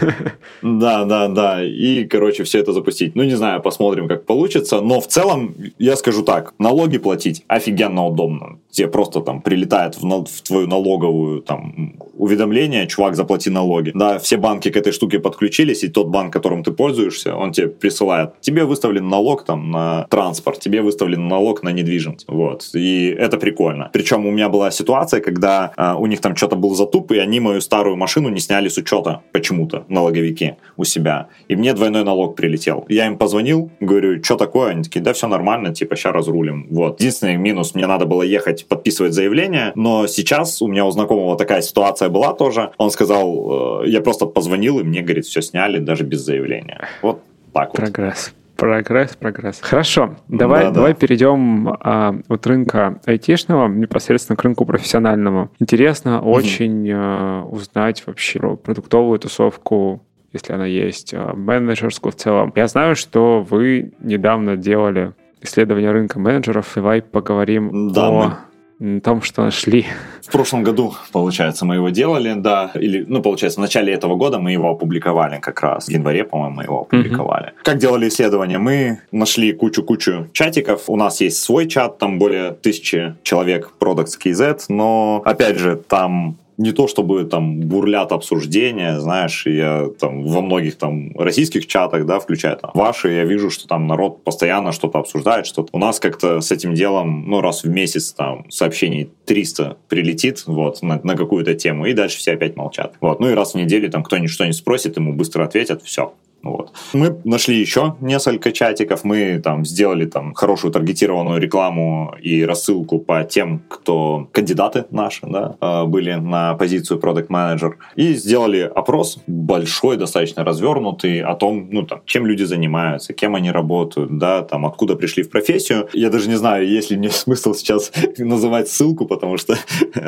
Да, 0.62 1.04
да, 1.04 1.28
да. 1.28 1.64
И, 1.64 2.04
короче, 2.04 2.44
все 2.44 2.58
это 2.58 2.72
запустить. 2.72 3.14
Ну, 3.14 3.22
не 3.22 3.34
знаю, 3.34 3.43
знаю, 3.44 3.62
посмотрим, 3.62 4.08
как 4.08 4.24
получится. 4.24 4.80
Но 4.80 5.00
в 5.00 5.06
целом, 5.06 5.54
я 5.78 5.96
скажу 5.96 6.22
так, 6.22 6.54
налоги 6.58 6.98
платить 6.98 7.44
офигенно 7.46 8.06
удобно. 8.06 8.58
Тебе 8.74 8.88
просто 8.88 9.20
там 9.20 9.40
прилетает 9.40 9.96
в, 9.96 10.24
в 10.24 10.42
твою 10.42 10.66
налоговую 10.66 11.42
там 11.42 11.94
уведомление, 12.16 12.88
чувак, 12.88 13.14
заплати 13.14 13.50
налоги. 13.50 13.92
Да, 13.94 14.18
все 14.18 14.36
банки 14.36 14.70
к 14.70 14.76
этой 14.76 14.92
штуке 14.92 15.20
подключились, 15.20 15.84
и 15.84 15.88
тот 15.88 16.08
банк, 16.08 16.32
которым 16.32 16.64
ты 16.64 16.72
пользуешься, 16.72 17.36
он 17.36 17.52
тебе 17.52 17.68
присылает. 17.68 18.40
Тебе 18.40 18.64
выставлен 18.64 19.08
налог 19.08 19.44
там 19.44 19.70
на 19.70 20.06
транспорт, 20.10 20.58
тебе 20.58 20.82
выставлен 20.82 21.28
налог 21.28 21.62
на 21.62 21.68
недвижимость. 21.68 22.24
Вот. 22.26 22.70
И 22.74 23.14
это 23.16 23.38
прикольно. 23.38 23.90
Причем 23.92 24.26
у 24.26 24.32
меня 24.32 24.48
была 24.48 24.72
ситуация, 24.72 25.20
когда 25.20 25.72
а, 25.76 25.96
у 25.96 26.06
них 26.06 26.20
там 26.20 26.34
что-то 26.34 26.56
был 26.56 26.74
затуп, 26.74 27.12
и 27.12 27.18
они 27.18 27.38
мою 27.38 27.60
старую 27.60 27.96
машину 27.96 28.28
не 28.28 28.40
сняли 28.40 28.68
с 28.68 28.76
учета 28.76 29.22
почему-то, 29.32 29.84
налоговики 29.88 30.56
у 30.76 30.84
себя. 30.84 31.28
И 31.46 31.54
мне 31.54 31.74
двойной 31.74 32.02
налог 32.02 32.34
прилетел. 32.34 32.86
Я 32.88 33.06
им 33.06 33.18
позвонил, 33.18 33.70
говорю, 33.78 34.22
что 34.24 34.36
такое? 34.36 34.70
Они 34.70 34.82
такие, 34.82 35.00
да 35.00 35.12
все 35.12 35.28
нормально, 35.28 35.72
типа, 35.72 35.94
сейчас 35.94 36.12
разрулим. 36.12 36.66
Вот. 36.70 37.00
Единственный 37.00 37.36
минус, 37.36 37.74
мне 37.74 37.86
надо 37.86 38.06
было 38.06 38.22
ехать 38.22 38.63
подписывать 38.68 39.12
заявление, 39.12 39.72
но 39.74 40.06
сейчас 40.06 40.60
у 40.62 40.68
меня 40.68 40.84
у 40.84 40.90
знакомого 40.90 41.36
такая 41.36 41.62
ситуация 41.62 42.08
была 42.08 42.34
тоже. 42.34 42.72
Он 42.78 42.90
сказал, 42.90 43.82
э, 43.84 43.88
я 43.88 44.00
просто 44.00 44.26
позвонил, 44.26 44.80
и 44.80 44.82
мне, 44.82 45.02
говорит, 45.02 45.26
все 45.26 45.42
сняли, 45.42 45.78
даже 45.78 46.04
без 46.04 46.20
заявления. 46.20 46.88
Вот 47.02 47.20
так 47.52 47.68
вот. 47.68 47.76
Прогресс. 47.76 48.32
Прогресс, 48.56 49.16
прогресс. 49.16 49.58
Хорошо, 49.60 50.16
давай, 50.28 50.64
да, 50.64 50.70
давай 50.70 50.92
да. 50.92 50.98
перейдем 50.98 51.68
а, 51.80 52.14
от 52.28 52.46
рынка 52.46 53.00
айтишного 53.04 53.66
непосредственно 53.66 54.36
к 54.36 54.42
рынку 54.44 54.64
профессиональному. 54.64 55.50
Интересно 55.58 56.20
угу. 56.20 56.30
очень 56.30 56.88
а, 56.92 57.42
узнать 57.44 58.04
вообще 58.06 58.38
про 58.38 58.56
продуктовую 58.56 59.18
тусовку 59.18 60.02
если 60.34 60.52
она 60.52 60.66
есть, 60.66 61.14
а, 61.14 61.32
менеджерскую 61.32 62.12
в 62.12 62.16
целом. 62.16 62.52
Я 62.56 62.66
знаю, 62.66 62.96
что 62.96 63.46
вы 63.48 63.92
недавно 64.00 64.56
делали 64.56 65.14
исследование 65.40 65.92
рынка 65.92 66.18
менеджеров. 66.18 66.72
Давай 66.74 67.02
поговорим 67.02 67.92
да, 67.92 68.08
о 68.08 68.38
мы 68.84 69.00
том, 69.00 69.22
что 69.22 69.42
нашли. 69.42 69.86
В 70.22 70.30
прошлом 70.30 70.62
году, 70.62 70.94
получается, 71.12 71.64
мы 71.64 71.76
его 71.76 71.88
делали, 71.88 72.34
да, 72.36 72.70
или, 72.74 73.04
ну, 73.08 73.22
получается, 73.22 73.60
в 73.60 73.62
начале 73.62 73.92
этого 73.92 74.16
года 74.16 74.38
мы 74.38 74.52
его 74.52 74.70
опубликовали 74.70 75.40
как 75.40 75.60
раз. 75.60 75.86
В 75.86 75.90
январе, 75.90 76.24
по-моему, 76.24 76.56
мы 76.56 76.62
его 76.64 76.80
опубликовали. 76.82 77.48
Mm-hmm. 77.48 77.62
Как 77.64 77.78
делали 77.78 78.08
исследование? 78.08 78.58
Мы 78.58 79.00
нашли 79.10 79.52
кучу-кучу 79.52 80.28
чатиков. 80.32 80.84
У 80.88 80.96
нас 80.96 81.20
есть 81.20 81.42
свой 81.42 81.66
чат, 81.66 81.98
там 81.98 82.18
более 82.18 82.52
тысячи 82.52 83.14
человек, 83.22 83.72
Products 83.80 84.18
KZ, 84.22 84.64
но, 84.68 85.22
опять 85.24 85.58
же, 85.58 85.76
там 85.76 86.36
не 86.56 86.72
то 86.72 86.86
чтобы 86.86 87.24
там 87.24 87.60
бурлят 87.60 88.12
обсуждения, 88.12 89.00
знаешь, 89.00 89.46
я 89.46 89.88
там 89.98 90.24
во 90.24 90.40
многих 90.40 90.76
там 90.76 91.16
российских 91.16 91.66
чатах, 91.66 92.06
да, 92.06 92.20
включая 92.20 92.56
там 92.56 92.70
ваши, 92.74 93.12
я 93.12 93.24
вижу, 93.24 93.50
что 93.50 93.66
там 93.66 93.86
народ 93.86 94.22
постоянно 94.24 94.72
что-то 94.72 94.98
обсуждает, 94.98 95.46
что-то. 95.46 95.68
У 95.72 95.78
нас 95.78 96.00
как-то 96.00 96.40
с 96.40 96.50
этим 96.52 96.74
делом, 96.74 97.28
ну, 97.28 97.40
раз 97.40 97.64
в 97.64 97.68
месяц 97.68 98.12
там 98.12 98.46
сообщений 98.50 99.10
300 99.26 99.76
прилетит, 99.88 100.44
вот, 100.46 100.82
на, 100.82 101.00
на 101.02 101.16
какую-то 101.16 101.54
тему, 101.54 101.86
и 101.86 101.92
дальше 101.92 102.18
все 102.18 102.32
опять 102.32 102.56
молчат. 102.56 102.94
Вот, 103.00 103.20
ну 103.20 103.30
и 103.30 103.34
раз 103.34 103.54
в 103.54 103.56
неделю 103.56 103.90
там 103.90 104.02
кто-нибудь 104.02 104.30
что-нибудь 104.30 104.56
спросит, 104.56 104.96
ему 104.96 105.12
быстро 105.12 105.44
ответят, 105.44 105.82
все, 105.82 106.14
вот. 106.44 106.72
Мы 106.92 107.18
нашли 107.24 107.58
еще 107.58 107.96
несколько 108.00 108.52
чатиков, 108.52 109.02
мы 109.04 109.40
там 109.42 109.64
сделали 109.64 110.04
там 110.04 110.34
хорошую 110.34 110.72
таргетированную 110.72 111.40
рекламу 111.40 112.14
и 112.20 112.44
рассылку 112.44 112.98
по 112.98 113.24
тем, 113.24 113.62
кто 113.68 114.28
кандидаты 114.32 114.84
наши, 114.90 115.26
да, 115.26 115.56
а, 115.60 115.84
были 115.86 116.14
на 116.14 116.54
позицию 116.54 117.00
продукт 117.00 117.30
менеджер 117.30 117.78
и 117.96 118.14
сделали 118.14 118.60
опрос 118.60 119.18
большой, 119.26 119.96
достаточно 119.96 120.44
развернутый 120.44 121.20
о 121.20 121.34
том, 121.34 121.68
ну 121.70 121.84
там, 121.84 122.02
чем 122.04 122.26
люди 122.26 122.44
занимаются, 122.44 123.14
кем 123.14 123.34
они 123.34 123.50
работают, 123.50 124.18
да, 124.18 124.42
там, 124.42 124.66
откуда 124.66 124.96
пришли 124.96 125.22
в 125.22 125.30
профессию. 125.30 125.88
Я 125.92 126.10
даже 126.10 126.28
не 126.28 126.36
знаю, 126.36 126.68
есть 126.68 126.90
ли 126.90 126.96
мне 126.96 127.10
смысл 127.10 127.54
сейчас 127.54 127.90
называть 128.18 128.68
ссылку, 128.68 129.06
потому 129.06 129.38
что 129.38 129.56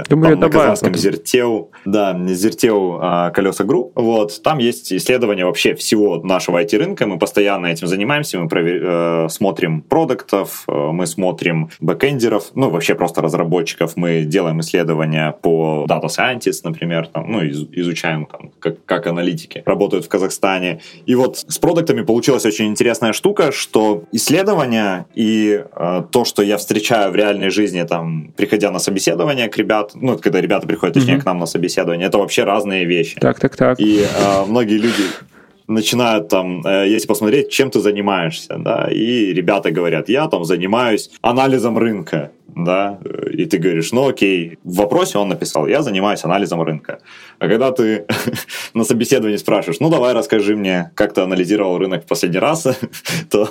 там, 0.09 0.20
на 0.20 0.51
казахском 0.51 0.94
Зерттеу, 0.94 1.70
да, 1.85 2.18
Зерттеу 2.26 2.98
а, 3.01 3.31
колеса 3.31 3.64
Групп, 3.64 3.92
вот, 3.94 4.42
там 4.42 4.59
есть 4.59 4.92
исследование 4.92 5.46
вообще 5.46 5.75
всего 5.75 6.20
нашего 6.26 6.62
IT-рынка, 6.62 7.06
мы 7.06 7.18
постоянно 7.18 7.66
этим 7.66 7.86
занимаемся, 7.86 8.38
мы 8.38 8.48
провер... 8.48 8.82
э, 8.82 9.28
смотрим 9.30 9.80
продуктов, 9.82 10.64
э, 10.68 10.72
мы 10.72 11.06
смотрим 11.06 11.70
бэкэндеров, 11.80 12.52
ну, 12.54 12.70
вообще 12.70 12.94
просто 12.94 13.22
разработчиков, 13.22 13.96
мы 13.96 14.24
делаем 14.24 14.60
исследования 14.60 15.34
по 15.42 15.86
Data 15.88 16.06
Scientist, 16.06 16.60
например, 16.64 17.08
там, 17.08 17.30
ну, 17.30 17.42
из, 17.42 17.66
изучаем, 17.72 18.26
там, 18.26 18.50
как, 18.58 18.84
как 18.84 19.06
аналитики 19.06 19.62
работают 19.66 20.04
в 20.04 20.08
Казахстане. 20.08 20.80
И 21.06 21.14
вот 21.14 21.38
с 21.38 21.58
продуктами 21.58 22.02
получилась 22.02 22.44
очень 22.44 22.66
интересная 22.66 23.12
штука, 23.12 23.52
что 23.52 24.04
исследования 24.12 25.06
и 25.14 25.64
э, 25.74 26.02
то, 26.10 26.24
что 26.24 26.42
я 26.42 26.56
встречаю 26.56 27.12
в 27.12 27.16
реальной 27.16 27.50
жизни, 27.50 27.82
там, 27.82 28.32
приходя 28.36 28.70
на 28.70 28.78
собеседование 28.78 29.48
к 29.48 29.56
ребят, 29.56 29.92
ну, 29.94 30.18
когда 30.18 30.40
ребята 30.40 30.66
приходят, 30.66 30.94
точнее, 30.94 31.16
mm-hmm. 31.16 31.20
к 31.20 31.27
нам 31.27 31.38
на 31.38 31.46
собеседование, 31.46 32.08
это 32.08 32.18
вообще 32.18 32.44
разные 32.44 32.85
вещи. 32.85 33.18
Так, 33.20 33.38
так, 33.40 33.56
так. 33.56 33.81
И 33.81 34.00
э, 34.00 34.44
многие 34.46 34.79
люди 34.79 35.02
начинают 35.69 36.29
там, 36.29 36.62
э, 36.64 36.88
если 36.88 37.06
посмотреть, 37.06 37.50
чем 37.50 37.71
ты 37.71 37.81
занимаешься, 37.81 38.56
да, 38.58 38.88
и 38.90 39.33
ребята 39.33 39.71
говорят, 39.71 40.08
я 40.08 40.29
там 40.29 40.44
занимаюсь 40.44 41.10
анализом 41.23 41.79
рынка, 41.79 42.31
да, 42.48 42.98
и 43.33 43.44
ты 43.44 43.58
говоришь, 43.58 43.92
ну 43.92 44.08
окей, 44.08 44.58
в 44.64 44.77
вопросе 44.77 45.19
он 45.19 45.29
написал, 45.29 45.67
я 45.67 45.83
занимаюсь 45.83 46.25
анализом 46.25 46.62
рынка. 46.62 47.00
А 47.38 47.48
когда 47.48 47.71
ты 47.71 48.06
на 48.77 48.85
собеседовании 48.85 49.37
спрашиваешь, 49.37 49.81
ну 49.81 49.90
давай 49.90 50.14
расскажи 50.14 50.54
мне, 50.54 50.92
как 50.94 51.12
ты 51.12 51.22
анализировал 51.22 51.79
рынок 51.79 52.04
в 52.04 52.06
последний 52.06 52.38
раз, 52.38 52.66
то 53.31 53.48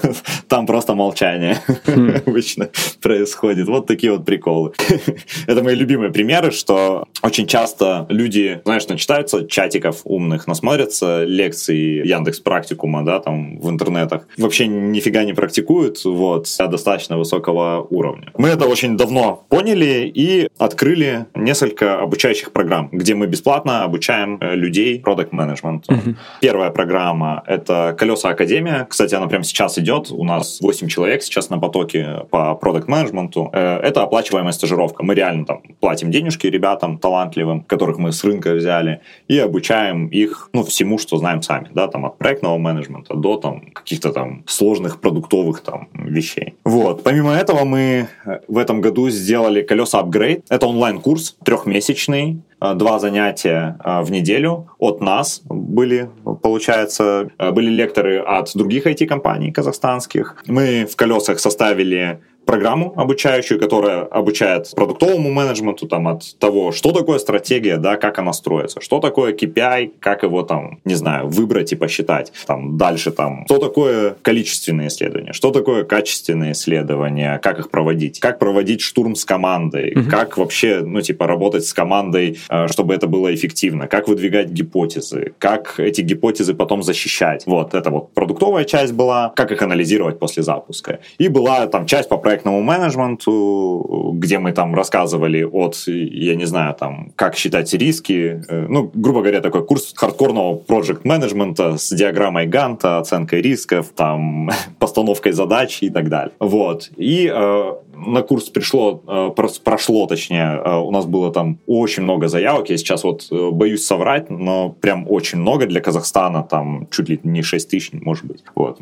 там 0.47 0.65
просто 0.65 0.95
молчание 0.95 1.57
обычно 2.25 2.69
происходит. 3.01 3.67
Вот 3.67 3.87
такие 3.87 4.13
вот 4.13 4.25
приколы. 4.25 4.71
Это 5.47 5.63
мои 5.63 5.75
любимые 5.75 6.11
примеры, 6.11 6.51
что 6.51 7.05
очень 7.21 7.47
часто 7.47 8.05
люди, 8.09 8.61
знаешь, 8.63 8.87
начитаются 8.87 9.45
чатиков 9.45 10.01
умных, 10.05 10.47
насмотрятся 10.47 11.25
лекции 11.25 12.07
Яндекс 12.07 12.39
Практикума, 12.39 13.03
да, 13.03 13.19
там 13.19 13.59
в 13.59 13.69
интернетах, 13.69 14.27
вообще 14.37 14.67
нифига 14.67 15.23
не 15.23 15.33
практикуют, 15.33 16.03
вот, 16.05 16.47
достаточно 16.57 17.17
высокого 17.17 17.85
уровня. 17.89 18.31
Мы 18.37 18.49
это 18.49 18.65
очень 18.65 18.85
очень 18.85 18.97
давно 18.97 19.45
поняли 19.49 20.11
и 20.13 20.47
открыли 20.59 21.25
несколько 21.33 21.99
обучающих 21.99 22.51
программ, 22.51 22.89
где 22.91 23.15
мы 23.15 23.25
бесплатно 23.25 23.83
обучаем 23.83 24.37
э, 24.39 24.55
людей 24.55 24.99
продукт 25.15 25.31
менеджменту. 25.33 25.93
Uh-huh. 25.93 26.15
Первая 26.41 26.71
программа— 26.71 27.41
это 27.47 27.95
«Колеса 27.97 28.29
Академия». 28.29 28.85
Кстати, 28.89 29.15
она 29.15 29.27
прямо 29.27 29.43
сейчас 29.43 29.77
идет. 29.77 30.11
У 30.11 30.23
нас 30.23 30.59
8 30.61 30.87
человек 30.87 31.23
сейчас 31.23 31.49
на 31.49 31.57
потоке 31.57 32.25
по 32.29 32.55
продукт 32.55 32.89
менеджменту. 32.89 33.49
Э, 33.53 33.77
это 33.77 34.03
оплачиваемая 34.03 34.51
стажировка. 34.51 35.03
Мы 35.03 35.15
реально 35.15 35.45
там 35.45 35.61
платим 35.79 36.11
денежки 36.11 36.47
ребятам 36.47 36.97
талантливым, 36.97 37.61
которых 37.61 37.97
мы 37.97 38.11
с 38.11 38.23
рынка 38.25 38.53
взяли, 38.53 38.99
и 39.29 39.39
обучаем 39.39 40.07
их 40.07 40.49
ну, 40.53 40.63
всему, 40.63 40.97
что 40.97 41.17
знаем 41.17 41.41
сами. 41.41 41.69
Да, 41.73 41.87
там, 41.87 42.05
от 42.05 42.17
проектного 42.17 42.57
менеджмента 42.57 43.15
до 43.15 43.37
там, 43.37 43.71
каких-то 43.71 44.11
там 44.11 44.43
сложных 44.47 44.99
продуктовых 44.99 45.61
там, 45.61 45.87
вещей. 45.93 46.55
Вот. 46.65 47.03
Помимо 47.03 47.31
этого 47.31 47.63
мы 47.63 48.07
э, 48.25 48.39
в 48.47 48.57
этом 48.57 48.81
году 48.81 49.09
сделали 49.09 49.61
колеса 49.61 49.99
апгрейд. 49.99 50.45
Это 50.49 50.67
онлайн-курс 50.67 51.37
трехмесячный, 51.45 52.41
два 52.59 52.99
занятия 52.99 53.77
э, 53.83 54.01
в 54.01 54.11
неделю 54.11 54.69
от 54.79 55.01
нас 55.01 55.41
были, 55.45 56.09
получается, 56.41 57.29
э, 57.37 57.51
были 57.51 57.69
лекторы 57.69 58.19
от 58.19 58.51
других 58.55 58.87
IT-компаний 58.87 59.51
казахстанских. 59.51 60.37
Мы 60.47 60.85
в 60.85 60.95
колесах 60.95 61.39
составили 61.39 62.21
программу 62.45 62.93
обучающую, 62.95 63.59
которая 63.59 64.03
обучает 64.03 64.71
продуктовому 64.75 65.31
менеджменту 65.31 65.87
там, 65.87 66.07
от 66.07 66.37
того, 66.39 66.71
что 66.71 66.91
такое 66.91 67.19
стратегия, 67.19 67.77
да, 67.77 67.97
как 67.97 68.19
она 68.19 68.33
строится, 68.33 68.81
что 68.81 68.99
такое 68.99 69.33
KPI, 69.33 69.93
как 69.99 70.23
его 70.23 70.43
там, 70.43 70.79
не 70.85 70.95
знаю, 70.95 71.27
выбрать 71.27 71.71
и 71.73 71.75
посчитать. 71.75 72.31
Там, 72.45 72.77
дальше 72.77 73.11
там, 73.11 73.45
что 73.45 73.57
такое 73.57 74.15
количественные 74.21 74.87
исследования, 74.87 75.33
что 75.33 75.51
такое 75.51 75.83
качественные 75.83 76.53
исследования, 76.53 77.39
как 77.41 77.59
их 77.59 77.69
проводить, 77.69 78.19
как 78.19 78.39
проводить 78.39 78.81
штурм 78.81 79.15
с 79.15 79.25
командой, 79.25 79.93
угу. 79.95 80.09
как 80.09 80.37
вообще, 80.37 80.81
ну, 80.81 81.01
типа, 81.01 81.27
работать 81.27 81.65
с 81.65 81.73
командой, 81.73 82.39
э, 82.49 82.67
чтобы 82.67 82.93
это 82.93 83.07
было 83.07 83.33
эффективно, 83.33 83.87
как 83.87 84.07
выдвигать 84.07 84.49
гипотезы, 84.49 85.33
как 85.39 85.79
эти 85.79 86.01
гипотезы 86.01 86.53
потом 86.53 86.83
защищать. 86.83 87.45
Вот, 87.45 87.73
это 87.73 87.89
вот 87.89 88.13
продуктовая 88.13 88.65
часть 88.65 88.93
была, 88.93 89.33
как 89.35 89.51
их 89.51 89.61
анализировать 89.61 90.19
после 90.19 90.43
запуска. 90.43 90.99
И 91.17 91.27
была 91.27 91.67
там 91.67 91.85
часть 91.85 92.09
по 92.09 92.17
проекту 92.17 92.34
проектному 92.35 92.61
менеджменту, 92.61 94.11
где 94.13 94.39
мы 94.39 94.51
там 94.51 94.75
рассказывали 94.75 95.43
от, 95.43 95.75
я 95.87 96.35
не 96.35 96.45
знаю, 96.45 96.73
там, 96.73 97.11
как 97.15 97.35
считать 97.35 97.73
риски, 97.73 98.41
э, 98.49 98.67
ну, 98.69 98.91
грубо 98.93 99.21
говоря, 99.21 99.41
такой 99.41 99.65
курс 99.65 99.93
хардкорного 99.95 100.55
проект 100.55 101.05
менеджмента 101.05 101.77
с 101.77 101.95
диаграммой 101.95 102.47
Ганта, 102.47 102.99
оценкой 102.99 103.41
рисков, 103.41 103.87
там, 103.95 104.49
постановкой 104.79 105.31
задач 105.31 105.77
и 105.81 105.89
так 105.89 106.09
далее. 106.09 106.31
Вот. 106.39 106.91
И 106.97 107.31
э, 107.33 107.73
на 107.95 108.21
курс 108.21 108.49
пришло, 108.49 109.01
э, 109.07 109.31
прошло, 109.63 110.07
точнее, 110.07 110.61
э, 110.63 110.77
у 110.77 110.91
нас 110.91 111.05
было 111.05 111.31
там 111.31 111.59
очень 111.67 112.03
много 112.03 112.27
заявок, 112.27 112.69
я 112.69 112.77
сейчас 112.77 113.03
вот 113.03 113.27
э, 113.31 113.49
боюсь 113.51 113.85
соврать, 113.85 114.29
но 114.29 114.69
прям 114.69 115.05
очень 115.09 115.39
много 115.39 115.65
для 115.65 115.81
Казахстана, 115.81 116.43
там 116.43 116.87
чуть 116.91 117.09
ли 117.09 117.19
не 117.23 117.41
6 117.41 117.69
тысяч, 117.69 117.89
может 117.93 118.25
быть. 118.25 118.43
Вот. 118.55 118.77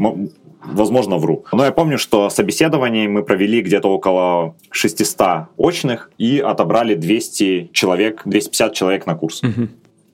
Возможно, 0.65 1.17
вру. 1.17 1.43
Но 1.51 1.65
я 1.65 1.71
помню, 1.71 1.97
что 1.97 2.29
собеседований 2.29 3.07
мы 3.07 3.23
провели 3.23 3.61
где-то 3.61 3.89
около 3.89 4.55
600 4.71 5.47
очных 5.57 6.09
и 6.17 6.39
отобрали 6.39 6.95
200 6.95 7.69
человек, 7.73 8.21
250 8.25 8.73
человек 8.73 9.05
на 9.05 9.15
курс. 9.15 9.43
Угу. 9.43 9.67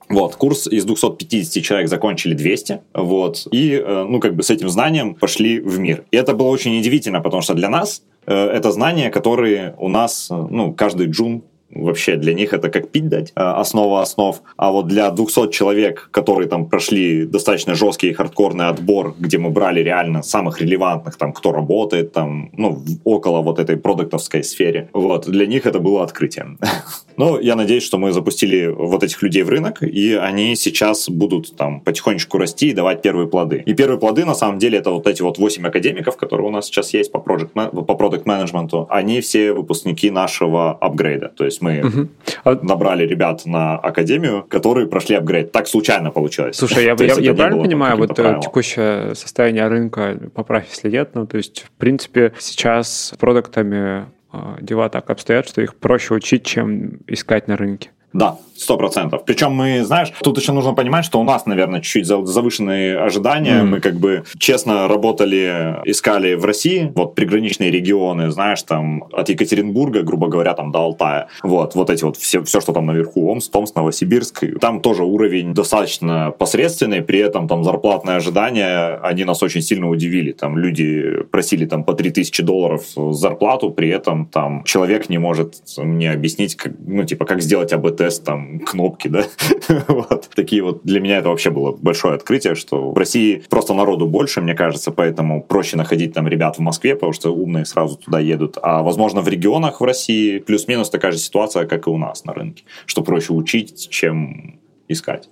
Вот, 0.08 0.34
курс 0.34 0.66
из 0.66 0.84
250 0.84 1.62
человек 1.62 1.88
закончили 1.88 2.34
200, 2.34 2.80
вот, 2.94 3.46
и, 3.52 3.80
ну, 3.86 4.18
как 4.18 4.34
бы 4.34 4.42
с 4.42 4.50
этим 4.50 4.68
знанием 4.68 5.14
пошли 5.14 5.60
в 5.60 5.78
мир. 5.78 6.02
И 6.10 6.16
это 6.16 6.34
было 6.34 6.48
очень 6.48 6.76
удивительно, 6.76 7.20
потому 7.20 7.42
что 7.42 7.54
для 7.54 7.68
нас 7.68 8.02
это 8.34 8.70
знания, 8.72 9.10
которые 9.10 9.74
у 9.78 9.88
нас, 9.88 10.28
э, 10.30 10.34
ну, 10.34 10.72
каждый 10.72 11.08
джун 11.08 11.42
вообще 11.70 12.16
для 12.16 12.34
них 12.34 12.52
это 12.52 12.68
как 12.68 12.90
пить 12.90 13.08
дать, 13.08 13.32
э, 13.34 13.40
основа 13.40 14.02
основ. 14.02 14.40
А 14.56 14.70
вот 14.70 14.86
для 14.86 15.10
200 15.10 15.50
человек, 15.50 16.08
которые 16.10 16.48
там 16.48 16.66
прошли 16.66 17.26
достаточно 17.26 17.74
жесткий 17.74 18.12
хардкорный 18.12 18.68
отбор, 18.68 19.14
где 19.18 19.38
мы 19.38 19.50
брали 19.50 19.80
реально 19.80 20.22
самых 20.22 20.60
релевантных, 20.60 21.16
там, 21.16 21.32
кто 21.32 21.52
работает 21.52 22.12
там, 22.12 22.50
ну, 22.56 22.82
около 23.04 23.42
вот 23.42 23.58
этой 23.58 23.76
продуктовской 23.76 24.42
сфере, 24.44 24.88
вот, 24.92 25.26
для 25.26 25.46
них 25.46 25.66
это 25.66 25.78
было 25.78 26.02
открытием. 26.02 26.58
Но 27.16 27.38
я 27.38 27.54
надеюсь, 27.54 27.82
что 27.82 27.98
мы 27.98 28.12
запустили 28.12 28.66
вот 28.66 29.02
этих 29.02 29.22
людей 29.22 29.42
в 29.42 29.48
рынок, 29.50 29.82
и 29.82 30.14
они 30.14 30.56
сейчас 30.56 31.08
будут 31.08 31.56
там 31.56 31.80
потихонечку 31.80 32.38
расти 32.38 32.70
и 32.70 32.72
давать 32.72 33.02
первые 33.02 33.28
плоды. 33.28 33.62
И 33.66 33.74
первые 33.74 33.98
плоды, 33.98 34.24
на 34.24 34.34
самом 34.34 34.58
деле, 34.58 34.78
это 34.78 34.90
вот 34.90 35.06
эти 35.06 35.22
вот 35.22 35.38
8 35.38 35.66
академиков, 35.66 36.16
которые 36.16 36.46
у 36.46 36.50
нас 36.50 36.66
сейчас 36.66 36.94
есть 36.94 37.12
по 37.12 37.18
продукт 37.18 37.52
по 37.52 37.94
продукт 37.94 38.26
менеджменту 38.26 38.86
они 38.88 39.20
все 39.20 39.52
выпускники 39.52 40.10
нашего 40.10 40.72
апгрейда. 40.72 41.28
То 41.28 41.44
есть 41.44 41.59
мы 41.60 41.80
угу. 41.80 42.08
а... 42.44 42.58
набрали 42.62 43.06
ребят 43.06 43.46
на 43.46 43.76
академию, 43.76 44.44
которые 44.48 44.86
прошли 44.86 45.16
апгрейд. 45.16 45.52
Так 45.52 45.68
случайно 45.68 46.10
получилось. 46.10 46.56
Слушай, 46.56 46.84
я, 46.84 46.96
я, 46.98 47.14
я 47.14 47.34
правильно 47.34 47.62
понимаю, 47.62 47.96
вот 47.96 48.10
э, 48.10 48.14
правилам. 48.14 48.40
текущее 48.40 49.14
состояние 49.14 49.66
рынка, 49.68 50.18
поправь, 50.34 50.66
если 50.70 50.90
нет, 50.90 51.10
ну, 51.14 51.26
то 51.26 51.36
есть, 51.36 51.62
в 51.62 51.70
принципе, 51.78 52.32
сейчас 52.38 53.14
продуктами 53.18 54.06
а, 54.32 54.58
дела 54.60 54.88
так 54.88 55.10
обстоят, 55.10 55.48
что 55.48 55.60
их 55.60 55.74
проще 55.74 56.14
учить, 56.14 56.44
чем 56.44 57.00
искать 57.06 57.48
на 57.48 57.56
рынке. 57.56 57.90
Да, 58.12 58.38
Сто 58.60 58.76
процентов. 58.76 59.22
Причем 59.24 59.52
мы, 59.52 59.84
знаешь, 59.84 60.12
тут 60.22 60.36
еще 60.38 60.52
нужно 60.52 60.74
понимать, 60.74 61.06
что 61.06 61.18
у 61.18 61.24
нас, 61.24 61.46
наверное, 61.46 61.80
чуть-чуть 61.80 62.06
завышенные 62.06 62.98
ожидания. 62.98 63.62
Mm. 63.62 63.64
Мы 63.64 63.80
как 63.80 63.94
бы 63.94 64.24
честно 64.38 64.86
работали, 64.86 65.76
искали 65.86 66.34
в 66.34 66.44
России, 66.44 66.92
вот 66.94 67.14
приграничные 67.14 67.70
регионы, 67.70 68.30
знаешь, 68.30 68.62
там 68.62 69.04
от 69.12 69.30
Екатеринбурга, 69.30 70.02
грубо 70.02 70.28
говоря, 70.28 70.52
там 70.52 70.72
до 70.72 70.80
Алтая. 70.80 71.28
Вот, 71.42 71.74
вот 71.74 71.88
эти 71.88 72.04
вот 72.04 72.18
все, 72.18 72.44
все 72.44 72.60
что 72.60 72.74
там 72.74 72.84
наверху, 72.84 73.30
Омск, 73.30 73.50
Томск, 73.50 73.76
Новосибирск. 73.76 74.44
Там 74.60 74.82
тоже 74.82 75.04
уровень 75.04 75.54
достаточно 75.54 76.30
посредственный, 76.30 77.00
при 77.00 77.18
этом 77.18 77.48
там 77.48 77.64
зарплатные 77.64 78.16
ожидания, 78.16 79.00
они 79.02 79.24
нас 79.24 79.42
очень 79.42 79.62
сильно 79.62 79.88
удивили. 79.88 80.32
Там 80.32 80.58
люди 80.58 81.22
просили 81.30 81.64
там 81.64 81.82
по 81.82 81.94
3000 81.94 82.42
долларов 82.42 82.82
зарплату, 83.12 83.70
при 83.70 83.88
этом 83.88 84.26
там 84.26 84.64
человек 84.64 85.08
не 85.08 85.16
может 85.16 85.54
мне 85.78 86.12
объяснить, 86.12 86.56
как, 86.56 86.74
ну, 86.86 87.04
типа, 87.04 87.24
как 87.24 87.40
сделать 87.40 87.72
АБ-тест 87.72 88.22
там 88.22 88.49
кнопки, 88.58 89.08
да. 89.08 89.24
вот. 89.88 90.28
Такие 90.34 90.62
вот 90.62 90.80
для 90.84 91.00
меня 91.00 91.18
это 91.18 91.28
вообще 91.28 91.50
было 91.50 91.72
большое 91.72 92.14
открытие, 92.14 92.54
что 92.54 92.90
в 92.90 92.96
России 92.96 93.42
просто 93.48 93.74
народу 93.74 94.06
больше, 94.06 94.40
мне 94.40 94.54
кажется, 94.54 94.90
поэтому 94.90 95.42
проще 95.42 95.76
находить 95.76 96.12
там 96.12 96.26
ребят 96.28 96.56
в 96.56 96.60
Москве, 96.60 96.94
потому 96.94 97.12
что 97.12 97.34
умные 97.34 97.64
сразу 97.64 97.96
туда 97.96 98.20
едут. 98.20 98.58
А 98.62 98.82
возможно 98.82 99.20
в 99.20 99.28
регионах 99.28 99.80
в 99.80 99.84
России 99.84 100.38
плюс-минус 100.38 100.90
такая 100.90 101.12
же 101.12 101.18
ситуация, 101.18 101.66
как 101.66 101.86
и 101.86 101.90
у 101.90 101.96
нас 101.96 102.24
на 102.24 102.32
рынке, 102.32 102.64
что 102.86 103.02
проще 103.02 103.32
учить, 103.32 103.88
чем 103.90 104.58
искать. 104.88 105.28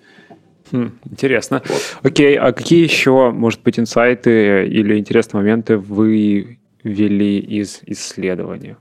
Хм, 0.71 0.93
интересно. 1.11 1.63
Вот. 1.67 1.99
Окей, 2.03 2.37
а 2.37 2.53
какие 2.53 2.83
еще, 2.83 3.31
может 3.31 3.63
быть, 3.63 3.79
инсайты 3.79 4.67
или 4.67 4.99
интересные 4.99 5.41
моменты 5.41 5.79
вы 5.79 6.59
ввели 6.83 7.39
из 7.39 7.81
исследования? 7.87 8.77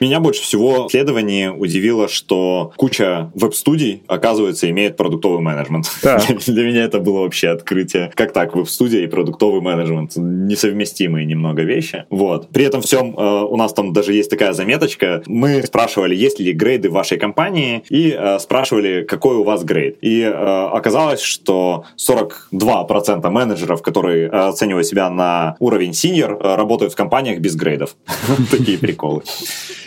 Меня 0.00 0.18
больше 0.20 0.42
всего 0.42 0.86
исследование 0.88 1.52
удивило, 1.52 2.08
что 2.08 2.72
куча 2.76 3.30
веб-студий, 3.34 4.02
оказывается, 4.06 4.68
имеет 4.70 4.96
продуктовый 4.96 5.40
менеджмент. 5.40 5.86
Да. 6.02 6.18
Для 6.46 6.64
меня 6.64 6.84
это 6.84 7.00
было 7.00 7.20
вообще 7.20 7.48
открытие. 7.48 8.10
Как 8.14 8.32
так, 8.32 8.56
веб-студия 8.56 9.04
и 9.04 9.06
продуктовый 9.06 9.60
менеджмент? 9.60 10.12
Несовместимые 10.16 11.26
немного 11.26 11.62
вещи. 11.62 12.06
Вот. 12.08 12.48
При 12.48 12.64
этом 12.64 12.80
всем 12.80 13.14
э, 13.16 13.42
у 13.44 13.56
нас 13.56 13.74
там 13.74 13.92
даже 13.92 14.14
есть 14.14 14.30
такая 14.30 14.54
заметочка. 14.54 15.22
Мы 15.26 15.62
спрашивали, 15.62 16.14
есть 16.14 16.40
ли 16.40 16.52
грейды 16.52 16.88
в 16.88 16.92
вашей 16.92 17.18
компании, 17.18 17.82
и 17.90 18.16
э, 18.18 18.38
спрашивали, 18.38 19.04
какой 19.04 19.36
у 19.36 19.44
вас 19.44 19.64
грейд. 19.64 19.98
И 20.00 20.22
э, 20.22 20.30
оказалось, 20.32 21.20
что 21.20 21.84
42% 21.98 23.28
менеджеров, 23.28 23.82
которые 23.82 24.28
э, 24.28 24.30
оценивают 24.30 24.86
себя 24.86 25.10
на 25.10 25.56
уровень 25.58 25.90
senior, 25.90 26.38
э, 26.40 26.56
работают 26.56 26.94
в 26.94 26.96
компаниях 26.96 27.40
без 27.40 27.54
грейдов. 27.54 27.96
Такие 28.50 28.78
приколы. 28.78 29.22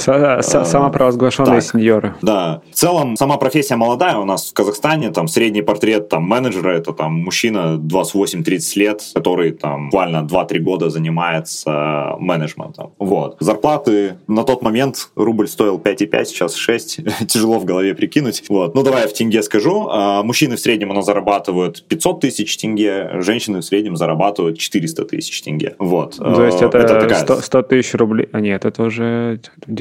самопровозглашенные 0.00 1.60
так, 1.60 1.64
сеньоры. 1.64 2.14
Да. 2.22 2.62
В 2.70 2.74
целом, 2.74 3.16
сама 3.16 3.36
профессия 3.36 3.76
молодая 3.76 4.16
у 4.16 4.24
нас 4.24 4.50
в 4.50 4.54
Казахстане. 4.54 5.10
Там 5.10 5.28
средний 5.28 5.62
портрет 5.62 6.08
там, 6.08 6.24
менеджера 6.24 6.70
это 6.70 6.92
там 6.92 7.12
мужчина 7.14 7.78
28-30 7.78 8.60
лет, 8.76 9.02
который 9.14 9.52
там 9.52 9.86
буквально 9.86 10.26
2-3 10.26 10.58
года 10.58 10.90
занимается 10.90 12.16
менеджментом. 12.18 12.92
Вот. 12.98 13.36
Зарплаты 13.40 14.16
на 14.26 14.44
тот 14.44 14.62
момент 14.62 15.10
рубль 15.16 15.48
стоил 15.48 15.78
5,5, 15.78 16.24
сейчас 16.24 16.54
6. 16.54 17.00
Тяжело 17.28 17.58
в 17.58 17.64
голове 17.64 17.94
прикинуть. 17.94 18.44
Вот. 18.48 18.74
Ну, 18.74 18.82
давай 18.82 19.02
я 19.02 19.08
в 19.08 19.12
тенге 19.12 19.42
скажу. 19.42 19.88
А, 19.90 20.22
мужчины 20.22 20.56
в 20.56 20.60
среднем 20.60 20.90
у 20.90 20.94
нас 20.94 21.06
зарабатывают 21.06 21.84
500 21.88 22.20
тысяч 22.20 22.56
тенге, 22.56 23.10
женщины 23.20 23.60
в 23.60 23.64
среднем 23.64 23.96
зарабатывают 23.96 24.58
400 24.58 25.04
тысяч 25.04 25.42
тенге. 25.42 25.74
Вот. 25.78 26.16
То 26.16 26.44
есть 26.44 26.62
это, 26.62 26.78
это 26.78 27.00
такая... 27.00 27.18
100, 27.18 27.40
100 27.42 27.62
тысяч 27.62 27.94
рублей? 27.94 28.28
А 28.32 28.40
нет, 28.40 28.64
это 28.64 28.82
уже 28.82 29.40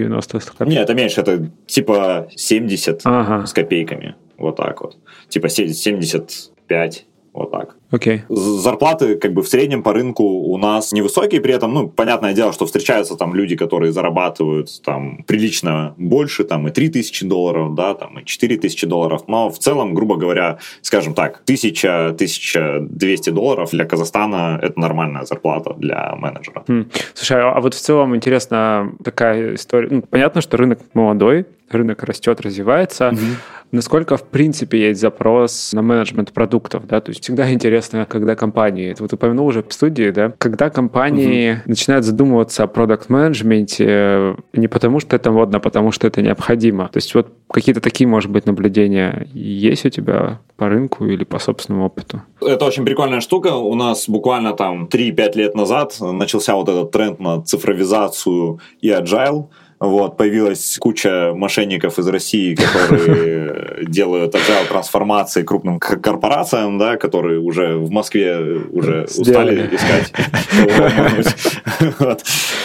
90 0.09 0.51
копеек. 0.51 0.71
Нет, 0.71 0.83
это 0.83 0.93
меньше, 0.93 1.21
это 1.21 1.49
типа 1.65 2.27
70 2.35 3.01
ага. 3.03 3.45
с 3.45 3.53
копейками. 3.53 4.15
Вот 4.37 4.55
так 4.57 4.81
вот. 4.81 4.97
Типа 5.27 5.49
75, 5.49 7.05
вот 7.39 7.51
так. 7.51 7.75
Окей. 7.91 8.23
Okay. 8.27 8.35
Зарплаты 8.35 9.15
как 9.15 9.33
бы 9.33 9.41
в 9.41 9.47
среднем 9.47 9.81
по 9.83 9.93
рынку 9.93 10.23
у 10.23 10.57
нас 10.57 10.91
невысокие, 10.91 11.41
при 11.41 11.53
этом, 11.53 11.73
ну, 11.73 11.89
понятное 11.89 12.33
дело, 12.33 12.53
что 12.53 12.65
встречаются 12.65 13.15
там 13.15 13.33
люди, 13.33 13.55
которые 13.55 13.91
зарабатывают 13.91 14.81
там 14.83 15.23
прилично 15.23 15.93
больше, 15.97 16.43
там 16.43 16.67
и 16.67 16.71
3 16.71 16.89
тысячи 16.89 17.25
долларов, 17.25 17.73
да, 17.75 17.93
там 17.93 18.19
и 18.19 18.25
4 18.25 18.57
тысячи 18.57 18.85
долларов, 18.85 19.23
но 19.27 19.49
в 19.49 19.57
целом, 19.57 19.93
грубо 19.93 20.17
говоря, 20.17 20.59
скажем 20.81 21.13
так, 21.13 21.41
1000-1200 21.47 23.31
долларов 23.31 23.71
для 23.71 23.85
Казахстана 23.85 24.59
это 24.61 24.79
нормальная 24.79 25.25
зарплата 25.25 25.73
для 25.73 26.15
менеджера. 26.15 26.63
Хм. 26.67 26.85
Слушай, 27.13 27.41
а, 27.41 27.53
а 27.53 27.61
вот 27.61 27.73
в 27.73 27.79
целом 27.79 28.15
интересно 28.15 28.91
такая 29.03 29.55
история, 29.55 29.87
ну, 29.89 30.01
понятно, 30.01 30.41
что 30.41 30.57
рынок 30.57 30.79
молодой, 30.93 31.45
рынок 31.73 32.03
растет, 32.03 32.41
развивается, 32.41 33.09
угу. 33.09 33.19
насколько 33.71 34.17
в 34.17 34.23
принципе 34.23 34.87
есть 34.89 35.01
запрос 35.01 35.71
на 35.73 35.81
менеджмент 35.81 36.31
продуктов, 36.31 36.87
да, 36.87 37.01
то 37.01 37.09
есть 37.09 37.23
всегда 37.23 37.51
интересно, 37.53 38.05
когда 38.05 38.35
компании, 38.35 38.95
вот 38.99 39.13
упомянул 39.13 39.47
уже 39.47 39.63
в 39.63 39.73
студии, 39.73 40.11
да, 40.11 40.33
когда 40.37 40.69
компании 40.69 41.53
угу. 41.53 41.61
начинают 41.65 42.05
задумываться 42.05 42.63
о 42.63 42.67
продукт-менеджменте 42.67 44.35
не 44.53 44.67
потому, 44.67 44.99
что 44.99 45.15
это 45.15 45.31
модно, 45.31 45.57
а 45.57 45.61
потому 45.61 45.91
что 45.91 46.07
это 46.07 46.21
необходимо. 46.21 46.87
То 46.89 46.97
есть 46.97 47.13
вот 47.15 47.27
какие-то 47.51 47.81
такие, 47.81 48.07
может 48.07 48.31
быть, 48.31 48.45
наблюдения 48.45 49.27
есть 49.33 49.85
у 49.85 49.89
тебя 49.89 50.39
по 50.55 50.69
рынку 50.69 51.05
или 51.05 51.23
по 51.23 51.39
собственному 51.39 51.85
опыту? 51.85 52.21
Это 52.41 52.65
очень 52.65 52.85
прикольная 52.85 53.21
штука. 53.21 53.55
У 53.55 53.73
нас 53.75 54.07
буквально 54.07 54.53
там 54.53 54.87
3-5 54.91 55.35
лет 55.35 55.55
назад 55.55 55.95
начался 55.99 56.55
вот 56.55 56.69
этот 56.69 56.91
тренд 56.91 57.19
на 57.19 57.41
цифровизацию 57.41 58.59
и 58.81 58.89
agile. 58.89 59.47
Вот, 59.79 60.17
появилась 60.17 60.77
куча 60.77 61.31
мошенников 61.33 61.99
из 61.99 62.07
России, 62.07 62.55
которые 62.55 63.85
делают 63.85 64.35
agile 64.35 64.67
трансформации 64.67 65.43
крупным 65.43 65.79
корпорациям, 65.79 66.77
да, 66.77 66.97
которые 66.97 67.39
уже 67.39 67.75
в 67.75 67.89
Москве 67.89 68.37
уже 68.71 69.07
устали 69.17 69.69
искать. 69.73 70.13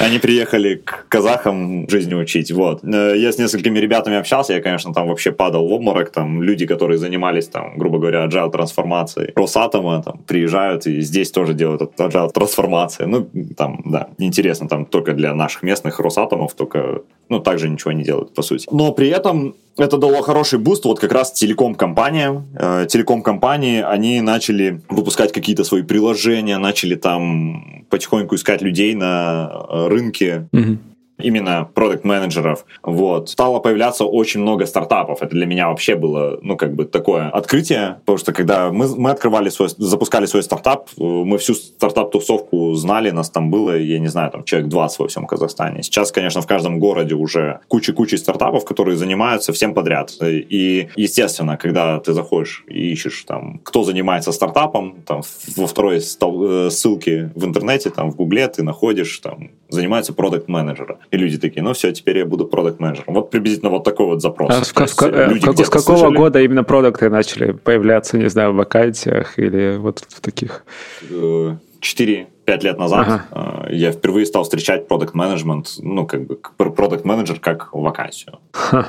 Они 0.01 0.19
приехали 0.19 0.83
к 0.85 1.07
казахам 1.09 1.89
жизни 1.89 2.15
учить. 2.15 2.51
Вот. 2.51 2.83
Э, 2.83 3.15
я 3.17 3.31
с 3.31 3.39
несколькими 3.39 3.79
ребятами 3.79 4.17
общался, 4.17 4.53
я, 4.55 4.61
конечно, 4.61 4.93
там 4.93 5.09
вообще 5.09 5.31
падал 5.31 5.69
в 5.69 5.73
обморок. 5.73 6.11
Там 6.11 6.43
люди, 6.43 6.67
которые 6.67 6.99
занимались, 6.99 7.47
там, 7.47 7.79
грубо 7.79 7.99
говоря, 7.99 8.27
agile 8.27 8.51
трансформацией 8.51 9.33
Росатома, 9.37 10.03
там, 10.03 10.19
приезжают 10.27 10.87
и 10.87 11.01
здесь 11.01 11.31
тоже 11.31 11.55
делают 11.55 11.83
agile 11.97 12.33
трансформации. 12.33 13.05
Ну, 13.05 13.29
там, 13.57 13.83
да, 13.85 14.09
интересно, 14.19 14.69
там 14.69 14.85
только 14.85 15.13
для 15.13 15.33
наших 15.33 15.63
местных 15.63 16.01
Росатомов, 16.01 16.55
только 16.55 17.04
ну, 17.29 17.41
также 17.41 17.69
ничего 17.69 17.93
не 17.93 18.05
делают, 18.05 18.35
по 18.35 18.43
сути. 18.43 18.69
Но 18.71 18.93
при 18.93 19.09
этом 19.09 19.55
это 19.77 19.99
дало 19.99 20.23
хороший 20.23 20.59
boost 20.59 20.85
вот 20.85 21.01
как 21.01 21.13
раз 21.13 21.33
телеком-компаниям. 21.33 22.47
Э, 22.59 22.87
телеком-компании, 22.89 23.83
они 23.83 24.21
начали 24.21 24.83
выпускать 24.89 25.33
какие-то 25.33 25.65
свои 25.65 25.83
приложения, 25.83 26.59
начали 26.59 26.95
там 26.95 27.85
потихоньку 27.91 28.37
искать 28.37 28.63
людей 28.63 28.95
на 28.95 29.51
э, 29.69 29.89
рынке. 29.89 30.49
Mm-hmm 30.53 30.79
именно 31.19 31.69
продукт-менеджеров. 31.75 32.65
Вот. 32.83 33.31
Стало 33.31 33.61
появляться 33.61 34.05
очень 34.05 34.41
много 34.41 34.67
стартапов. 34.67 35.23
Это 35.23 35.31
для 35.31 35.47
меня 35.47 35.69
вообще 35.69 35.95
было, 35.97 36.39
ну, 36.43 36.57
как 36.57 36.75
бы 36.75 36.85
такое 36.85 37.29
открытие, 37.29 37.97
потому 38.01 38.19
что 38.19 38.33
когда 38.33 38.71
мы, 38.71 38.89
мы 38.97 39.11
открывали 39.11 39.49
свой, 39.49 39.69
запускали 39.77 40.27
свой 40.27 40.43
стартап, 40.43 40.89
мы 40.97 41.39
всю 41.39 41.55
стартап-тусовку 41.55 42.75
знали, 42.75 43.11
нас 43.11 43.31
там 43.31 43.51
было, 43.51 43.77
я 43.77 43.99
не 43.99 44.09
знаю, 44.09 44.31
там 44.31 44.45
человек 44.45 44.69
20 44.69 44.99
во 44.99 45.09
всем 45.09 45.27
Казахстане. 45.27 45.83
Сейчас, 45.83 46.13
конечно, 46.13 46.41
в 46.41 46.47
каждом 46.47 46.79
городе 46.79 47.15
уже 47.15 47.61
куча-куча 47.69 48.17
стартапов, 48.17 48.65
которые 48.65 48.97
занимаются 48.97 49.53
всем 49.53 49.75
подряд. 49.75 50.13
И, 50.21 50.89
естественно, 50.97 51.57
когда 51.57 52.01
ты 52.01 52.13
заходишь 52.13 52.65
и 52.69 52.93
ищешь 52.93 53.25
там, 53.27 53.61
кто 53.63 53.85
занимается 53.85 54.33
стартапом, 54.33 55.03
там, 55.07 55.23
во 55.57 55.67
второй 55.67 55.99
э, 55.99 56.71
ссылке 56.71 57.31
в 57.35 57.45
интернете, 57.45 57.91
там, 57.91 58.11
в 58.11 58.17
Гугле 58.17 58.49
ты 58.49 58.63
находишь, 58.63 59.19
там, 59.19 59.51
занимается 59.69 60.13
продукт-менеджера. 60.13 60.99
И 61.11 61.17
люди 61.17 61.39
такие, 61.39 61.63
ну 61.63 61.73
все, 61.73 61.93
теперь 61.93 62.19
я 62.19 62.27
буду 62.27 62.47
продукт 62.47 62.81
менеджером 62.81 63.15
Вот 63.15 63.31
приблизительно 63.31 63.71
вот 63.71 63.85
такой 63.85 64.07
вот 64.07 64.23
запрос. 64.23 64.51
А 64.53 64.63
в, 64.63 64.89
в, 64.89 65.03
э, 65.03 65.29
люди 65.29 65.47
как, 65.47 65.59
с 65.59 65.71
какого 65.71 65.99
слышали? 65.99 66.17
года 66.17 66.41
именно 66.41 66.65
продукты 66.65 67.11
начали 67.11 67.53
появляться, 67.53 68.19
не 68.19 68.29
знаю, 68.29 68.53
в 68.53 68.57
вакансиях 68.57 69.39
или 69.39 69.77
вот 69.77 70.05
в 70.09 70.21
таких? 70.21 70.65
4-5 71.11 72.27
э, 72.47 72.59
лет 72.63 72.79
назад 72.79 73.07
ага. 73.07 73.67
Э, 73.69 73.75
я 73.75 73.93
впервые 73.93 74.27
стал 74.27 74.45
встречать 74.45 74.89
продукт 74.89 75.15
менеджмент 75.15 75.75
ну, 75.79 76.07
как 76.07 76.27
бы 76.27 76.37
продукт 76.57 77.05
менеджер 77.05 77.39
как 77.41 77.73
вакансию. 77.73 78.39
Ха. 78.53 78.89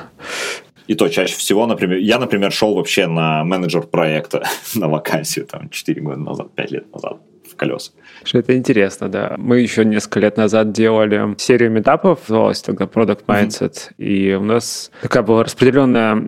И 0.86 0.94
то 0.94 1.08
чаще 1.08 1.36
всего, 1.36 1.66
например, 1.66 1.98
я, 1.98 2.18
например, 2.18 2.52
шел 2.52 2.74
вообще 2.74 3.06
на 3.06 3.42
менеджер 3.44 3.82
проекта 3.82 4.44
на 4.74 4.88
вакансию 4.88 5.46
там 5.46 5.68
4 5.68 6.00
года 6.00 6.20
назад, 6.20 6.54
5 6.54 6.70
лет 6.70 6.94
назад 6.94 7.18
в 7.56 7.58
колеса. 7.58 7.92
Что 8.22 8.38
это 8.38 8.56
интересно, 8.56 9.08
да. 9.08 9.34
Мы 9.38 9.60
еще 9.60 9.84
несколько 9.84 10.20
лет 10.20 10.36
назад 10.36 10.72
делали 10.72 11.34
серию 11.38 11.70
метапов, 11.70 12.28
называлась 12.28 12.62
тогда 12.62 12.84
Product 12.84 13.24
Mindset, 13.26 13.72
mm-hmm. 13.72 14.04
и 14.04 14.34
у 14.34 14.42
нас 14.42 14.90
такая 15.02 15.22
была 15.22 15.44
распределенная 15.44 16.22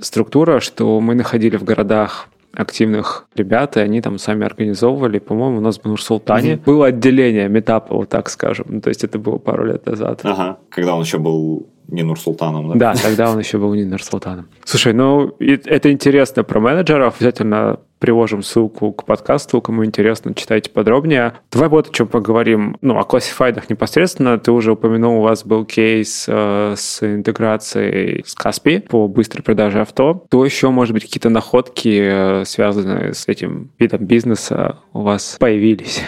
структура, 0.00 0.60
что 0.60 1.00
мы 1.00 1.14
находили 1.14 1.56
в 1.56 1.64
городах 1.64 2.28
активных 2.52 3.26
ребят, 3.34 3.76
и 3.76 3.80
они 3.80 4.00
там 4.00 4.18
сами 4.18 4.46
организовывали. 4.46 5.18
По-моему, 5.18 5.58
у 5.58 5.60
нас 5.60 5.78
в 5.78 5.84
Нур-Султане 5.84 6.54
mm-hmm. 6.54 6.64
было 6.64 6.86
отделение 6.86 7.48
метапа, 7.48 7.94
вот 7.94 8.08
так 8.08 8.30
скажем. 8.30 8.66
Ну, 8.68 8.80
то 8.80 8.88
есть 8.88 9.04
это 9.04 9.18
было 9.18 9.38
пару 9.38 9.66
лет 9.66 9.86
назад. 9.86 10.20
Ага, 10.24 10.58
когда 10.70 10.94
он 10.94 11.02
еще 11.02 11.18
был 11.18 11.68
не 11.88 12.02
Нурсултаном, 12.02 12.70
да? 12.70 12.92
Да, 12.92 13.00
тогда 13.00 13.30
он 13.30 13.38
еще 13.38 13.58
был 13.58 13.74
не 13.74 13.84
Нурсултаном. 13.84 14.48
Слушай, 14.64 14.92
ну 14.92 15.36
это 15.38 15.92
интересно 15.92 16.42
про 16.44 16.58
менеджеров. 16.60 17.16
Обязательно 17.18 17.78
приложим 17.98 18.42
ссылку 18.42 18.92
к 18.92 19.04
подкасту, 19.04 19.60
кому 19.60 19.84
интересно, 19.84 20.34
читайте 20.34 20.70
подробнее. 20.70 21.34
Давай 21.50 21.68
вот 21.68 21.88
о 21.88 21.92
чем 21.92 22.08
поговорим. 22.08 22.76
Ну, 22.80 22.98
о 22.98 23.04
классифайдах 23.04 23.70
непосредственно. 23.70 24.38
Ты 24.38 24.52
уже 24.52 24.72
упомянул, 24.72 25.18
у 25.18 25.22
вас 25.22 25.44
был 25.44 25.64
кейс 25.64 26.26
э, 26.28 26.74
с 26.76 27.02
интеграцией 27.02 28.24
с 28.26 28.34
Каспи 28.34 28.80
по 28.80 29.08
быстрой 29.08 29.42
продаже 29.42 29.80
авто. 29.80 30.26
То 30.30 30.44
еще, 30.44 30.70
может 30.70 30.94
быть, 30.94 31.04
какие-то 31.04 31.30
находки, 31.30 32.00
э, 32.02 32.44
связанные 32.44 33.14
с 33.14 33.28
этим 33.28 33.70
видом 33.78 34.04
бизнеса 34.04 34.78
у 34.92 35.02
вас 35.02 35.36
появились? 35.38 36.02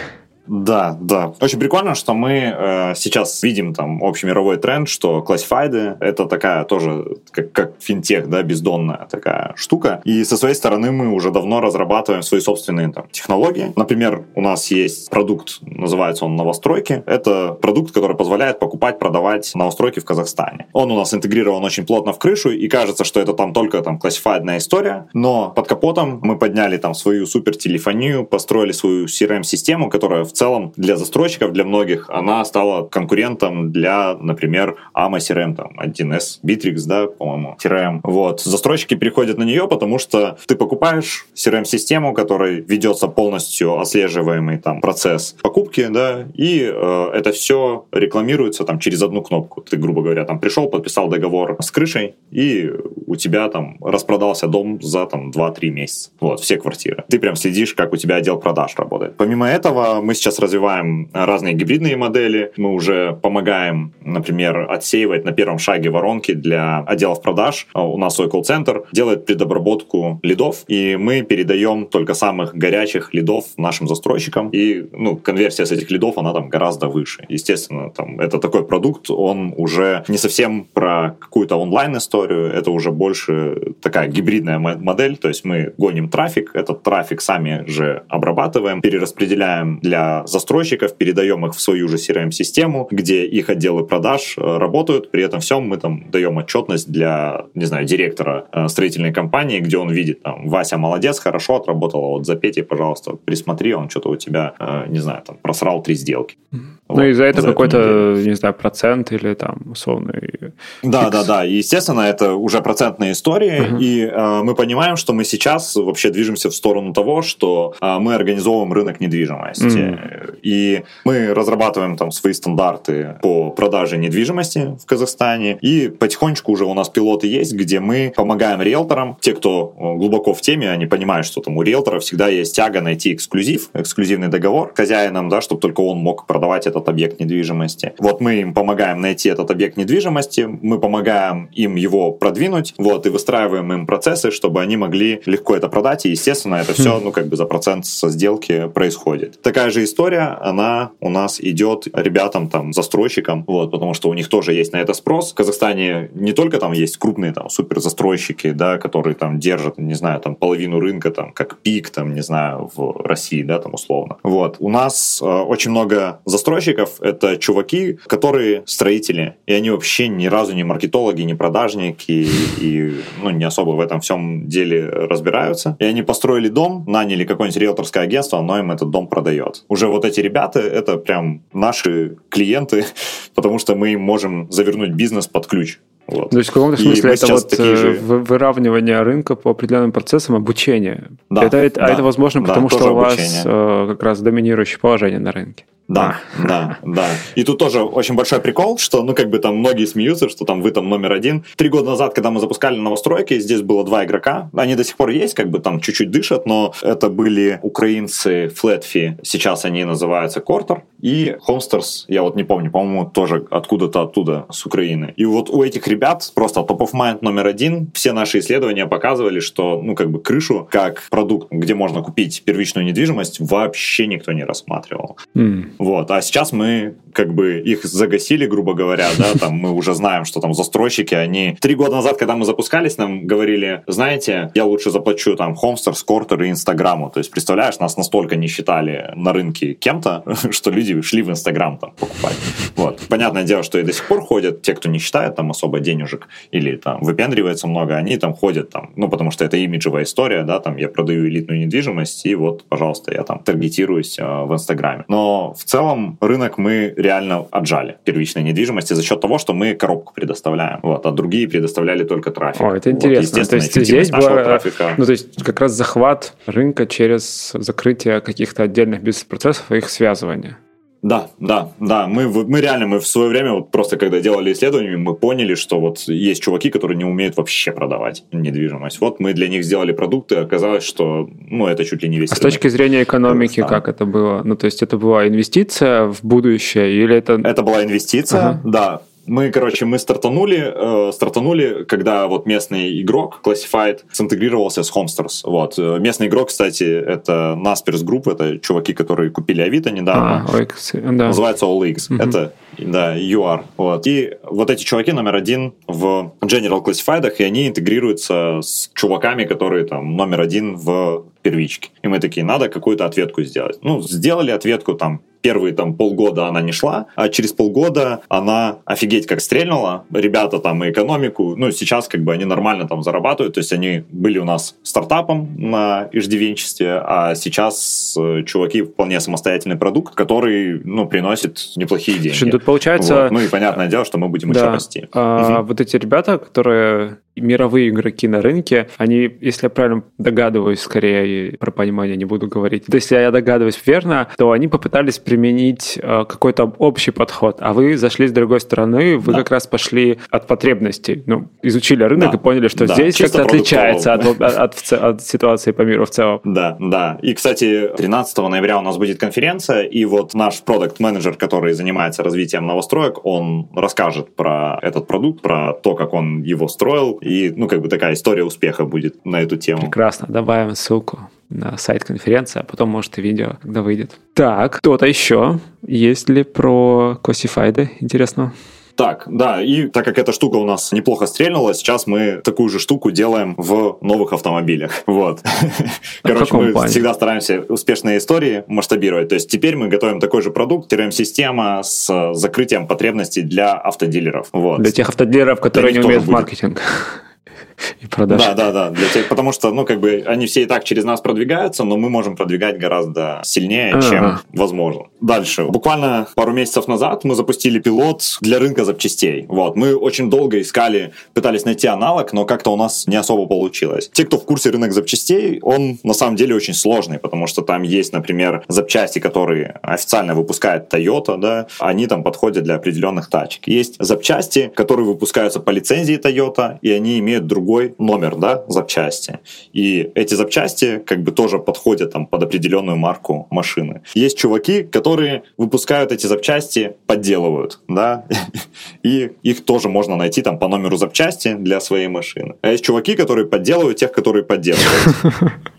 Да, 0.49 0.97
да. 0.99 1.33
Очень 1.39 1.59
прикольно, 1.59 1.93
что 1.93 2.13
мы 2.15 2.31
э, 2.31 2.95
сейчас 2.95 3.43
видим 3.43 3.73
там 3.75 4.03
общемировой 4.03 4.57
тренд, 4.57 4.89
что 4.89 5.21
классифайды— 5.21 5.95
это 5.99 6.25
такая 6.25 6.63
тоже, 6.63 7.17
как, 7.31 7.51
как 7.51 7.73
финтех, 7.79 8.27
да, 8.29 8.41
бездонная 8.41 9.07
такая 9.11 9.53
штука. 9.55 10.01
И 10.05 10.23
со 10.23 10.37
своей 10.37 10.55
стороны 10.55 10.91
мы 10.91 11.13
уже 11.13 11.29
давно 11.29 11.61
разрабатываем 11.61 12.23
свои 12.23 12.41
собственные 12.41 12.91
там, 12.91 13.05
технологии. 13.11 13.71
Например, 13.75 14.25
у 14.33 14.41
нас 14.41 14.71
есть 14.71 15.09
продукт, 15.11 15.59
называется 15.61 16.25
он 16.25 16.35
«Новостройки». 16.35 17.03
Это 17.05 17.53
продукт, 17.53 17.93
который 17.93 18.17
позволяет 18.17 18.59
покупать, 18.59 18.97
продавать 18.97 19.51
новостройки 19.53 19.99
в 19.99 20.05
Казахстане. 20.05 20.65
Он 20.73 20.91
у 20.91 20.95
нас 20.95 21.13
интегрирован 21.13 21.63
очень 21.63 21.85
плотно 21.85 22.11
в 22.11 22.17
крышу, 22.17 22.49
и 22.49 22.67
кажется, 22.67 23.03
что 23.03 23.19
это 23.19 23.33
там 23.33 23.53
только 23.53 23.81
там 23.83 23.99
классифайдная 23.99 24.57
история, 24.57 25.07
но 25.13 25.51
под 25.51 25.67
капотом 25.67 26.19
мы 26.23 26.39
подняли 26.39 26.77
там 26.77 26.95
свою 26.95 27.27
супертелефонию, 27.27 28.25
построили 28.25 28.71
свою 28.71 29.05
CRM-систему, 29.05 29.91
которая 29.91 30.23
в 30.23 30.38
целом 30.39 30.73
для 30.77 30.95
застройщиков, 30.95 31.51
для 31.51 31.65
многих, 31.65 32.09
она 32.09 32.45
стала 32.45 32.87
конкурентом 32.87 33.71
для, 33.71 34.15
например, 34.15 34.77
AMA 34.95 35.17
CRM, 35.17 35.55
там, 35.55 35.71
1С, 35.77 36.39
Bittrex, 36.43 36.87
да, 36.87 37.07
по-моему, 37.07 37.57
CRM. 37.63 37.99
Вот. 38.03 38.41
Застройщики 38.41 38.95
переходят 38.95 39.37
на 39.37 39.43
нее, 39.43 39.67
потому 39.67 39.99
что 39.99 40.37
ты 40.47 40.55
покупаешь 40.55 41.27
CRM-систему, 41.35 42.13
которой 42.13 42.61
ведется 42.61 43.07
полностью 43.07 43.79
отслеживаемый 43.79 44.57
там 44.57 44.81
процесс 44.81 45.35
покупки, 45.41 45.87
да, 45.87 46.27
и 46.33 46.71
э, 46.73 47.09
это 47.13 47.31
все 47.31 47.85
рекламируется 47.91 48.63
там 48.63 48.79
через 48.79 49.01
одну 49.01 49.21
кнопку. 49.21 49.61
Ты, 49.61 49.77
грубо 49.77 50.01
говоря, 50.01 50.23
там 50.23 50.39
пришел, 50.39 50.69
подписал 50.69 51.09
договор 51.09 51.57
с 51.59 51.69
крышей, 51.71 52.15
и 52.31 52.71
у 53.07 53.15
тебя 53.15 53.49
там 53.49 53.77
распродался 53.81 54.47
дом 54.47 54.81
за 54.81 55.05
там 55.05 55.31
2-3 55.31 55.69
месяца. 55.69 56.11
Вот, 56.21 56.39
все 56.39 56.57
квартиры. 56.57 57.03
Ты 57.09 57.19
прям 57.19 57.35
следишь, 57.35 57.73
как 57.73 57.93
у 57.93 57.97
тебя 57.97 58.15
отдел 58.15 58.39
продаж 58.39 58.75
работает. 58.77 59.17
Помимо 59.17 59.47
этого, 59.47 60.01
мы 60.01 60.13
сейчас 60.13 60.28
развиваем 60.37 61.09
разные 61.13 61.53
гибридные 61.53 61.97
модели. 61.97 62.51
Мы 62.57 62.73
уже 62.73 63.17
помогаем, 63.21 63.93
например, 64.03 64.69
отсеивать 64.69 65.25
на 65.25 65.31
первом 65.31 65.57
шаге 65.57 65.89
воронки 65.89 66.33
для 66.33 66.79
отделов 66.79 67.21
продаж. 67.21 67.67
А 67.73 67.87
у 67.87 67.97
нас 67.97 68.15
свой 68.15 68.29
колл-центр 68.29 68.83
делает 68.91 69.25
предобработку 69.25 70.19
лидов, 70.21 70.65
и 70.67 70.95
мы 70.97 71.21
передаем 71.21 71.87
только 71.87 72.13
самых 72.13 72.53
горячих 72.53 73.13
лидов 73.13 73.45
нашим 73.57 73.87
застройщикам. 73.87 74.49
И 74.49 74.85
ну, 74.91 75.15
конверсия 75.15 75.65
с 75.65 75.71
этих 75.71 75.89
лидов, 75.89 76.17
она 76.17 76.33
там 76.33 76.49
гораздо 76.49 76.87
выше. 76.87 77.25
Естественно, 77.29 77.89
там, 77.89 78.19
это 78.19 78.37
такой 78.39 78.65
продукт, 78.65 79.09
он 79.09 79.53
уже 79.55 80.03
не 80.07 80.17
совсем 80.17 80.65
про 80.73 81.15
какую-то 81.19 81.55
онлайн-историю, 81.55 82.51
это 82.51 82.71
уже 82.71 82.91
больше 82.91 83.73
такая 83.81 84.07
гибридная 84.07 84.59
модель, 84.59 85.17
то 85.17 85.27
есть 85.27 85.45
мы 85.45 85.73
гоним 85.77 86.09
трафик, 86.09 86.51
этот 86.53 86.83
трафик 86.83 87.21
сами 87.21 87.63
же 87.67 88.03
обрабатываем, 88.09 88.81
перераспределяем 88.81 89.79
для 89.81 90.18
застройщиков, 90.25 90.95
передаем 90.95 91.45
их 91.45 91.53
в 91.53 91.61
свою 91.61 91.87
же 91.87 91.97
CRM-систему, 91.97 92.87
где 92.91 93.25
их 93.25 93.49
отделы 93.49 93.85
продаж 93.85 94.35
э, 94.37 94.57
работают, 94.57 95.11
при 95.11 95.23
этом 95.23 95.39
всем 95.39 95.63
мы 95.63 95.77
там 95.77 96.09
даем 96.11 96.37
отчетность 96.37 96.91
для, 96.91 97.45
не 97.53 97.65
знаю, 97.65 97.85
директора 97.85 98.47
э, 98.51 98.67
строительной 98.67 99.13
компании, 99.13 99.59
где 99.59 99.77
он 99.77 99.91
видит, 99.91 100.23
там, 100.23 100.47
Вася 100.49 100.77
молодец, 100.77 101.19
хорошо 101.19 101.55
отработал, 101.55 102.01
вот 102.01 102.25
за 102.25 102.35
Петей, 102.35 102.63
пожалуйста, 102.63 103.15
присмотри, 103.25 103.73
он 103.73 103.89
что-то 103.89 104.09
у 104.09 104.15
тебя, 104.15 104.53
э, 104.59 104.85
не 104.89 104.99
знаю, 104.99 105.21
там, 105.25 105.37
просрал 105.41 105.83
три 105.83 105.95
сделки. 105.95 106.37
Ну 106.51 106.95
вот, 106.95 107.03
и 107.03 107.13
за 107.13 107.25
это 107.25 107.43
какой-то, 107.43 108.15
не 108.25 108.35
знаю, 108.35 108.55
процент 108.55 109.11
или 109.11 109.35
там 109.35 109.61
условный... 109.71 110.38
Да, 110.81 111.05
фикс. 111.05 111.11
да, 111.11 111.23
да, 111.23 111.43
естественно, 111.43 112.01
это 112.01 112.33
уже 112.33 112.61
процентная 112.61 113.11
история, 113.11 113.59
uh-huh. 113.59 113.79
и 113.79 114.01
э, 114.05 114.41
мы 114.43 114.55
понимаем, 114.55 114.95
что 114.95 115.13
мы 115.13 115.23
сейчас 115.23 115.75
вообще 115.75 116.09
движемся 116.09 116.49
в 116.49 116.55
сторону 116.55 116.93
того, 116.93 117.21
что 117.21 117.75
э, 117.79 117.99
мы 117.99 118.15
организовываем 118.15 118.73
рынок 118.73 118.99
недвижимости, 118.99 119.65
uh-huh. 119.65 120.39
и 120.41 120.83
мы 121.05 121.33
разрабатываем 121.33 121.97
там 121.97 122.11
свои 122.11 122.33
стандарты 122.33 123.17
по 123.21 123.51
продаже 123.51 123.97
недвижимости 123.97 124.77
в 124.81 124.85
Казахстане, 124.85 125.57
и 125.61 125.89
потихонечку 125.89 126.51
уже 126.51 126.65
у 126.65 126.73
нас 126.73 126.89
пилоты 126.89 127.27
есть, 127.27 127.53
где 127.53 127.79
мы 127.79 128.11
помогаем 128.15 128.61
риэлторам, 128.61 129.17
те, 129.21 129.33
кто 129.33 129.73
э, 129.77 129.97
глубоко 129.97 130.33
в 130.33 130.41
теме, 130.41 130.71
они 130.71 130.87
понимают, 130.87 131.25
что 131.27 131.41
там 131.41 131.57
у 131.57 131.61
риэлтора 131.61 131.99
всегда 131.99 132.27
есть 132.29 132.55
тяга 132.55 132.81
найти 132.81 133.13
эксклюзив, 133.13 133.69
эксклюзивный 133.73 134.27
договор 134.27 134.73
хозяином, 134.75 135.29
да, 135.29 135.41
чтобы 135.41 135.61
только 135.61 135.81
он 135.81 135.99
мог 135.99 136.25
продавать 136.25 136.65
это 136.65 136.79
этот 136.79 136.89
объект 136.89 137.19
недвижимости. 137.19 137.93
Вот 137.99 138.21
мы 138.21 138.35
им 138.35 138.53
помогаем 138.53 139.01
найти 139.01 139.29
этот 139.29 139.51
объект 139.51 139.77
недвижимости, 139.77 140.48
мы 140.61 140.79
помогаем 140.79 141.49
им 141.53 141.75
его 141.75 142.11
продвинуть, 142.11 142.73
вот, 142.77 143.05
и 143.05 143.09
выстраиваем 143.09 143.71
им 143.73 143.85
процессы, 143.85 144.31
чтобы 144.31 144.61
они 144.61 144.77
могли 144.77 145.21
легко 145.25 145.55
это 145.55 145.69
продать, 145.69 146.05
и, 146.05 146.09
естественно, 146.09 146.55
это 146.55 146.73
все, 146.73 146.97
хм. 146.97 147.03
ну, 147.05 147.11
как 147.11 147.27
бы 147.27 147.35
за 147.35 147.45
процент 147.45 147.85
со 147.85 148.09
сделки 148.09 148.67
происходит. 148.73 149.41
Такая 149.41 149.69
же 149.69 149.83
история, 149.83 150.37
она 150.41 150.91
у 150.99 151.09
нас 151.09 151.39
идет 151.39 151.87
ребятам, 151.93 152.49
там, 152.49 152.73
застройщикам, 152.73 153.43
вот, 153.47 153.71
потому 153.71 153.93
что 153.93 154.09
у 154.09 154.13
них 154.13 154.29
тоже 154.29 154.53
есть 154.53 154.73
на 154.73 154.77
это 154.77 154.93
спрос. 154.93 155.31
В 155.31 155.35
Казахстане 155.35 156.09
не 156.13 156.33
только 156.33 156.59
там 156.59 156.71
есть 156.71 156.97
крупные, 156.97 157.33
там, 157.33 157.49
суперзастройщики, 157.49 158.51
да, 158.51 158.77
которые 158.77 159.15
там 159.15 159.39
держат, 159.39 159.77
не 159.77 159.93
знаю, 159.93 160.19
там, 160.19 160.35
половину 160.35 160.79
рынка, 160.79 161.11
там, 161.11 161.31
как 161.31 161.57
пик, 161.57 161.89
там, 161.89 162.13
не 162.13 162.21
знаю, 162.21 162.69
в 162.75 163.01
России, 163.03 163.43
да, 163.43 163.59
там, 163.59 163.73
условно. 163.73 164.17
Вот. 164.23 164.57
У 164.59 164.69
нас 164.69 165.21
э, 165.21 165.25
очень 165.25 165.71
много 165.71 166.19
застройщиков, 166.25 167.01
это 167.01 167.37
чуваки, 167.37 167.99
которые 168.07 168.63
строители, 168.65 169.35
и 169.45 169.53
они 169.53 169.69
вообще 169.71 170.07
ни 170.07 170.27
разу 170.39 170.55
не 170.55 170.63
маркетологи, 170.63 171.21
не 171.21 171.35
продажники, 171.35 172.27
и 172.61 172.93
ну, 173.21 173.29
не 173.29 173.43
особо 173.43 173.71
в 173.71 173.79
этом 173.79 173.99
всем 173.99 174.47
деле 174.47 174.87
разбираются. 174.89 175.75
И 175.79 175.85
они 175.85 176.01
построили 176.01 176.49
дом, 176.49 176.83
наняли 176.87 177.25
какое-нибудь 177.25 177.61
риэлторское 177.61 178.03
агентство, 178.03 178.39
оно 178.39 178.59
им 178.59 178.71
этот 178.71 178.89
дом 178.89 179.07
продает. 179.07 179.65
Уже 179.67 179.87
вот 179.87 180.05
эти 180.05 180.21
ребята— 180.21 180.59
это 180.79 180.97
прям 180.97 181.41
наши 181.53 182.17
клиенты, 182.29 182.85
потому 183.35 183.59
что 183.59 183.75
мы 183.75 183.93
им 183.93 184.01
можем 184.01 184.51
завернуть 184.51 184.91
бизнес 184.91 185.27
под 185.27 185.47
ключ. 185.47 185.79
Вот. 186.07 186.31
То 186.31 186.39
есть 186.39 186.49
в 186.49 186.53
каком-то 186.53 186.81
смысле 186.81 187.13
это 187.13 187.27
вот 187.27 187.53
э, 187.59 187.75
же... 187.75 187.99
выравнивание 188.01 189.01
рынка 189.03 189.35
по 189.35 189.51
определенным 189.51 189.91
процессам 189.91 190.35
обучения. 190.35 191.09
Да, 191.29 191.43
это, 191.43 191.57
это, 191.57 191.81
а 191.81 191.85
да, 191.85 191.91
а 191.91 191.93
это 191.93 192.03
возможно, 192.03 192.41
потому 192.41 192.67
да, 192.67 192.77
что 192.77 192.91
у 192.91 192.95
вас 192.95 193.13
обучение. 193.13 193.41
Э, 193.45 193.87
как 193.89 194.03
раз 194.03 194.21
доминирующее 194.21 194.79
положение 194.79 195.19
на 195.19 195.31
рынке. 195.31 195.65
Да, 195.89 196.19
да, 196.47 196.77
да. 196.83 197.07
И 197.35 197.43
тут 197.43 197.57
тоже 197.57 197.81
очень 197.81 198.15
большой 198.15 198.39
прикол, 198.39 198.77
что, 198.77 199.03
ну, 199.03 199.13
как 199.13 199.29
бы 199.29 199.39
там 199.39 199.57
многие 199.57 199.85
смеются, 199.85 200.29
что 200.29 200.45
там 200.45 200.61
вы 200.61 200.71
там 200.71 200.87
номер 200.87 201.11
один. 201.11 201.43
Три 201.55 201.69
года 201.69 201.89
назад, 201.89 202.13
когда 202.13 202.29
мы 202.29 202.39
запускали 202.39 202.77
новостройки, 202.77 203.39
здесь 203.39 203.61
было 203.61 203.83
два 203.83 204.05
игрока. 204.05 204.49
Они 204.53 204.75
до 204.75 204.83
сих 204.83 204.95
пор 204.95 205.09
есть, 205.09 205.33
как 205.33 205.49
бы 205.49 205.59
там 205.59 205.81
чуть-чуть 205.81 206.11
дышат, 206.11 206.45
но 206.45 206.73
это 206.83 207.09
были 207.09 207.59
украинцы 207.63 208.47
Flatfee, 208.47 209.19
сейчас 209.23 209.65
они 209.65 209.83
называются 209.83 210.39
Quarter, 210.39 210.81
и 211.01 211.35
Homesters, 211.47 212.05
я 212.07 212.23
вот 212.23 212.35
не 212.35 212.43
помню, 212.43 212.71
по-моему, 212.71 213.09
тоже 213.09 213.45
откуда-то 213.49 214.01
оттуда, 214.01 214.45
с 214.49 214.65
Украины. 214.65 215.13
И 215.15 215.25
вот 215.25 215.49
у 215.49 215.63
этих 215.63 215.87
ребят 215.87 216.31
просто 216.35 216.61
top 216.61 216.79
of 216.79 216.89
mind 216.93 217.19
номер 217.21 217.47
один. 217.47 217.89
Все 217.93 218.11
наши 218.11 218.39
исследования 218.39 218.85
показывали, 218.85 219.39
что, 219.39 219.81
ну, 219.81 219.95
как 219.95 220.11
бы 220.11 220.19
крышу 220.19 220.67
как 220.69 221.07
продукт, 221.09 221.51
где 221.51 221.73
можно 221.73 222.01
купить 222.01 222.43
первичную 222.45 222.85
недвижимость, 222.85 223.39
вообще 223.39 224.07
никто 224.07 224.31
не 224.33 224.43
рассматривал. 224.43 225.17
Mm. 225.35 225.71
Вот. 225.79 226.11
А 226.11 226.21
сейчас 226.21 226.51
мы 226.51 226.95
как 227.13 227.33
бы 227.33 227.59
их 227.59 227.83
загасили, 227.83 228.45
грубо 228.45 228.73
говоря, 228.73 229.07
да, 229.17 229.33
там 229.39 229.53
мы 229.53 229.71
уже 229.71 229.93
знаем, 229.93 230.25
что 230.25 230.39
там 230.39 230.53
застройщики, 230.53 231.15
они 231.15 231.57
три 231.59 231.75
года 231.75 231.95
назад, 231.95 232.17
когда 232.17 232.35
мы 232.35 232.45
запускались, 232.45 232.97
нам 232.97 233.25
говорили, 233.25 233.83
знаете, 233.87 234.51
я 234.55 234.65
лучше 234.65 234.91
заплачу 234.91 235.35
там 235.35 235.53
Homesters, 235.53 236.03
Quarter 236.07 236.45
и 236.45 236.49
Инстаграму. 236.49 237.09
То 237.09 237.19
есть, 237.19 237.31
представляешь, 237.31 237.79
нас 237.79 237.97
настолько 237.97 238.35
не 238.35 238.47
считали 238.47 239.11
на 239.15 239.33
рынке 239.33 239.73
кем-то, 239.73 240.23
что 240.51 240.71
люди 240.71 240.88
шли 241.01 241.21
в 241.21 241.29
Инстаграм 241.29 241.77
там 241.77 241.91
покупать. 241.91 242.35
Вот. 242.75 242.99
Понятное 243.09 243.43
дело, 243.43 243.63
что 243.63 243.79
и 243.79 243.83
до 243.83 243.93
сих 243.93 244.07
пор 244.07 244.21
ходят 244.21 244.61
те, 244.61 244.73
кто 244.73 244.89
не 244.89 244.99
считает 244.99 245.35
там 245.35 245.51
особо 245.51 245.79
денежек 245.79 246.27
или 246.51 246.75
там 246.75 247.01
выпендривается 247.01 247.67
много, 247.67 247.95
они 247.95 248.17
там 248.17 248.33
ходят 248.33 248.69
там, 248.69 248.91
ну, 248.95 249.09
потому 249.09 249.31
что 249.31 249.45
это 249.45 249.57
имиджевая 249.57 250.03
история, 250.03 250.43
да, 250.43 250.59
там 250.59 250.77
я 250.77 250.89
продаю 250.89 251.27
элитную 251.27 251.59
недвижимость, 251.59 252.25
и 252.25 252.35
вот, 252.35 252.63
пожалуйста, 252.69 253.13
я 253.13 253.23
там 253.23 253.39
таргетируюсь 253.39 254.19
э, 254.19 254.23
в 254.23 254.53
Инстаграме. 254.53 255.05
Но 255.07 255.53
в 255.53 255.63
целом 255.63 256.17
рынок 256.21 256.57
мы 256.57 256.93
реально 256.95 257.45
отжали 257.51 257.97
первичной 258.03 258.43
недвижимости 258.43 258.93
за 258.93 259.03
счет 259.03 259.21
того, 259.21 259.37
что 259.37 259.53
мы 259.53 259.73
коробку 259.73 260.13
предоставляем, 260.13 260.79
вот, 260.83 261.05
а 261.05 261.11
другие 261.11 261.47
предоставляли 261.47 262.03
только 262.03 262.31
трафик. 262.31 262.61
О, 262.61 262.75
это 262.75 262.91
интересно. 262.91 263.39
Вот, 263.39 263.49
то 263.49 263.55
есть 263.55 263.75
здесь 263.75 264.11
была, 264.11 264.43
трафика... 264.43 264.93
ну, 264.97 265.05
то 265.05 265.11
есть 265.11 265.43
как 265.43 265.59
раз 265.59 265.71
захват 265.73 266.33
рынка 266.45 266.85
через 266.85 267.51
закрытие 267.53 268.21
каких-то 268.21 268.63
отдельных 268.63 269.01
бизнес-процессов 269.01 269.71
и 269.71 269.77
их 269.77 269.89
связывание. 269.89 270.57
Да, 271.01 271.29
да, 271.39 271.71
да. 271.79 272.07
Мы, 272.07 272.27
мы 272.27 272.59
реально, 272.61 272.87
мы 272.87 272.99
в 272.99 273.07
свое 273.07 273.29
время, 273.29 273.53
вот 273.53 273.71
просто 273.71 273.97
когда 273.97 274.19
делали 274.19 274.51
исследования, 274.51 274.97
мы 274.97 275.15
поняли, 275.15 275.55
что 275.55 275.79
вот 275.79 275.99
есть 275.99 276.41
чуваки, 276.43 276.69
которые 276.69 276.97
не 276.97 277.05
умеют 277.05 277.37
вообще 277.37 277.71
продавать 277.71 278.23
недвижимость. 278.31 278.99
Вот 278.99 279.19
мы 279.19 279.33
для 279.33 279.47
них 279.47 279.63
сделали 279.63 279.93
продукты, 279.93 280.35
оказалось, 280.35 280.83
что 280.83 281.29
ну, 281.49 281.67
это 281.67 281.85
чуть 281.85 282.03
ли 282.03 282.09
не 282.09 282.19
весь 282.19 282.31
а 282.31 282.35
С 282.35 282.39
точки 282.39 282.67
зрения 282.67 283.03
экономики, 283.03 283.63
как 283.67 283.87
это 283.87 284.05
было? 284.05 284.41
Ну, 284.43 284.55
то 284.55 284.65
есть 284.65 284.83
это 284.83 284.97
была 284.97 285.27
инвестиция 285.27 286.05
в 286.05 286.19
будущее 286.23 286.93
или 287.01 287.15
это... 287.15 287.39
Это 287.43 287.63
была 287.63 287.83
инвестиция, 287.83 288.39
ага. 288.41 288.61
да 288.63 289.01
мы, 289.29 289.51
короче, 289.51 289.85
мы 289.85 289.99
стартанули, 289.99 290.73
э, 290.75 291.11
стартанули, 291.13 291.85
когда 291.87 292.27
вот 292.27 292.45
местный 292.45 293.01
игрок 293.01 293.41
Classified 293.43 293.99
синтегрировался 294.11 294.83
с 294.83 294.91
Homesters. 294.91 295.41
Вот. 295.43 295.77
Э, 295.77 295.99
местный 295.99 296.27
игрок, 296.27 296.49
кстати, 296.49 296.83
это 296.83 297.55
Naspers 297.57 298.03
Group, 298.03 298.31
это 298.31 298.57
чуваки, 298.59 298.93
которые 298.93 299.29
купили 299.29 299.61
Авито 299.61 299.91
недавно. 299.91 300.45
А, 300.47 300.57
OX, 300.57 300.99
да. 300.99 301.27
Называется 301.27 301.65
OLX. 301.65 302.13
Угу. 302.13 302.23
Это, 302.23 302.53
да, 302.77 303.17
UR. 303.17 303.61
Вот. 303.77 304.07
И 304.07 304.35
вот 304.43 304.69
эти 304.69 304.83
чуваки 304.83 305.11
номер 305.11 305.35
один 305.35 305.73
в 305.87 306.33
General 306.41 306.83
Classified, 306.83 307.31
и 307.37 307.43
они 307.43 307.67
интегрируются 307.67 308.61
с 308.61 308.89
чуваками, 308.95 309.45
которые 309.45 309.85
там 309.85 310.15
номер 310.17 310.41
один 310.41 310.75
в 310.75 311.25
первички. 311.41 311.91
И 312.03 312.07
мы 312.07 312.19
такие, 312.19 312.45
надо 312.45 312.69
какую-то 312.69 313.05
ответку 313.05 313.43
сделать. 313.43 313.79
Ну, 313.81 314.01
сделали 314.01 314.51
ответку 314.51 314.93
там 314.93 315.21
первые 315.41 315.73
там 315.73 315.93
полгода 315.93 316.47
она 316.47 316.61
не 316.61 316.71
шла, 316.71 317.07
а 317.15 317.29
через 317.29 317.53
полгода 317.53 318.21
она 318.29 318.79
офигеть 318.85 319.27
как 319.27 319.41
стрельнула. 319.41 320.05
Ребята 320.13 320.59
там 320.59 320.83
и 320.83 320.91
экономику, 320.91 321.55
ну, 321.55 321.71
сейчас 321.71 322.07
как 322.07 322.23
бы 322.23 322.33
они 322.33 322.45
нормально 322.45 322.87
там 322.87 323.03
зарабатывают, 323.03 323.55
то 323.55 323.59
есть 323.59 323.71
они 323.73 324.03
были 324.09 324.39
у 324.39 324.45
нас 324.45 324.75
стартапом 324.83 325.49
на 325.57 326.09
иждивенчестве, 326.11 327.01
а 327.03 327.35
сейчас 327.35 328.15
э, 328.19 328.43
чуваки 328.45 328.81
вполне 328.81 329.19
самостоятельный 329.19 329.77
продукт, 329.77 330.15
который, 330.15 330.81
ну, 330.83 331.07
приносит 331.07 331.59
неплохие 331.75 332.17
деньги. 332.17 332.35
Слушай, 332.35 332.51
тут 332.51 332.65
получается... 332.65 333.23
Вот. 333.23 333.31
Ну 333.31 333.39
и 333.39 333.47
понятное 333.47 333.87
дело, 333.87 334.05
что 334.05 334.17
мы 334.17 334.29
будем 334.29 334.51
да. 334.51 334.59
еще 334.59 334.69
расти. 334.69 335.07
А, 335.13 335.59
угу. 335.59 335.67
Вот 335.67 335.81
эти 335.81 335.95
ребята, 335.95 336.37
которые 336.37 337.19
мировые 337.35 337.89
игроки 337.89 338.27
на 338.27 338.41
рынке, 338.41 338.89
они, 338.97 339.29
если 339.41 339.65
я 339.65 339.69
правильно 339.69 340.03
догадываюсь, 340.17 340.79
скорее 340.79 341.57
про 341.57 341.71
понимание 341.71 342.17
не 342.17 342.25
буду 342.25 342.47
говорить, 342.47 342.85
то 342.85 342.95
если 342.95 343.15
я 343.15 343.31
догадываюсь 343.31 343.79
верно, 343.85 344.27
то 344.37 344.51
они 344.51 344.67
попытались 344.67 345.19
применить 345.19 345.99
э, 346.01 346.25
какой-то 346.27 346.65
общий 346.77 347.11
подход, 347.11 347.57
а 347.59 347.73
вы 347.73 347.97
зашли 347.97 348.27
с 348.27 348.31
другой 348.31 348.59
стороны, 348.59 349.17
вы 349.17 349.33
да. 349.33 349.39
как 349.39 349.51
раз 349.51 349.67
пошли 349.67 350.19
от 350.29 350.47
потребностей, 350.47 351.23
ну, 351.25 351.49
изучили 351.61 352.03
рынок 352.03 352.31
да. 352.31 352.37
и 352.37 352.41
поняли, 352.41 352.67
что 352.67 352.85
да. 352.85 352.93
здесь 352.93 353.17
как-то 353.17 353.43
отличается 353.43 354.13
от, 354.13 354.25
от, 354.25 354.41
от, 354.41 354.93
от 354.93 355.21
ситуации 355.21 355.71
по 355.71 355.81
миру 355.83 356.05
в 356.05 356.09
целом. 356.09 356.41
Да, 356.43 356.77
да. 356.79 357.17
И, 357.21 357.33
кстати, 357.33 357.89
13 357.95 358.37
ноября 358.37 358.79
у 358.79 358.81
нас 358.81 358.97
будет 358.97 359.19
конференция, 359.19 359.83
и 359.83 360.05
вот 360.05 360.33
наш 360.33 360.61
продукт-менеджер, 360.61 361.35
который 361.35 361.73
занимается 361.73 362.23
развитием 362.23 362.65
новостроек, 362.65 363.25
он 363.25 363.69
расскажет 363.75 364.35
про 364.35 364.79
этот 364.81 365.07
продукт, 365.07 365.41
про 365.41 365.73
то, 365.73 365.95
как 365.95 366.13
он 366.13 366.43
его 366.43 366.67
строил, 366.67 367.19
и, 367.29 367.51
ну, 367.55 367.67
как 367.67 367.81
бы 367.81 367.89
такая 367.89 368.13
история 368.13 368.43
успеха 368.43 368.85
будет 368.85 369.23
на 369.25 369.41
эту 369.41 369.55
тему. 369.55 369.81
Прекрасно. 369.81 370.27
Добавим 370.27 370.75
ссылку 370.75 371.29
на 371.49 371.77
сайт 371.77 372.03
конференции, 372.03 372.59
а 372.59 372.63
потом, 372.63 372.89
может, 372.89 373.17
и 373.19 373.21
видео, 373.21 373.57
когда 373.61 373.81
выйдет. 373.81 374.19
Так, 374.33 374.77
кто-то 374.77 375.05
еще? 375.05 375.59
Есть 375.85 376.29
ли 376.29 376.43
про 376.43 377.19
Classified 377.23 377.89
интересно? 377.99 378.53
Так, 378.99 379.23
да, 379.27 379.61
и 379.61 379.87
так 379.87 380.03
как 380.03 380.17
эта 380.17 380.33
штука 380.33 380.57
у 380.57 380.65
нас 380.65 380.91
неплохо 380.91 381.25
стрельнула, 381.25 381.73
сейчас 381.73 382.05
мы 382.05 382.41
такую 382.43 382.67
же 382.67 382.79
штуку 382.79 383.11
делаем 383.11 383.55
в 383.57 383.97
новых 384.01 384.33
автомобилях. 384.33 384.91
Вот. 385.19 385.39
Короче, 386.23 386.55
мы 386.55 386.71
плане? 386.71 386.89
всегда 386.89 387.13
стараемся 387.13 387.61
успешные 387.69 388.17
истории 388.17 388.63
масштабировать. 388.67 389.29
То 389.29 389.35
есть 389.35 389.49
теперь 389.49 389.75
мы 389.77 389.87
готовим 389.87 390.19
такой 390.19 390.41
же 390.41 390.51
продукт, 390.51 390.91
CRM-система 390.91 391.81
с 391.83 392.33
закрытием 392.33 392.87
потребностей 392.87 393.41
для 393.41 393.73
автодилеров. 393.73 394.49
Вот. 394.51 394.81
Для 394.81 394.91
тех 394.91 395.07
автодилеров, 395.07 395.61
которые 395.61 395.93
не 395.93 395.99
умеют 395.99 396.23
в 396.23 396.29
маркетинг 396.29 396.81
и 398.01 398.07
продаж. 398.07 398.41
Да, 398.41 398.53
да, 398.53 398.71
да. 398.71 398.89
Для 398.89 399.07
тех, 399.09 399.27
потому 399.27 399.51
что, 399.51 399.71
ну, 399.71 399.85
как 399.85 399.99
бы 399.99 400.23
они 400.25 400.45
все 400.45 400.63
и 400.63 400.65
так 400.65 400.83
через 400.83 401.03
нас 401.03 401.21
продвигаются, 401.21 401.83
но 401.83 401.97
мы 401.97 402.09
можем 402.09 402.35
продвигать 402.35 402.77
гораздо 402.77 403.41
сильнее, 403.43 403.93
А-а-а. 403.93 404.01
чем 404.01 404.39
возможно. 404.53 405.03
Дальше. 405.21 405.65
Буквально 405.65 406.27
пару 406.35 406.51
месяцев 406.51 406.87
назад 406.87 407.23
мы 407.23 407.35
запустили 407.35 407.79
пилот 407.79 408.37
для 408.41 408.59
рынка 408.59 408.85
запчастей. 408.85 409.45
Вот. 409.47 409.75
Мы 409.75 409.95
очень 409.95 410.29
долго 410.29 410.61
искали, 410.61 411.11
пытались 411.33 411.65
найти 411.65 411.87
аналог, 411.87 412.33
но 412.33 412.45
как-то 412.45 412.71
у 412.71 412.77
нас 412.77 413.07
не 413.07 413.15
особо 413.15 413.45
получилось. 413.47 414.09
Те, 414.13 414.25
кто 414.25 414.37
в 414.37 414.45
курсе 414.45 414.69
рынок 414.69 414.93
запчастей, 414.93 415.59
он 415.61 415.99
на 416.03 416.13
самом 416.13 416.35
деле 416.35 416.55
очень 416.55 416.73
сложный, 416.73 417.19
потому 417.19 417.47
что 417.47 417.61
там 417.61 417.83
есть, 417.83 418.13
например, 418.13 418.63
запчасти, 418.67 419.19
которые 419.19 419.79
официально 419.81 420.35
выпускает 420.35 420.93
Toyota, 420.93 421.37
да, 421.37 421.67
они 421.79 422.07
там 422.07 422.23
подходят 422.23 422.63
для 422.63 422.75
определенных 422.75 423.29
тачек. 423.29 423.67
Есть 423.67 423.95
запчасти, 423.99 424.71
которые 424.75 425.05
выпускаются 425.05 425.59
по 425.59 425.71
лицензии 425.71 426.17
Toyota, 426.17 426.77
и 426.81 426.91
они 426.91 427.19
имеют 427.19 427.28
другой 427.37 427.95
номер, 427.97 428.35
да, 428.35 428.63
запчасти. 428.67 429.39
И 429.73 430.11
эти 430.15 430.33
запчасти 430.33 431.01
как 431.05 431.23
бы 431.23 431.31
тоже 431.31 431.59
подходят 431.59 432.13
там 432.13 432.25
под 432.25 432.43
определенную 432.43 432.97
марку 432.97 433.47
машины. 433.49 434.01
Есть 434.13 434.37
чуваки, 434.37 434.83
которые 434.83 435.43
выпускают 435.57 436.11
эти 436.11 436.27
запчасти, 436.27 436.95
подделывают, 437.05 437.79
да, 437.87 438.25
и 439.03 439.31
их 439.43 439.65
тоже 439.65 439.89
можно 439.89 440.15
найти 440.15 440.41
там 440.41 440.59
по 440.59 440.67
номеру 440.67 440.97
запчасти 440.97 441.53
для 441.53 441.79
своей 441.79 442.07
машины. 442.07 442.55
А 442.61 442.71
есть 442.71 442.83
чуваки, 442.83 443.15
которые 443.15 443.47
подделывают 443.47 443.97
тех, 443.97 444.11
которые 444.11 444.43
подделывают. 444.43 445.15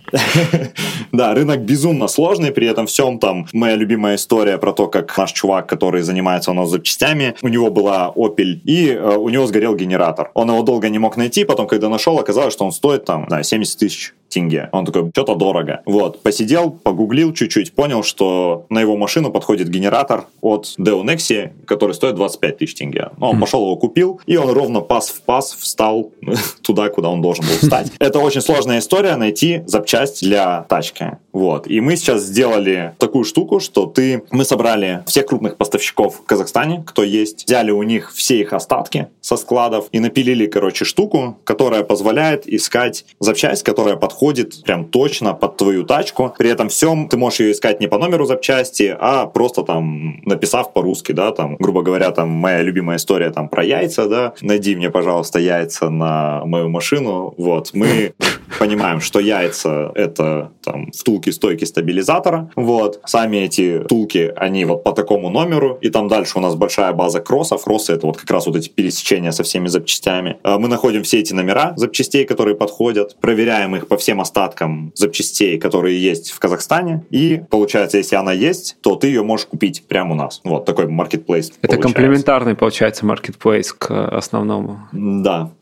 Да, 1.12 1.34
рынок 1.34 1.60
безумно 1.60 2.08
сложный, 2.08 2.52
при 2.52 2.66
этом 2.66 2.86
всем 2.86 3.18
там 3.18 3.46
моя 3.52 3.74
любимая 3.74 4.16
история 4.16 4.58
про 4.58 4.72
то, 4.72 4.86
как 4.86 5.16
наш 5.18 5.32
чувак, 5.32 5.66
который 5.66 6.02
занимается 6.02 6.50
у 6.50 6.54
нас 6.54 6.70
запчастями, 6.70 7.34
у 7.42 7.48
него 7.48 7.70
была 7.70 8.12
Opel, 8.14 8.60
и 8.64 8.90
э, 8.90 9.16
у 9.16 9.28
него 9.28 9.46
сгорел 9.46 9.74
генератор. 9.74 10.30
Он 10.34 10.50
его 10.50 10.62
долго 10.62 10.88
не 10.88 10.98
мог 10.98 11.16
найти, 11.16 11.44
потом, 11.44 11.66
когда 11.66 11.88
нашел, 11.88 12.18
оказалось, 12.18 12.52
что 12.52 12.64
он 12.64 12.72
стоит 12.72 13.04
там, 13.04 13.26
да, 13.28 13.42
70 13.42 13.78
тысяч 13.78 14.14
тенге. 14.30 14.70
Он 14.72 14.86
такой, 14.86 15.10
что-то 15.10 15.34
дорого. 15.34 15.82
Вот, 15.84 16.22
посидел, 16.22 16.70
погуглил 16.70 17.34
чуть-чуть, 17.34 17.74
понял, 17.74 18.02
что 18.02 18.64
на 18.70 18.80
его 18.80 18.96
машину 18.96 19.30
подходит 19.30 19.68
генератор 19.68 20.24
от 20.40 20.74
Deo 20.78 21.02
Nexi, 21.02 21.50
который 21.66 21.94
стоит 21.94 22.14
25 22.14 22.58
тысяч 22.58 22.74
тенге. 22.76 23.10
Ну, 23.18 23.30
он 23.30 23.36
mm. 23.36 23.40
пошел 23.40 23.62
его 23.62 23.76
купил, 23.76 24.20
и 24.26 24.36
он 24.36 24.50
ровно 24.50 24.80
пас 24.80 25.10
в 25.10 25.20
пас 25.22 25.52
встал 25.52 26.12
туда, 26.62 26.88
куда 26.88 27.10
он 27.10 27.20
должен 27.20 27.44
был 27.44 27.54
встать. 27.54 27.92
Это 27.98 28.20
очень 28.20 28.40
сложная 28.40 28.78
история, 28.78 29.16
найти 29.16 29.62
запчасть 29.66 30.22
для 30.22 30.64
тачки. 30.68 31.18
Вот. 31.32 31.66
И 31.66 31.80
мы 31.80 31.96
сейчас 31.96 32.22
сделали 32.22 32.94
такую 32.98 33.24
штуку, 33.24 33.60
что 33.60 33.86
ты... 33.86 34.24
Мы 34.30 34.44
собрали 34.44 35.02
всех 35.06 35.26
крупных 35.26 35.56
поставщиков 35.56 36.16
в 36.16 36.24
Казахстане, 36.24 36.82
кто 36.86 37.02
есть, 37.02 37.46
взяли 37.46 37.70
у 37.70 37.82
них 37.82 38.12
все 38.14 38.40
их 38.40 38.52
остатки 38.52 39.08
со 39.20 39.36
складов 39.36 39.88
и 39.92 40.00
напилили, 40.00 40.46
короче, 40.46 40.84
штуку, 40.84 41.38
которая 41.44 41.82
позволяет 41.82 42.46
искать 42.46 43.04
запчасть, 43.18 43.62
которая 43.62 43.96
подходит 43.96 44.19
подходит 44.20 44.62
прям 44.64 44.84
точно 44.84 45.32
под 45.32 45.56
твою 45.56 45.84
тачку. 45.84 46.34
При 46.36 46.50
этом 46.50 46.68
всем 46.68 47.08
ты 47.08 47.16
можешь 47.16 47.40
ее 47.40 47.52
искать 47.52 47.80
не 47.80 47.88
по 47.88 47.96
номеру 47.96 48.26
запчасти, 48.26 48.94
а 49.00 49.24
просто 49.26 49.62
там 49.62 50.20
написав 50.26 50.74
по-русски, 50.74 51.12
да, 51.12 51.30
там, 51.30 51.56
грубо 51.58 51.82
говоря, 51.82 52.10
там 52.10 52.28
моя 52.28 52.60
любимая 52.60 52.98
история 52.98 53.30
там 53.30 53.48
про 53.48 53.64
яйца, 53.64 54.06
да, 54.06 54.34
найди 54.42 54.76
мне, 54.76 54.90
пожалуйста, 54.90 55.38
яйца 55.38 55.88
на 55.88 56.42
мою 56.44 56.68
машину, 56.68 57.32
вот, 57.38 57.70
мы 57.72 58.12
понимаем, 58.58 59.00
что 59.00 59.20
яйца 59.20 59.90
это 59.94 60.50
там 60.62 60.92
втулки 60.92 61.30
стойки 61.30 61.64
стабилизатора, 61.64 62.50
вот, 62.56 63.00
сами 63.06 63.38
эти 63.38 63.84
втулки, 63.84 64.32
они 64.36 64.66
вот 64.66 64.84
по 64.84 64.92
такому 64.92 65.30
номеру, 65.30 65.78
и 65.80 65.88
там 65.88 66.08
дальше 66.08 66.38
у 66.38 66.42
нас 66.42 66.54
большая 66.56 66.92
база 66.92 67.20
кроссов, 67.20 67.64
кроссы 67.64 67.94
это 67.94 68.06
вот 68.06 68.18
как 68.18 68.30
раз 68.30 68.46
вот 68.46 68.56
эти 68.56 68.68
пересечения 68.68 69.30
со 69.30 69.44
всеми 69.44 69.68
запчастями. 69.68 70.36
А 70.42 70.58
мы 70.58 70.68
находим 70.68 71.02
все 71.04 71.20
эти 71.20 71.32
номера 71.32 71.72
запчастей, 71.76 72.26
которые 72.26 72.54
подходят, 72.54 73.16
проверяем 73.20 73.76
их 73.76 73.88
по 73.88 73.96
всем 73.96 74.09
всем 74.10 74.20
остаткам 74.20 74.90
запчастей, 74.96 75.56
которые 75.56 76.02
есть 76.02 76.32
в 76.32 76.40
Казахстане. 76.40 77.04
И 77.10 77.40
получается, 77.48 77.98
если 77.98 78.16
она 78.16 78.32
есть, 78.32 78.76
то 78.80 78.96
ты 78.96 79.06
ее 79.06 79.22
можешь 79.22 79.46
купить 79.46 79.84
прямо 79.86 80.12
у 80.12 80.14
нас. 80.16 80.40
Вот 80.42 80.64
такой 80.64 80.88
маркетплейс. 80.88 81.50
Это 81.50 81.60
получается. 81.60 81.94
комплементарный, 81.94 82.56
получается, 82.56 83.06
маркетплейс 83.06 83.72
к 83.72 84.08
основному. 84.08 84.80
Да, 84.90 85.52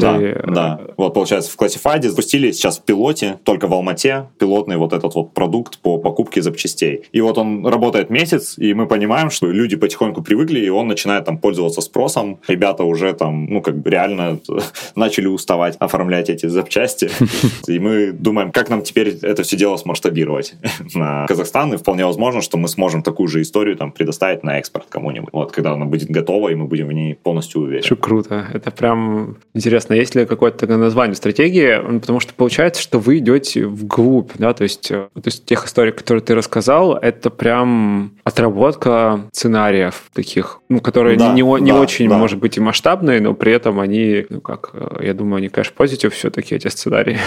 да, 0.00 0.20
и... 0.20 0.34
да. 0.46 0.80
Вот, 0.96 1.14
получается, 1.14 1.50
в 1.50 1.56
Classified 1.56 2.02
запустили 2.02 2.52
сейчас 2.52 2.78
в 2.78 2.84
пилоте, 2.84 3.38
только 3.44 3.66
в 3.66 3.74
Алмате, 3.74 4.28
пилотный 4.38 4.76
вот 4.76 4.92
этот 4.92 5.14
вот 5.14 5.34
продукт 5.34 5.78
по 5.78 5.98
покупке 5.98 6.42
запчастей. 6.42 7.04
И 7.12 7.20
вот 7.20 7.38
он 7.38 7.66
работает 7.66 8.10
месяц, 8.10 8.56
и 8.56 8.72
мы 8.74 8.86
понимаем, 8.86 9.30
что 9.30 9.50
люди 9.50 9.76
потихоньку 9.76 10.22
привыкли, 10.22 10.60
и 10.60 10.68
он 10.68 10.88
начинает 10.88 11.24
там 11.24 11.38
пользоваться 11.38 11.80
спросом. 11.80 12.40
Ребята 12.48 12.84
уже 12.84 13.12
там, 13.12 13.46
ну, 13.46 13.60
как 13.60 13.78
бы 13.78 13.90
реально 13.90 14.38
начали 14.94 15.26
уставать 15.26 15.76
оформлять 15.78 16.30
эти 16.30 16.46
запчасти. 16.46 17.10
И 17.66 17.78
мы 17.78 18.12
думаем, 18.12 18.52
как 18.52 18.68
нам 18.68 18.82
теперь 18.82 19.18
это 19.22 19.42
все 19.42 19.56
дело 19.56 19.76
смасштабировать 19.76 20.54
на 20.94 21.26
Казахстан, 21.26 21.74
и 21.74 21.76
вполне 21.76 22.06
возможно, 22.06 22.40
что 22.40 22.58
мы 22.58 22.68
сможем 22.68 23.02
такую 23.02 23.28
же 23.28 23.42
историю 23.42 23.76
там 23.76 23.92
предоставить 23.92 24.42
на 24.44 24.58
экспорт 24.58 24.86
кому-нибудь. 24.88 25.30
Вот, 25.32 25.52
когда 25.52 25.72
она 25.72 25.84
будет 25.86 26.10
готова, 26.10 26.50
и 26.50 26.54
мы 26.54 26.66
будем 26.66 26.88
в 26.88 26.92
ней 26.92 27.14
полностью 27.14 27.62
уверены. 27.62 27.84
Что 27.84 27.96
круто. 27.96 28.46
Это 28.52 28.70
прям 28.70 29.36
интересно, 29.64 29.94
есть 29.94 30.14
ли 30.14 30.26
какое-то 30.26 30.66
название 30.76 31.14
стратегии, 31.14 31.98
потому 31.98 32.20
что 32.20 32.34
получается, 32.34 32.82
что 32.82 32.98
вы 32.98 33.18
идете 33.18 33.66
вглубь, 33.66 34.32
да, 34.36 34.52
то 34.52 34.64
есть, 34.64 34.90
э, 34.90 35.08
то 35.14 35.22
есть 35.24 35.46
тех 35.46 35.64
историй, 35.64 35.92
которые 35.92 36.22
ты 36.22 36.34
рассказал, 36.34 36.94
это 36.94 37.30
прям 37.30 38.12
отработка 38.24 39.28
сценариев 39.32 40.04
таких, 40.12 40.60
ну, 40.68 40.80
которые 40.80 41.16
да, 41.16 41.32
не, 41.32 41.42
не 41.42 41.72
да, 41.72 41.80
очень, 41.80 42.08
да. 42.08 42.18
может 42.18 42.38
быть, 42.38 42.58
и 42.58 42.60
масштабные, 42.60 43.20
но 43.20 43.32
при 43.32 43.52
этом 43.52 43.80
они, 43.80 44.26
ну, 44.28 44.40
как, 44.40 44.70
э, 44.74 45.06
я 45.06 45.14
думаю, 45.14 45.38
они, 45.38 45.48
конечно, 45.48 45.74
позитив 45.76 46.12
все-таки, 46.12 46.54
эти 46.54 46.68
сценарии. 46.68 47.18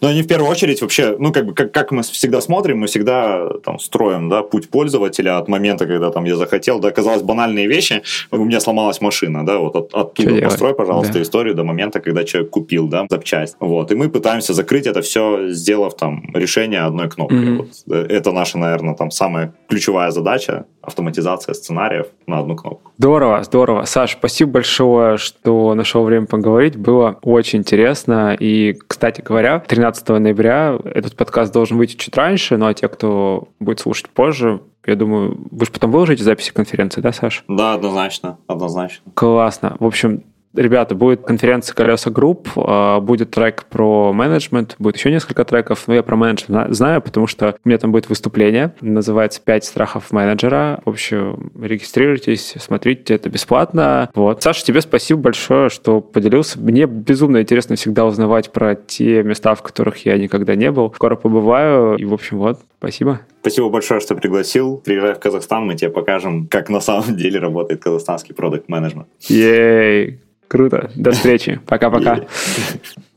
Но 0.00 0.08
они 0.08 0.22
в 0.22 0.26
первую 0.26 0.50
очередь 0.50 0.82
вообще, 0.82 1.16
ну, 1.18 1.32
как 1.32 1.46
бы, 1.46 1.54
как, 1.54 1.72
как 1.72 1.92
мы 1.92 2.02
всегда 2.02 2.40
смотрим, 2.40 2.78
мы 2.78 2.86
всегда 2.86 3.48
там 3.64 3.78
строим, 3.78 4.28
да, 4.28 4.42
путь 4.42 4.68
пользователя 4.68 5.38
от 5.38 5.48
момента, 5.48 5.86
когда 5.86 6.10
там 6.10 6.24
я 6.24 6.36
захотел, 6.36 6.78
да, 6.78 6.90
казалось, 6.90 7.22
банальные 7.22 7.66
вещи, 7.66 8.02
у 8.30 8.44
меня 8.44 8.60
сломалась 8.60 9.00
машина, 9.00 9.44
да, 9.46 9.58
вот 9.58 9.76
от, 9.76 9.94
оттуда 9.94 10.36
Что 10.36 10.44
построй, 10.44 10.74
пожалуйста, 10.74 11.14
да. 11.14 11.22
историю 11.22 11.54
до 11.54 11.64
момента, 11.64 12.00
когда 12.00 12.24
человек 12.24 12.50
купил, 12.50 12.88
да, 12.88 13.06
запчасть. 13.10 13.56
Вот, 13.60 13.92
и 13.92 13.94
мы 13.94 14.08
пытаемся 14.08 14.54
закрыть 14.54 14.86
это 14.86 15.00
все, 15.02 15.48
сделав 15.48 15.96
там 15.96 16.24
решение 16.34 16.80
одной 16.80 17.08
кнопкой. 17.08 17.38
Mm-hmm. 17.38 17.56
Вот. 17.56 17.68
Э, 17.90 18.06
это 18.08 18.32
наша, 18.32 18.58
наверное, 18.58 18.94
там 18.94 19.10
самая 19.10 19.54
ключевая 19.68 20.10
задача— 20.10 20.66
автоматизация 20.84 21.54
сценариев 21.54 22.06
на 22.26 22.38
одну 22.38 22.56
кнопку. 22.56 22.92
Здорово, 22.98 23.42
здорово. 23.42 23.84
Саш, 23.84 24.12
спасибо 24.12 24.52
большое, 24.52 25.16
что 25.16 25.74
нашел 25.74 26.04
время 26.04 26.26
поговорить. 26.26 26.76
Было 26.76 27.18
очень 27.22 27.60
интересно. 27.60 28.36
И, 28.38 28.76
кстати 28.86 29.20
говоря, 29.20 29.60
13 29.60 30.08
ноября 30.08 30.78
этот 30.84 31.16
подкаст 31.16 31.52
должен 31.52 31.76
выйти 31.76 31.96
чуть 31.96 32.16
раньше, 32.16 32.56
ну 32.56 32.66
а 32.66 32.74
те, 32.74 32.88
кто 32.88 33.48
будет 33.58 33.80
слушать 33.80 34.08
позже, 34.10 34.60
я 34.86 34.96
думаю, 34.96 35.38
вы 35.50 35.64
же 35.64 35.72
потом 35.72 35.90
выложите 35.90 36.22
записи 36.24 36.52
конференции, 36.52 37.00
да, 37.00 37.12
Саш? 37.12 37.44
Да, 37.48 37.74
однозначно, 37.74 38.38
однозначно. 38.46 39.12
Классно. 39.14 39.76
В 39.78 39.86
общем, 39.86 40.24
Ребята, 40.54 40.94
будет 40.94 41.22
конференция 41.22 41.74
«Колеса 41.74 42.10
групп», 42.10 42.48
а, 42.56 43.00
будет 43.00 43.30
трек 43.32 43.64
про 43.64 44.12
менеджмент, 44.12 44.76
будет 44.78 44.96
еще 44.96 45.10
несколько 45.10 45.44
треков, 45.44 45.84
но 45.88 45.94
я 45.94 46.02
про 46.02 46.16
менеджмент 46.16 46.72
знаю, 46.74 47.02
потому 47.02 47.26
что 47.26 47.56
у 47.64 47.68
меня 47.68 47.78
там 47.78 47.90
будет 47.90 48.08
выступление, 48.08 48.72
называется 48.80 49.40
«Пять 49.44 49.64
страхов 49.64 50.12
менеджера». 50.12 50.80
В 50.84 50.90
общем, 50.90 51.50
регистрируйтесь, 51.60 52.54
смотрите, 52.60 53.14
это 53.14 53.28
бесплатно. 53.30 54.10
Вот. 54.14 54.42
Саша, 54.42 54.64
тебе 54.64 54.80
спасибо 54.80 55.20
большое, 55.20 55.70
что 55.70 56.00
поделился. 56.00 56.60
Мне 56.60 56.86
безумно 56.86 57.42
интересно 57.42 57.74
всегда 57.74 58.04
узнавать 58.04 58.52
про 58.52 58.76
те 58.76 59.22
места, 59.24 59.54
в 59.56 59.62
которых 59.62 60.04
я 60.04 60.16
никогда 60.18 60.54
не 60.54 60.70
был. 60.70 60.92
Скоро 60.94 61.16
побываю, 61.16 61.96
и, 61.96 62.04
в 62.04 62.14
общем, 62.14 62.38
вот, 62.38 62.60
спасибо. 62.78 63.20
Спасибо 63.40 63.68
большое, 63.70 64.00
что 64.00 64.14
пригласил. 64.14 64.80
Приезжай 64.84 65.14
в 65.14 65.18
Казахстан, 65.18 65.66
мы 65.66 65.74
тебе 65.74 65.90
покажем, 65.90 66.46
как 66.46 66.68
на 66.68 66.80
самом 66.80 67.16
деле 67.16 67.40
работает 67.40 67.82
казахстанский 67.82 68.34
продукт 68.34 68.68
менеджмент 68.68 69.08
Ей! 69.28 70.20
Круто. 70.48 70.90
До 70.94 71.10
встречи. 71.12 71.60
Пока-пока. 71.66 72.26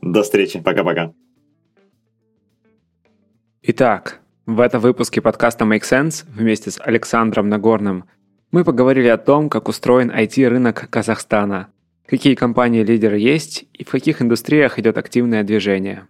До 0.02 0.22
встречи. 0.22 0.60
Пока-пока. 0.60 1.12
Итак, 3.62 4.20
в 4.46 4.60
этом 4.60 4.80
выпуске 4.80 5.20
подкаста 5.20 5.64
Make 5.64 5.82
Sense 5.82 6.24
вместе 6.26 6.70
с 6.70 6.80
Александром 6.80 7.48
Нагорным 7.48 8.04
мы 8.50 8.64
поговорили 8.64 9.08
о 9.08 9.18
том, 9.18 9.50
как 9.50 9.68
устроен 9.68 10.10
IT-рынок 10.10 10.88
Казахстана, 10.88 11.68
какие 12.06 12.34
компании-лидеры 12.34 13.18
есть 13.18 13.66
и 13.74 13.84
в 13.84 13.90
каких 13.90 14.22
индустриях 14.22 14.78
идет 14.78 14.96
активное 14.96 15.44
движение. 15.44 16.06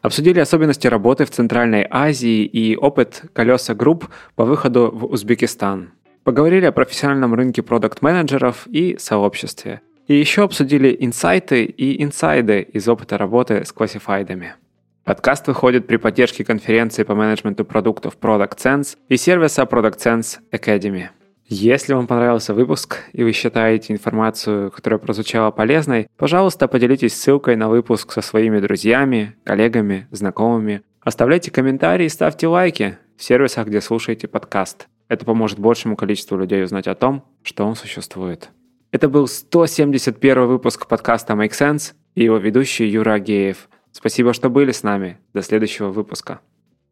Обсудили 0.00 0.40
особенности 0.40 0.86
работы 0.86 1.26
в 1.26 1.30
Центральной 1.30 1.86
Азии 1.88 2.44
и 2.44 2.76
опыт 2.76 3.24
колеса 3.34 3.74
групп 3.74 4.08
по 4.34 4.44
выходу 4.44 4.90
в 4.92 5.04
Узбекистан. 5.04 5.92
Поговорили 6.24 6.64
о 6.64 6.72
профессиональном 6.72 7.34
рынке 7.34 7.62
продукт-менеджеров 7.62 8.66
и 8.68 8.96
сообществе– 8.98 9.82
и 10.12 10.20
еще 10.20 10.42
обсудили 10.42 10.94
инсайты 11.00 11.64
и 11.64 12.02
инсайды 12.02 12.60
из 12.60 12.86
опыта 12.86 13.16
работы 13.16 13.64
с 13.64 13.72
классифайдами. 13.72 14.56
Подкаст 15.04 15.46
выходит 15.48 15.86
при 15.86 15.96
поддержке 15.96 16.44
конференции 16.44 17.02
по 17.02 17.14
менеджменту 17.14 17.64
продуктов 17.64 18.18
Product 18.20 18.58
Sense 18.58 18.98
и 19.08 19.16
сервиса 19.16 19.62
Product 19.62 19.96
Sense 19.96 20.40
Academy. 20.52 21.06
Если 21.46 21.94
вам 21.94 22.06
понравился 22.06 22.52
выпуск 22.52 22.98
и 23.14 23.24
вы 23.24 23.32
считаете 23.32 23.94
информацию, 23.94 24.70
которая 24.70 24.98
прозвучала 24.98 25.50
полезной, 25.50 26.08
пожалуйста, 26.18 26.68
поделитесь 26.68 27.18
ссылкой 27.18 27.56
на 27.56 27.70
выпуск 27.70 28.12
со 28.12 28.20
своими 28.20 28.60
друзьями, 28.60 29.34
коллегами, 29.44 30.08
знакомыми. 30.10 30.82
Оставляйте 31.00 31.50
комментарии 31.50 32.04
и 32.04 32.10
ставьте 32.10 32.48
лайки 32.48 32.98
в 33.16 33.22
сервисах, 33.22 33.66
где 33.66 33.80
слушаете 33.80 34.28
подкаст. 34.28 34.88
Это 35.08 35.24
поможет 35.24 35.58
большему 35.58 35.96
количеству 35.96 36.36
людей 36.36 36.62
узнать 36.62 36.86
о 36.86 36.94
том, 36.94 37.24
что 37.42 37.64
он 37.64 37.76
существует. 37.76 38.50
Это 38.92 39.08
был 39.08 39.26
171 39.26 40.46
выпуск 40.46 40.86
подкаста 40.86 41.32
Make 41.32 41.52
Sense 41.52 41.94
и 42.14 42.24
его 42.24 42.36
ведущий 42.36 42.86
Юра 42.86 43.14
Агеев. 43.14 43.70
Спасибо, 43.90 44.34
что 44.34 44.50
были 44.50 44.70
с 44.70 44.82
нами. 44.82 45.18
До 45.32 45.40
следующего 45.40 45.88
выпуска. 45.88 46.40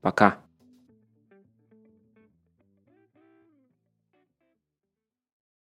Пока. 0.00 0.38